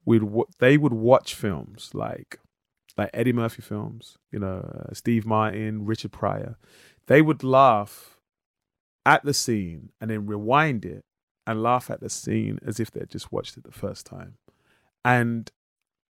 we'd 0.05 0.23
wa- 0.23 0.45
they 0.59 0.77
would 0.77 0.93
watch 0.93 1.35
films 1.35 1.91
like 1.93 2.39
like 2.97 3.09
Eddie 3.13 3.33
Murphy 3.33 3.61
films, 3.61 4.17
you 4.31 4.39
know, 4.39 4.69
uh, 4.89 4.93
Steve 4.93 5.25
Martin, 5.25 5.85
Richard 5.85 6.11
Pryor. 6.11 6.57
They 7.07 7.21
would 7.21 7.43
laugh 7.43 8.19
at 9.05 9.23
the 9.23 9.33
scene 9.33 9.89
and 9.99 10.11
then 10.11 10.25
rewind 10.27 10.85
it 10.85 11.03
and 11.51 11.61
laugh 11.61 11.89
at 11.89 11.99
the 11.99 12.09
scene 12.09 12.59
as 12.65 12.79
if 12.79 12.91
they'd 12.91 13.09
just 13.09 13.31
watched 13.31 13.57
it 13.57 13.63
the 13.63 13.71
first 13.71 14.05
time. 14.05 14.35
And 15.05 15.49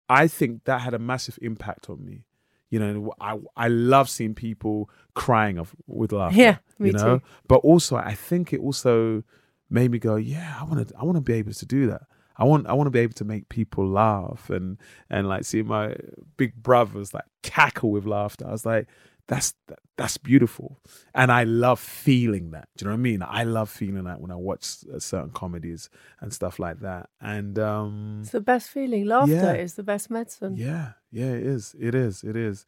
I 0.08 0.28
think 0.28 0.64
that 0.64 0.80
had 0.80 0.94
a 0.94 0.98
massive 0.98 1.38
impact 1.42 1.88
on 1.88 2.04
me. 2.04 2.24
You 2.70 2.78
know, 2.78 3.12
I 3.20 3.38
I 3.54 3.68
love 3.68 4.08
seeing 4.08 4.34
people 4.34 4.88
crying 5.14 5.58
of 5.58 5.74
with 5.86 6.12
laughter. 6.12 6.38
Yeah, 6.38 6.56
me 6.78 6.88
you 6.88 6.92
know? 6.94 7.18
too. 7.18 7.24
But 7.46 7.56
also, 7.56 7.96
I 7.96 8.14
think 8.14 8.52
it 8.52 8.60
also 8.60 9.24
made 9.68 9.90
me 9.90 9.98
go, 9.98 10.16
yeah, 10.16 10.56
I 10.58 10.64
want 10.64 10.88
to, 10.88 10.94
I 10.96 11.04
want 11.04 11.16
to 11.16 11.20
be 11.20 11.34
able 11.34 11.52
to 11.52 11.66
do 11.66 11.86
that. 11.88 12.02
I 12.36 12.44
want, 12.44 12.66
I 12.66 12.72
want 12.72 12.86
to 12.86 12.90
be 12.90 13.00
able 13.00 13.12
to 13.14 13.24
make 13.24 13.48
people 13.50 13.86
laugh 13.86 14.48
and 14.48 14.78
and 15.10 15.28
like 15.28 15.44
see 15.44 15.62
my 15.62 15.94
big 16.36 16.54
brothers 16.62 17.12
like 17.12 17.24
cackle 17.42 17.90
with 17.90 18.06
laughter. 18.06 18.46
I 18.46 18.52
was 18.52 18.64
like, 18.64 18.88
that's 19.32 19.54
that's 19.96 20.18
beautiful, 20.18 20.68
and 21.14 21.32
I 21.32 21.44
love 21.44 21.80
feeling 21.80 22.50
that. 22.50 22.68
Do 22.76 22.84
you 22.84 22.88
know 22.90 22.94
what 22.96 23.00
I 23.00 23.08
mean? 23.10 23.22
I 23.22 23.44
love 23.44 23.70
feeling 23.70 24.04
that 24.04 24.20
when 24.20 24.30
I 24.30 24.36
watch 24.36 24.66
uh, 24.94 24.98
certain 24.98 25.30
comedies 25.30 25.88
and 26.20 26.32
stuff 26.32 26.58
like 26.58 26.80
that. 26.80 27.08
And 27.20 27.58
um, 27.58 28.18
It's 28.22 28.32
the 28.32 28.40
best 28.40 28.68
feeling. 28.68 29.06
Laughter 29.06 29.32
Yeah. 29.32 29.52
is 29.64 29.74
the 29.74 29.82
best 29.82 30.10
medicine. 30.10 30.56
yeah, 30.56 30.92
yeah, 31.10 31.32
it 31.40 31.46
is. 31.46 31.74
It 31.80 31.94
is. 31.94 32.22
It 32.24 32.36
is. 32.36 32.66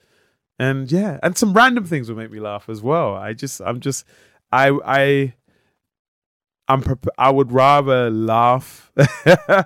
And 0.59 0.91
yeah, 0.91 1.19
and 1.23 1.37
some 1.37 1.53
random 1.53 1.85
things 1.85 2.09
will 2.09 2.17
make 2.17 2.31
me 2.31 2.41
laugh 2.41 2.69
as 2.69 2.81
well. 2.81 3.15
I 3.15 3.33
just, 3.33 3.61
I'm 3.61 3.81
just, 3.81 4.05
I, 4.53 4.71
I, 4.85 5.35
I'm, 6.69 6.81
prep- 6.83 7.07
I 7.19 7.31
would 7.31 7.53
rather 7.53 8.11
laugh 8.11 8.91
uh, 9.27 9.65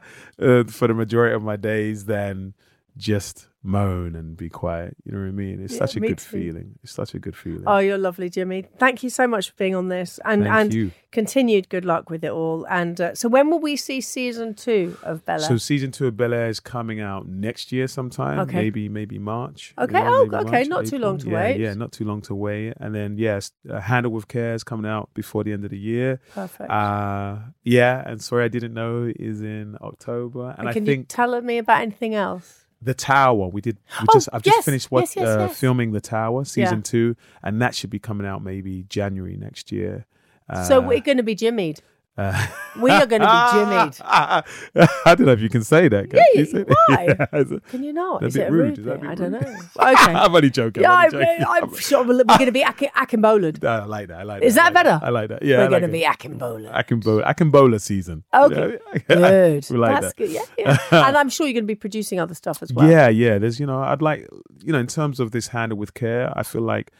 for 0.66 0.88
the 0.88 0.94
majority 0.94 1.34
of 1.34 1.42
my 1.42 1.56
days 1.56 2.06
than 2.06 2.54
just 2.96 3.47
moan 3.62 4.14
and 4.14 4.36
be 4.36 4.48
quiet. 4.48 4.96
You 5.04 5.12
know 5.12 5.18
what 5.20 5.28
I 5.28 5.32
mean? 5.32 5.62
It's 5.62 5.74
Yeah, 5.74 5.78
such 5.80 5.96
a 5.96 6.00
good 6.00 6.18
too. 6.18 6.30
feeling. 6.38 6.78
It's 6.82 6.92
such 6.92 7.14
a 7.14 7.18
good 7.18 7.36
feeling. 7.36 7.64
Oh, 7.66 7.78
you're 7.78 7.98
lovely, 7.98 8.30
Jimmy. 8.30 8.66
Thank 8.78 9.02
you 9.02 9.10
so 9.10 9.26
much 9.26 9.50
for 9.50 9.56
being 9.56 9.74
on 9.74 9.88
this, 9.88 10.20
and 10.24 10.44
Thank 10.44 10.54
and 10.54 10.74
you. 10.74 10.90
continued 11.10 11.68
good 11.68 11.84
luck 11.84 12.08
with 12.08 12.22
it 12.24 12.30
all. 12.30 12.64
And 12.70 13.00
uh, 13.00 13.14
so, 13.14 13.28
when 13.28 13.50
will 13.50 13.58
we 13.58 13.76
see 13.76 14.00
season 14.00 14.54
two 14.54 14.96
of 15.02 15.24
Bel 15.24 15.42
Air? 15.42 15.48
So 15.48 15.56
season 15.56 15.90
two 15.90 16.06
of 16.06 16.16
Bel 16.16 16.32
Air 16.32 16.48
is 16.48 16.60
coming 16.60 17.00
out 17.00 17.26
next 17.26 17.72
year 17.72 17.88
sometime. 17.88 18.38
Okay. 18.40 18.56
Maybe 18.56 18.88
maybe 18.88 19.18
March. 19.18 19.74
Okay. 19.76 20.00
Oh, 20.02 20.26
maybe 20.26 20.46
okay. 20.46 20.62
Not 20.64 20.86
too 20.86 20.98
long 20.98 21.18
to 21.18 21.28
yeah, 21.28 21.34
wait. 21.34 21.60
Yeah, 21.60 21.74
not 21.74 21.92
too 21.92 22.04
long 22.04 22.22
to 22.22 22.34
wait. 22.34 22.74
And 22.78 22.94
then 22.94 23.18
yes, 23.18 23.50
uh, 23.68 23.80
Handle 23.80 24.12
with 24.12 24.28
Care 24.28 24.54
is 24.54 24.62
coming 24.62 24.88
out 24.90 25.10
before 25.14 25.42
the 25.44 25.52
end 25.52 25.64
of 25.64 25.70
the 25.70 25.78
year. 25.78 26.20
Perfect. 26.32 26.70
Uh 26.70 27.38
yeah, 27.64 28.02
and 28.06 28.22
Sorry 28.22 28.44
I 28.44 28.48
Didn't 28.48 28.72
Know 28.72 29.12
is 29.16 29.42
in 29.42 29.76
October. 29.82 30.50
And, 30.50 30.60
and 30.60 30.68
I 30.68 30.72
can 30.72 30.86
think 30.86 30.98
you 31.00 31.04
tell 31.04 31.40
me 31.42 31.58
about 31.58 31.82
anything 31.82 32.14
else? 32.14 32.64
The 32.80 32.94
Tower, 32.94 33.48
we 33.48 33.60
did 33.60 33.76
we 34.00 34.06
Oh, 34.08 34.12
just 34.14 34.28
I've 34.32 34.42
just 34.42 34.64
finished 34.64 34.90
what 34.90 35.00
yes, 35.00 35.16
yes, 35.16 35.26
uh, 35.28 35.38
yes. 35.48 35.58
filming 35.58 35.92
The 35.92 36.00
Tower 36.00 36.44
season 36.44 36.78
Yeah. 36.78 36.82
2 36.82 37.16
and 37.42 37.60
that 37.60 37.74
should 37.74 37.90
be 37.90 37.98
coming 37.98 38.26
out 38.26 38.42
maybe 38.42 38.84
January 38.88 39.36
next 39.36 39.72
year. 39.72 40.06
Uh, 40.48 40.62
so 40.64 40.80
we're 40.80 41.00
going 41.00 41.16
to 41.18 41.22
be 41.22 41.34
Jimmyed. 41.34 41.80
Uh, 42.18 42.46
We 42.80 42.90
are 42.90 43.06
going 43.06 43.22
to 43.22 43.26
be 43.26 43.58
Jimmyed. 43.58 43.96
I 44.04 45.14
don't 45.14 45.20
know 45.26 45.32
if 45.32 45.40
you 45.40 45.48
can 45.48 45.62
say 45.64 45.88
that. 45.88 46.10
Can 46.10 46.18
Yeah, 46.18 46.40
you 46.40 46.46
say 46.46 46.62
that? 46.64 46.76
why? 46.88 47.04
Yeah, 47.32 47.40
is 47.40 47.50
it- 47.52 47.64
Can 47.68 47.82
you 47.84 47.92
not? 47.92 48.20
That 48.20 48.26
Is 48.28 48.36
it 48.36 48.50
rude? 48.50 48.76
rude 48.76 48.78
Is 48.80 48.84
that 48.86 48.96
a 48.96 48.98
thing? 48.98 49.08
I 49.08 49.14
don't 49.14 49.32
know. 49.32 49.38
Okay. 49.78 50.12
I'm 50.12 50.34
only 50.34 50.50
joking. 50.50 50.82
yeah, 50.82 50.92
I'm 50.92 51.08
I'm, 51.08 51.14
only 51.14 51.26
joking. 51.26 51.46
I'm 51.48 51.76
sure 51.76 52.04
we're 52.04 52.24
going 52.24 52.46
to 52.46 52.52
be 52.52 52.62
Ak- 52.62 52.92
Akingbola'd. 52.94 53.64
I 53.64 53.84
like 53.84 54.08
that. 54.08 54.20
I 54.20 54.22
like 54.24 54.40
that. 54.40 54.46
Is 54.46 54.54
that 54.56 54.64
like 54.66 54.74
better? 54.74 55.00
I 55.02 55.10
like 55.10 55.28
that. 55.30 55.42
Yeah, 55.42 55.58
We're 55.58 55.62
like 55.70 55.70
going 55.70 55.82
to 55.82 55.88
be 55.88 56.02
Akingbola. 56.02 56.72
Akingbola, 56.74 57.24
Akingbola 57.24 57.80
season. 57.80 58.24
Okay, 58.34 58.78
good. 59.08 59.66
we 59.70 59.76
like 59.76 60.00
That's 60.00 60.06
that. 60.08 60.16
good. 60.16 60.30
Yeah, 60.30 60.42
yeah. 60.58 60.78
and 61.08 61.16
I'm 61.16 61.28
sure 61.28 61.46
you're 61.46 61.54
going 61.54 61.64
to 61.64 61.66
be 61.66 61.74
producing 61.76 62.18
other 62.20 62.34
stuff 62.34 62.62
as 62.62 62.72
well. 62.72 62.88
Yeah, 62.90 63.08
yeah. 63.08 63.38
There's, 63.38 63.58
you 63.60 63.66
know, 63.66 63.80
I'd 63.80 64.02
like, 64.02 64.28
you 64.64 64.72
know, 64.72 64.78
in 64.80 64.86
terms 64.88 65.20
of 65.20 65.30
this 65.30 65.48
handle 65.48 65.78
with 65.78 65.94
care, 65.94 66.32
I 66.36 66.42
feel 66.42 66.62
like 66.62 66.90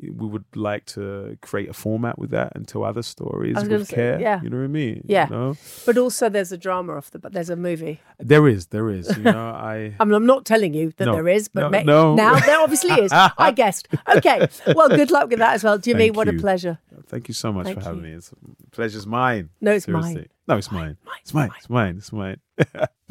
we 0.00 0.26
would 0.26 0.44
like 0.54 0.86
to 0.86 1.36
create 1.42 1.68
a 1.68 1.72
format 1.72 2.18
with 2.18 2.30
that 2.30 2.52
and 2.54 2.66
tell 2.66 2.84
other 2.84 3.02
stories 3.02 3.56
with 3.62 3.88
say, 3.88 3.94
care. 3.94 4.20
yeah. 4.20 4.40
You 4.42 4.50
know 4.50 4.56
what 4.58 4.64
I 4.64 4.68
mean? 4.68 5.02
Yeah. 5.06 5.28
You 5.28 5.34
know? 5.36 5.56
But 5.86 5.98
also, 5.98 6.28
there's 6.28 6.52
a 6.52 6.56
drama 6.58 6.96
off 6.96 7.10
the. 7.10 7.18
But 7.18 7.32
there's 7.32 7.50
a 7.50 7.56
movie. 7.56 8.00
There 8.18 8.48
is, 8.48 8.66
there 8.66 8.88
is. 8.90 9.14
You 9.16 9.24
know, 9.24 9.38
I. 9.54 9.94
I 10.00 10.04
mean, 10.04 10.14
I'm 10.14 10.26
not 10.26 10.44
telling 10.44 10.74
you 10.74 10.92
that 10.96 11.04
No. 11.06 11.12
there 11.12 11.28
is, 11.28 11.48
but 11.48 11.60
No, 11.62 11.70
ma- 11.70 11.82
no. 11.82 12.14
now 12.14 12.38
there 12.40 12.60
obviously 12.60 12.92
is. 13.04 13.12
I 13.12 13.52
guessed. 13.56 13.88
Okay. 14.16 14.48
Well, 14.74 14.88
good 14.88 15.10
luck 15.10 15.28
with 15.30 15.38
that 15.40 15.54
as 15.54 15.64
well, 15.64 15.78
Jimmy. 15.78 16.06
Thank 16.06 16.16
what 16.16 16.28
a 16.28 16.32
pleasure. 16.32 16.78
Thank 17.06 17.28
you 17.28 17.34
so 17.34 17.52
much 17.52 17.66
Thank 17.66 17.78
for 17.78 17.84
having 17.84 18.04
you. 18.04 18.10
me. 18.10 18.16
It's 18.16 18.30
pleasure's 18.70 19.06
mine. 19.06 19.50
No, 19.60 19.72
it's 19.72 19.84
Seriously. 19.84 20.14
mine. 20.14 20.26
No, 20.48 20.56
it's 20.56 20.72
mine. 20.72 20.96
It's 21.20 21.34
mine. 21.34 21.50
It's 21.58 21.68
mine. 21.70 21.96
It's 21.98 22.12
mine. 22.12 22.36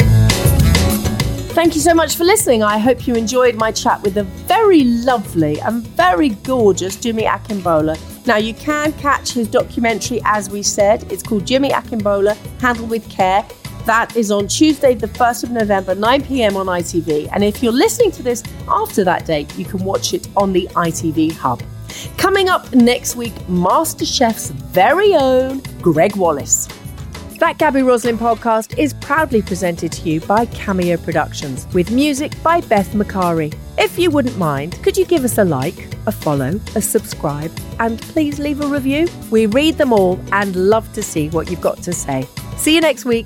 Thank 1.54 1.76
you 1.76 1.82
so 1.82 1.94
much 1.94 2.16
for 2.16 2.24
listening. 2.24 2.64
I 2.64 2.78
hope 2.78 3.06
you 3.06 3.14
enjoyed 3.14 3.56
my 3.56 3.74
chat 3.74 4.02
with 4.04 4.14
the 4.14 4.24
very 4.24 4.86
lovely 4.86 5.60
and 5.60 5.86
very 5.86 6.30
gorgeous 6.30 6.96
Jimmy 6.96 7.24
Akingbola. 7.24 8.00
Now, 8.26 8.38
you 8.38 8.54
can 8.54 8.94
catch 8.94 9.34
his 9.34 9.50
documentary, 9.50 10.22
as 10.24 10.50
we 10.50 10.64
said. 10.64 11.12
It's 11.12 11.22
called 11.22 11.46
Jimmy 11.46 11.70
Akingbola 11.70 12.38
Handle 12.62 12.86
with 12.86 13.08
Care. 13.10 13.46
That 13.86 14.16
is 14.16 14.32
on 14.32 14.48
Tuesday, 14.48 14.96
the 14.96 15.08
1st 15.08 15.44
of 15.44 15.52
November, 15.52 15.94
9 15.94 16.24
pm 16.24 16.56
on 16.56 16.68
ITV. 16.68 17.30
And 17.34 17.44
if 17.44 17.62
you're 17.62 17.74
listening 17.74 18.12
to 18.12 18.24
this 18.24 18.44
after 18.70 19.04
that 19.04 19.26
date, 19.26 19.54
you 19.58 19.66
can 19.66 19.84
watch 19.84 20.14
it 20.14 20.30
on 20.38 20.54
the 20.54 20.70
ITV 20.70 21.34
Hub. 21.34 21.62
Coming 22.18 22.48
up 22.48 22.74
next 22.74 23.18
week, 23.18 23.34
MasterChef's 23.50 24.52
very 24.52 25.16
own 25.16 25.62
Gregg 25.82 26.16
Wallace. 26.16 26.70
That 27.42 27.58
Gaby 27.58 27.82
Roslin 27.82 28.20
podcast 28.20 28.78
is 28.78 28.94
proudly 28.94 29.42
presented 29.42 29.92
to 29.94 30.08
you 30.08 30.22
by 30.22 30.46
Cameo 30.46 30.96
Productions 30.98 31.66
with 31.74 31.90
music 31.90 32.34
by 32.44 32.62
Beth 32.62 32.92
Macari. 32.94 33.52
If 33.80 33.98
you 33.98 34.12
wouldn't 34.12 34.38
mind, 34.38 34.74
could 34.84 34.96
you 34.96 35.06
give 35.06 35.24
us 35.24 35.40
a 35.40 35.44
like, 35.44 35.92
a 36.06 36.12
follow, 36.12 36.62
a 36.76 36.82
subscribe, 36.84 37.52
and 37.80 38.00
please 38.00 38.38
leave 38.38 38.62
a 38.62 38.68
review? 38.68 39.08
We 39.32 39.48
read 39.48 39.80
them 39.80 39.92
all 39.92 40.20
and 40.32 40.56
love 40.56 40.94
to 40.94 41.02
see 41.02 41.30
what 41.30 41.50
you've 41.50 41.62
got 41.62 41.82
to 41.82 41.94
say. 41.94 42.28
See 42.58 42.76
you 42.76 42.82
next 42.82 43.06
week. 43.06 43.26